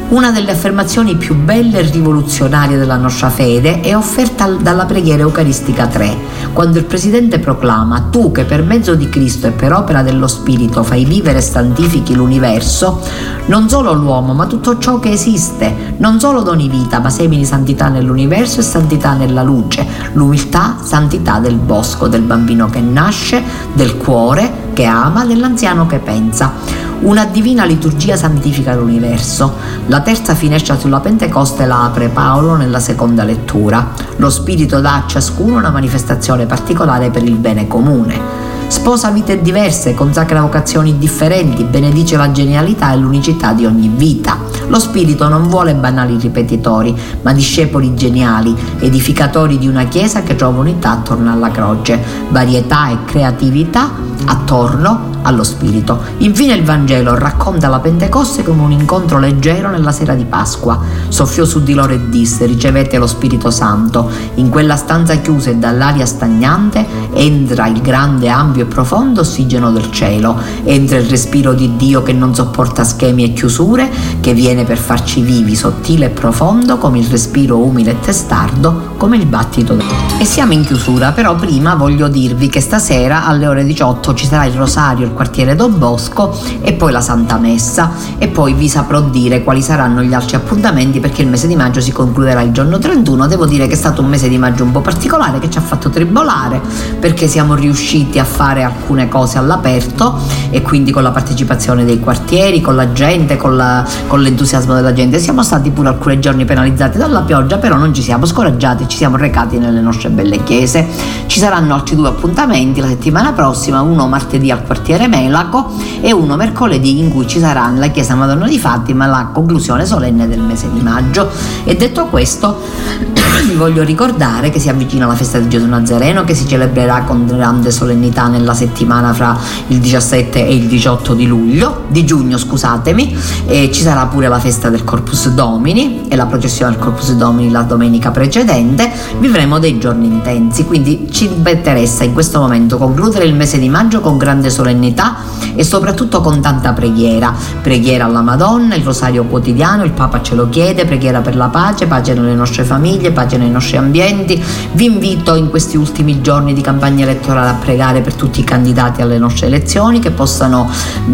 Una 0.06 0.30
delle 0.30 0.52
affermazioni 0.52 1.16
più 1.16 1.34
belle 1.34 1.78
e 1.78 1.90
rivoluzionarie 1.90 2.76
della 2.76 2.96
nostra 2.96 3.30
fede 3.30 3.80
è 3.80 3.96
offerta 3.96 4.46
dalla 4.46 4.84
preghiera 4.84 5.22
eucaristica 5.22 5.86
3, 5.86 6.16
quando 6.52 6.78
il 6.78 6.84
Presidente 6.84 7.38
proclama 7.38 8.08
Tu 8.10 8.30
che 8.30 8.44
per 8.44 8.62
mezzo 8.62 8.94
di 8.94 9.08
Cristo 9.08 9.46
e 9.46 9.52
per 9.52 9.72
opera 9.72 10.02
dello 10.02 10.28
Spirito 10.28 10.84
fai 10.84 11.04
vivere 11.04 11.38
e 11.38 11.40
santifichi 11.40 12.14
l'universo, 12.14 13.00
non 13.46 13.68
solo 13.68 13.92
l'uomo 13.94 14.34
ma 14.34 14.46
tutto 14.46 14.78
ciò 14.78 15.00
che 15.00 15.10
esiste, 15.10 15.94
non 15.96 16.20
solo 16.20 16.42
doni 16.42 16.68
vita 16.68 17.00
ma 17.00 17.10
semini 17.10 17.44
santità 17.44 17.88
nell'universo 17.88 18.60
e 18.60 18.62
santità 18.62 19.14
nella 19.14 19.42
luce, 19.42 19.84
l'umiltà, 20.12 20.76
santità 20.80 21.38
del 21.38 21.56
bosco, 21.56 22.08
del 22.08 22.22
bambino 22.22 22.68
che 22.68 22.80
nasce, 22.80 23.42
del 23.72 23.96
cuore 23.96 24.62
che 24.74 24.84
ama, 24.84 25.24
dell'anziano 25.24 25.86
che 25.86 25.98
pensa. 25.98 26.83
Una 27.00 27.26
divina 27.26 27.64
liturgia 27.64 28.16
santifica 28.16 28.74
l'universo. 28.74 29.54
La 29.88 30.00
terza 30.00 30.34
finestra 30.34 30.78
sulla 30.78 31.00
Pentecoste 31.00 31.66
la 31.66 31.84
apre 31.84 32.08
Paolo 32.08 32.56
nella 32.56 32.80
seconda 32.80 33.24
lettura. 33.24 33.90
Lo 34.16 34.30
Spirito 34.30 34.80
dà 34.80 34.94
a 34.94 35.04
ciascuno 35.06 35.58
una 35.58 35.70
manifestazione 35.70 36.46
particolare 36.46 37.10
per 37.10 37.22
il 37.22 37.36
bene 37.36 37.66
comune. 37.66 38.52
Sposa 38.68 39.10
vite 39.10 39.42
diverse, 39.42 39.94
consacra 39.94 40.40
vocazioni 40.40 40.96
differenti, 40.96 41.64
benedice 41.64 42.16
la 42.16 42.32
genialità 42.32 42.92
e 42.92 42.96
l'unicità 42.96 43.52
di 43.52 43.66
ogni 43.66 43.88
vita. 43.88 44.38
Lo 44.68 44.78
Spirito 44.80 45.28
non 45.28 45.48
vuole 45.48 45.74
banali 45.74 46.16
ripetitori, 46.18 46.96
ma 47.22 47.34
discepoli 47.34 47.94
geniali, 47.94 48.56
edificatori 48.78 49.58
di 49.58 49.68
una 49.68 49.84
Chiesa 49.84 50.22
che 50.22 50.34
trova 50.34 50.60
unità 50.60 50.92
attorno 50.92 51.30
alla 51.30 51.50
croce, 51.50 52.02
varietà 52.30 52.88
e 52.90 53.04
creatività 53.04 53.90
attorno 54.26 55.12
allo 55.24 55.42
Spirito. 55.42 56.00
Infine 56.18 56.54
il 56.54 56.64
Vangelo 56.64 57.14
racconta 57.14 57.68
la 57.68 57.80
Pentecoste 57.80 58.42
come 58.42 58.62
un 58.62 58.72
incontro 58.72 59.18
leggero 59.18 59.70
nella 59.70 59.92
sera 59.92 60.14
di 60.14 60.24
Pasqua. 60.24 60.80
Soffiò 61.08 61.44
su 61.44 61.62
di 61.62 61.74
loro 61.74 61.92
e 61.92 62.08
disse, 62.08 62.46
ricevete 62.46 62.98
lo 62.98 63.06
Spirito 63.06 63.50
Santo. 63.50 64.10
In 64.34 64.48
quella 64.50 64.76
stanza 64.76 65.16
chiusa 65.16 65.50
e 65.50 65.56
dall'aria 65.56 66.06
stagnante 66.06 66.86
entra 67.14 67.66
il 67.66 67.80
grande, 67.80 68.28
ampio 68.28 68.62
e 68.62 68.66
profondo 68.66 69.20
ossigeno 69.20 69.70
del 69.70 69.90
cielo, 69.90 70.36
entra 70.64 70.98
il 70.98 71.08
respiro 71.08 71.54
di 71.54 71.76
Dio 71.76 72.02
che 72.02 72.12
non 72.12 72.34
sopporta 72.34 72.84
schemi 72.84 73.24
e 73.24 73.32
chiusure, 73.32 73.90
che 74.20 74.34
viene 74.34 74.64
per 74.64 74.78
farci 74.78 75.22
vivi, 75.22 75.56
sottile 75.56 76.06
e 76.06 76.10
profondo 76.10 76.76
come 76.78 76.98
il 76.98 77.06
respiro 77.06 77.58
umile 77.58 77.92
e 77.92 78.00
testardo, 78.00 78.92
come 78.96 79.16
il 79.16 79.26
battito. 79.26 79.76
E 80.18 80.24
siamo 80.24 80.52
in 80.52 80.64
chiusura, 80.64 81.12
però 81.12 81.34
prima 81.34 81.74
voglio 81.74 82.08
dirvi 82.08 82.48
che 82.48 82.60
stasera 82.60 83.24
alle 83.24 83.46
ore 83.46 83.64
18 83.64 84.03
ci 84.12 84.26
sarà 84.26 84.44
il 84.44 84.52
rosario, 84.52 85.10
quartiere 85.12 85.54
Don 85.54 85.78
Bosco 85.78 86.36
e 86.60 86.74
poi 86.74 86.92
la 86.92 87.00
Santa 87.00 87.38
Messa 87.38 87.92
e 88.18 88.28
poi 88.28 88.52
vi 88.52 88.68
saprò 88.68 89.00
dire 89.00 89.42
quali 89.42 89.62
saranno 89.62 90.02
gli 90.02 90.12
altri 90.12 90.36
appuntamenti 90.36 91.00
perché 91.00 91.22
il 91.22 91.28
mese 91.28 91.46
di 91.46 91.56
maggio 91.56 91.80
si 91.80 91.92
concluderà 91.92 92.42
il 92.42 92.52
giorno 92.52 92.78
31. 92.78 93.26
Devo 93.26 93.46
dire 93.46 93.66
che 93.66 93.72
è 93.72 93.76
stato 93.76 94.02
un 94.02 94.08
mese 94.08 94.28
di 94.28 94.36
maggio 94.36 94.64
un 94.64 94.72
po' 94.72 94.80
particolare 94.80 95.38
che 95.38 95.48
ci 95.48 95.58
ha 95.58 95.62
fatto 95.62 95.88
tribolare 95.88 96.60
perché 96.98 97.26
siamo 97.26 97.54
riusciti 97.54 98.18
a 98.18 98.24
fare 98.24 98.62
alcune 98.62 99.08
cose 99.08 99.38
all'aperto 99.38 100.18
e 100.50 100.60
quindi 100.60 100.90
con 100.90 101.02
la 101.02 101.10
partecipazione 101.10 101.84
dei 101.84 102.00
quartieri, 102.00 102.60
con 102.60 102.74
la 102.74 102.92
gente, 102.92 103.36
con, 103.36 103.56
la, 103.56 103.86
con 104.06 104.20
l'entusiasmo 104.20 104.74
della 104.74 104.92
gente. 104.92 105.18
Siamo 105.18 105.42
stati 105.42 105.70
pure 105.70 105.88
alcuni 105.88 106.20
giorni 106.20 106.44
penalizzati 106.44 106.98
dalla 106.98 107.22
pioggia, 107.22 107.58
però 107.58 107.76
non 107.76 107.94
ci 107.94 108.02
siamo 108.02 108.26
scoraggiati, 108.26 108.88
ci 108.88 108.96
siamo 108.96 109.16
recati 109.16 109.58
nelle 109.58 109.80
nostre 109.80 110.10
belle 110.10 110.42
chiese. 110.42 110.86
Ci 111.26 111.38
saranno 111.38 111.74
altri 111.74 111.96
due 111.96 112.08
appuntamenti 112.08 112.80
la 112.80 112.88
settimana 112.88 113.32
prossima, 113.32 113.80
uno 113.94 114.08
martedì 114.08 114.50
al 114.50 114.64
quartiere 114.64 115.06
Melaco 115.06 115.72
e 116.00 116.12
uno 116.12 116.34
mercoledì 116.36 116.98
in 116.98 117.10
cui 117.10 117.26
ci 117.26 117.38
sarà 117.38 117.68
nella 117.68 117.88
chiesa 117.88 118.14
Madonna 118.14 118.46
di 118.46 118.58
Fatima 118.58 119.06
la 119.06 119.28
conclusione 119.32 119.86
solenne 119.86 120.28
del 120.28 120.40
mese 120.40 120.68
di 120.72 120.80
maggio. 120.80 121.30
E 121.62 121.76
detto 121.76 122.06
questo, 122.06 122.60
vi 123.46 123.54
voglio 123.54 123.84
ricordare 123.84 124.50
che 124.50 124.58
si 124.58 124.68
avvicina 124.68 125.06
la 125.06 125.14
festa 125.14 125.38
di 125.38 125.48
Gesù 125.48 125.66
Nazareno 125.66 126.24
che 126.24 126.34
si 126.34 126.48
celebrerà 126.48 127.02
con 127.02 127.24
grande 127.26 127.70
solennità 127.70 128.26
nella 128.26 128.54
settimana 128.54 129.12
fra 129.12 129.38
il 129.68 129.78
17 129.78 130.44
e 130.44 130.54
il 130.54 130.66
18 130.66 131.14
di 131.14 131.26
luglio, 131.26 131.84
di 131.88 132.04
giugno 132.04 132.36
scusatemi, 132.36 133.16
e 133.46 133.70
ci 133.72 133.82
sarà 133.82 134.06
pure 134.06 134.28
la 134.28 134.40
festa 134.40 134.70
del 134.70 134.82
Corpus 134.82 135.28
Domini 135.28 136.08
e 136.08 136.16
la 136.16 136.26
processione 136.26 136.72
del 136.72 136.80
Corpus 136.80 137.12
Domini 137.12 137.50
la 137.50 137.62
domenica 137.62 138.10
precedente, 138.10 138.90
vivremo 139.18 139.58
dei 139.60 139.78
giorni 139.78 140.06
intensi, 140.06 140.64
quindi 140.64 141.08
ci 141.10 141.30
interessa 141.44 142.02
in 142.02 142.12
questo 142.12 142.40
momento 142.40 142.78
concludere 142.78 143.24
il 143.24 143.34
mese 143.34 143.58
di 143.58 143.68
maggio 143.68 143.83
con 144.00 144.16
grande 144.16 144.50
solennità 144.50 145.16
e 145.54 145.62
soprattutto 145.62 146.20
con 146.20 146.40
tanta 146.40 146.72
preghiera, 146.72 147.32
preghiera 147.62 148.06
alla 148.06 148.22
Madonna, 148.22 148.74
il 148.74 148.82
rosario 148.82 149.24
quotidiano, 149.24 149.84
il 149.84 149.92
Papa 149.92 150.20
ce 150.22 150.34
lo 150.34 150.48
chiede, 150.48 150.84
preghiera 150.84 151.20
per 151.20 151.36
la 151.36 151.48
pace, 151.48 151.86
pace 151.86 152.14
nelle 152.14 152.34
nostre 152.34 152.64
famiglie, 152.64 153.12
pace 153.12 153.36
nei 153.36 153.50
nostri 153.50 153.76
ambienti. 153.76 154.42
Vi 154.72 154.84
invito 154.84 155.34
in 155.34 155.50
questi 155.50 155.76
ultimi 155.76 156.20
giorni 156.22 156.54
di 156.54 156.60
campagna 156.60 157.04
elettorale 157.04 157.50
a 157.50 157.54
pregare 157.54 158.00
per 158.00 158.14
tutti 158.14 158.40
i 158.40 158.44
candidati 158.44 159.02
alle 159.02 159.18
nostre 159.18 159.46
elezioni 159.46 160.00
che 160.00 160.10
possano 160.10 160.68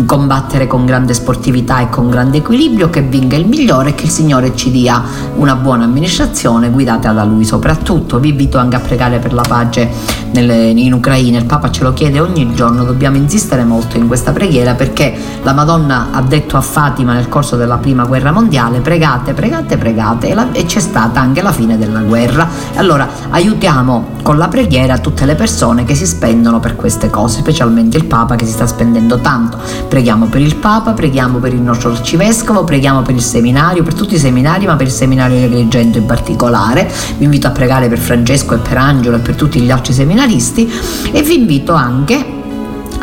combattere 0.07 0.67
con 0.67 0.87
grande 0.87 1.13
sportività 1.13 1.81
e 1.81 1.89
con 1.91 2.09
grande 2.09 2.39
equilibrio, 2.39 2.89
che 2.89 3.03
vinca 3.03 3.37
il 3.37 3.47
migliore 3.47 3.91
e 3.91 3.95
che 3.95 4.05
il 4.05 4.11
Signore 4.11 4.55
ci 4.55 4.71
dia 4.71 5.03
una 5.37 5.57
buona 5.57 5.85
amministrazione 5.85 6.71
guidata 6.71 7.13
da 7.13 7.25
Lui 7.25 7.45
soprattutto. 7.45 8.19
Vi 8.21 8.31
invito 8.31 8.59
anche 8.59 8.77
a 8.77 8.81
pregare 8.81 9.19
per 9.19 9.33
la 9.33 9.45
pace 9.47 10.19
in 10.33 10.93
Ucraina, 10.93 11.39
il 11.39 11.45
Papa 11.45 11.71
ce 11.71 11.83
lo 11.83 11.93
chiede 11.93 12.21
ogni 12.21 12.55
giorno, 12.55 12.60
dobbiamo 12.69 13.17
insistere 13.17 13.65
molto 13.65 13.97
in 13.97 14.07
questa 14.07 14.33
preghiera 14.33 14.75
perché 14.75 15.15
la 15.43 15.53
Madonna 15.53 16.09
ha 16.13 16.21
detto 16.21 16.57
a 16.57 16.61
Fatima 16.61 17.15
nel 17.15 17.29
corso 17.29 17.57
della 17.57 17.79
prima 17.79 18.05
guerra 18.05 18.33
mondiale 18.33 18.81
pregate, 18.81 19.33
pregate, 19.33 19.79
pregate 19.79 20.29
e, 20.29 20.35
la, 20.35 20.53
e 20.53 20.67
c'è 20.67 20.81
stata 20.81 21.21
anche 21.21 21.43
la 21.43 21.53
fine 21.53 21.79
della 21.79 22.01
guerra. 22.01 22.49
Allora 22.75 23.09
aiutiamo 23.31 24.19
con 24.23 24.37
la 24.37 24.49
preghiera 24.49 24.99
tutte 24.99 25.25
le 25.25 25.35
persone 25.35 25.85
che 25.85 25.95
si 25.95 26.07
spendono 26.07 26.61
per 26.61 26.77
queste 26.77 27.09
cose, 27.11 27.39
specialmente 27.39 27.97
il 27.97 28.05
Papa 28.05 28.37
che 28.37 28.45
si 28.45 28.53
sta 28.53 28.67
spendendo 28.67 29.19
tanto. 29.19 29.59
Preghiamo 29.89 30.27
per 30.27 30.41
il 30.41 30.57
Papa, 30.57 30.93
preghiamo 30.93 31.39
per 31.39 31.55
il 31.55 31.61
nostro 31.61 31.91
arcivescovo, 31.91 32.65
preghiamo 32.65 33.03
per 33.03 33.15
il 33.15 33.23
seminario, 33.23 33.83
per 33.83 33.95
tutti 33.95 34.15
i 34.15 34.19
seminari, 34.19 34.67
ma 34.67 34.77
per 34.77 34.87
il 34.87 34.93
seminario 34.93 35.37
di 35.37 35.45
Agrigento 35.45 35.99
in 35.99 36.07
particolare. 36.07 36.91
Vi 37.17 37.25
invito 37.25 37.47
a 37.47 37.51
pregare 37.51 37.89
per 37.89 37.99
Francesco 37.99 38.55
e 38.55 38.59
per 38.59 38.77
Angelo 38.77 39.17
e 39.17 39.21
per 39.21 39.35
tutti 39.35 39.61
gli 39.61 39.71
altri 39.71 39.93
seminaristi 39.93 40.71
e 41.13 41.23
vi 41.23 41.35
invito 41.35 41.73
anche 41.73 42.39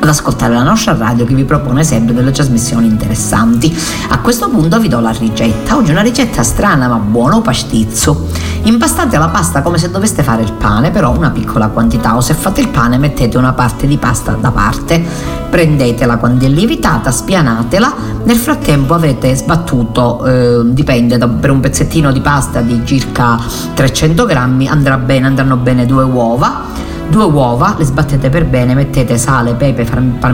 ad 0.08 0.14
ascoltare 0.14 0.54
la 0.54 0.64
nostra 0.64 0.96
radio 0.96 1.26
che 1.26 1.36
vi 1.36 1.44
propone 1.44 1.84
sempre 1.84 2.14
delle 2.14 2.32
trasmissioni 2.32 2.88
interessanti. 2.88 3.76
A 4.10 4.20
questo 4.20 4.50
punto 4.50 4.80
vi 4.80 4.88
do 4.88 5.02
la 5.02 5.12
ricetta. 5.12 5.76
Oggi 5.76 5.92
una 5.92 6.02
ricetta 6.02 6.44
strana 6.44 6.88
ma 6.88 6.96
buona, 6.96 7.42
pastizzo. 7.42 8.28
Impastate 8.64 9.18
la 9.18 9.28
pasta 9.28 9.62
come 9.62 9.78
se 9.78 9.92
doveste 9.92 10.24
fare 10.24 10.44
il 10.44 10.54
pane, 10.54 10.92
però 10.92 11.14
una 11.16 11.30
piccola 11.30 11.68
quantità, 11.68 12.16
o 12.16 12.22
se 12.22 12.34
fate 12.34 12.62
il 12.62 12.70
pane 12.70 12.98
mettete 12.98 13.38
una 13.38 13.52
parte 13.52 13.86
di 13.86 13.98
pasta 13.98 14.32
da 14.32 14.52
parte. 14.52 15.04
Prendetela 15.50 16.18
quando 16.18 16.46
è 16.46 16.50
lievitata, 16.50 17.12
spianatela. 17.12 17.94
Nel 18.24 18.38
frattempo 18.38 18.94
avete 18.94 19.36
sbattuto, 19.36 20.26
eh, 20.26 20.62
dipende, 20.68 21.18
da, 21.18 21.28
per 21.28 21.52
un 21.52 21.60
pezzettino 21.60 22.14
di 22.14 22.22
pasta 22.22 22.62
di 22.62 22.82
circa 22.86 23.38
300 23.74 24.26
grammi 24.26 24.68
andrà 24.68 24.98
bene, 24.98 25.28
andranno 25.28 25.58
bene 25.58 25.86
due 25.86 26.04
uova 26.04 26.87
due 27.10 27.24
uova, 27.24 27.76
le 27.78 27.86
sbattete 27.86 28.30
per 28.30 28.46
bene, 28.46 28.74
mettete 28.74 29.18
sale, 29.18 29.54
pepe, 29.54 29.86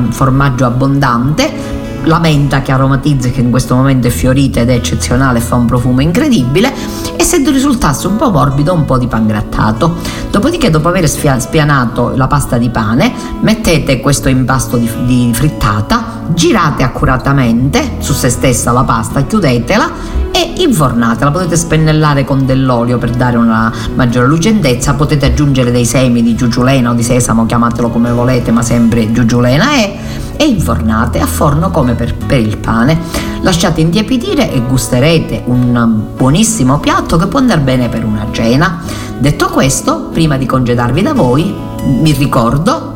formaggio 0.09 0.65
abbondante, 0.65 1.81
la 2.05 2.19
menta 2.19 2.61
che 2.61 2.71
aromatizza 2.71 3.29
che 3.29 3.41
in 3.41 3.49
questo 3.49 3.75
momento 3.75 4.07
è 4.07 4.09
fiorita 4.09 4.59
ed 4.59 4.69
è 4.69 4.73
eccezionale 4.73 5.39
fa 5.39 5.55
un 5.55 5.65
profumo 5.65 6.01
incredibile 6.01 6.73
e 7.15 7.23
se 7.23 7.37
risultasse 7.37 8.07
un 8.07 8.17
po' 8.17 8.29
morbido 8.29 8.73
un 8.73 8.85
po' 8.85 8.97
di 8.97 9.07
pan 9.07 9.25
grattato. 9.25 9.95
Dopodiché 10.29 10.69
dopo 10.69 10.89
aver 10.89 11.07
spianato 11.07 12.13
la 12.15 12.27
pasta 12.27 12.57
di 12.57 12.69
pane 12.69 13.11
mettete 13.39 13.99
questo 13.99 14.27
impasto 14.27 14.77
di, 14.77 14.89
di 15.05 15.31
frittata 15.33 16.21
girate 16.33 16.83
accuratamente 16.83 17.97
su 17.99 18.13
se 18.13 18.29
stessa 18.29 18.71
la 18.71 18.83
pasta 18.83 19.23
chiudetela 19.23 20.22
e 20.33 20.53
infornatela. 20.57 21.31
Potete 21.31 21.55
spennellare 21.55 22.25
con 22.25 22.45
dell'olio 22.45 22.97
per 22.97 23.11
dare 23.11 23.37
una 23.37 23.71
maggiore 23.93 24.27
lucentezza, 24.27 24.95
potete 24.95 25.27
aggiungere 25.27 25.71
dei 25.71 25.85
semi 25.85 26.23
di 26.23 26.35
giugiulena 26.35 26.89
o 26.89 26.93
di 26.93 27.03
sesamo, 27.03 27.45
chiamatelo 27.45 27.89
come 27.89 28.11
volete, 28.11 28.51
ma 28.51 28.63
sempre 28.63 29.11
giugiulena 29.11 29.71
è 29.73 29.97
e 30.35 30.45
infornate 30.45 31.19
a 31.19 31.27
forno 31.27 31.69
come 31.69 31.93
per, 31.93 32.15
per, 32.15 32.39
il 32.39 32.57
pane. 32.57 32.99
Lasciate 33.41 33.81
intiepidire 33.81 34.51
e 34.51 34.61
gusterete 34.61 35.43
un 35.45 36.07
buonissimo 36.15 36.79
piatto 36.79 37.17
che 37.17 37.27
può 37.27 37.39
andare 37.39 37.61
bene 37.61 37.87
per 37.87 38.03
una 38.03 38.27
cena. 38.31 38.81
Detto 39.17 39.47
questo, 39.49 40.09
prima 40.11 40.37
di 40.37 40.45
congedarvi 40.45 41.01
da 41.01 41.13
voi, 41.13 41.53
vi 42.01 42.11
ricordo 42.13 42.92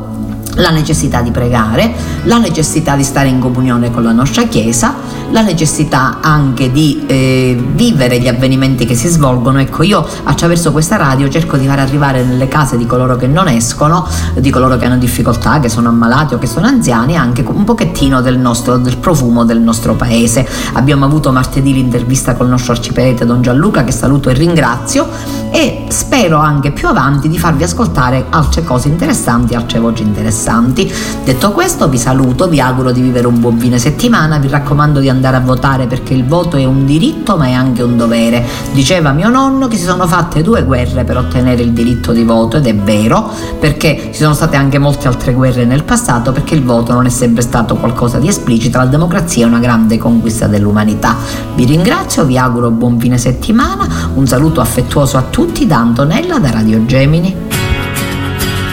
la 0.58 0.70
necessità 0.70 1.20
di 1.20 1.30
pregare, 1.30 1.92
la 2.24 2.38
necessità 2.38 2.96
di 2.96 3.04
stare 3.04 3.28
in 3.28 3.38
comunione 3.38 3.90
con 3.90 4.02
la 4.02 4.12
nostra 4.12 4.44
Chiesa, 4.44 4.94
la 5.30 5.42
necessità 5.42 6.18
anche 6.20 6.70
di 6.72 7.04
eh, 7.06 7.62
vivere 7.72 8.18
gli 8.18 8.28
avvenimenti 8.28 8.84
che 8.84 8.94
si 8.94 9.08
svolgono. 9.08 9.60
Ecco, 9.60 9.82
io 9.82 10.04
attraverso 10.24 10.72
questa 10.72 10.96
radio 10.96 11.28
cerco 11.28 11.56
di 11.56 11.66
far 11.66 11.78
arrivare 11.78 12.24
nelle 12.24 12.48
case 12.48 12.76
di 12.76 12.86
coloro 12.86 13.16
che 13.16 13.26
non 13.26 13.48
escono, 13.48 14.06
di 14.36 14.50
coloro 14.50 14.76
che 14.76 14.86
hanno 14.86 14.96
difficoltà, 14.96 15.60
che 15.60 15.68
sono 15.68 15.88
ammalati 15.88 16.34
o 16.34 16.38
che 16.38 16.46
sono 16.46 16.66
anziani, 16.66 17.16
anche 17.16 17.44
un 17.46 17.64
pochettino 17.64 18.20
del, 18.20 18.38
nostro, 18.38 18.78
del 18.78 18.96
profumo 18.96 19.44
del 19.44 19.60
nostro 19.60 19.94
paese. 19.94 20.46
Abbiamo 20.72 21.04
avuto 21.04 21.30
martedì 21.30 21.72
l'intervista 21.72 22.34
col 22.34 22.48
nostro 22.48 22.72
arciprete 22.72 23.24
Don 23.24 23.42
Gianluca, 23.42 23.84
che 23.84 23.92
saluto 23.92 24.30
e 24.30 24.32
ringrazio, 24.32 25.06
e 25.50 25.84
spero 25.88 26.38
anche 26.38 26.72
più 26.72 26.88
avanti 26.88 27.28
di 27.28 27.38
farvi 27.38 27.62
ascoltare 27.62 28.26
altre 28.30 28.64
cose 28.64 28.88
interessanti, 28.88 29.54
altre 29.54 29.78
voci 29.78 30.02
interessanti 30.02 30.46
interessanti. 30.48 30.92
Detto 31.24 31.52
questo 31.52 31.88
vi 31.88 31.98
saluto, 31.98 32.48
vi 32.48 32.60
auguro 32.60 32.90
di 32.90 33.02
vivere 33.02 33.26
un 33.26 33.38
buon 33.38 33.58
fine 33.58 33.78
settimana, 33.78 34.38
vi 34.38 34.48
raccomando 34.48 34.98
di 35.00 35.08
andare 35.08 35.36
a 35.36 35.40
votare 35.40 35.86
perché 35.86 36.14
il 36.14 36.24
voto 36.24 36.56
è 36.56 36.64
un 36.64 36.86
diritto 36.86 37.36
ma 37.36 37.46
è 37.46 37.52
anche 37.52 37.82
un 37.82 37.96
dovere. 37.96 38.44
Diceva 38.72 39.12
mio 39.12 39.28
nonno 39.28 39.68
che 39.68 39.76
si 39.76 39.84
sono 39.84 40.06
fatte 40.06 40.42
due 40.42 40.64
guerre 40.64 41.04
per 41.04 41.18
ottenere 41.18 41.62
il 41.62 41.72
diritto 41.72 42.12
di 42.12 42.24
voto 42.24 42.56
ed 42.56 42.66
è 42.66 42.74
vero 42.74 43.30
perché 43.60 44.10
ci 44.12 44.22
sono 44.22 44.34
state 44.34 44.56
anche 44.56 44.78
molte 44.78 45.08
altre 45.08 45.34
guerre 45.34 45.64
nel 45.64 45.84
passato 45.84 46.32
perché 46.32 46.54
il 46.54 46.64
voto 46.64 46.92
non 46.92 47.04
è 47.04 47.10
sempre 47.10 47.42
stato 47.42 47.76
qualcosa 47.76 48.18
di 48.18 48.28
esplicito, 48.28 48.78
la 48.78 48.86
democrazia 48.86 49.44
è 49.44 49.48
una 49.48 49.58
grande 49.58 49.98
conquista 49.98 50.46
dell'umanità. 50.46 51.16
Vi 51.54 51.64
ringrazio, 51.64 52.24
vi 52.24 52.38
auguro 52.38 52.70
buon 52.70 52.98
fine 52.98 53.18
settimana, 53.18 53.86
un 54.14 54.26
saluto 54.26 54.60
affettuoso 54.60 55.18
a 55.18 55.24
tutti 55.28 55.66
da 55.66 55.76
Antonella 55.78 56.38
da 56.38 56.50
Radio 56.50 56.84
Gemini. 56.86 57.47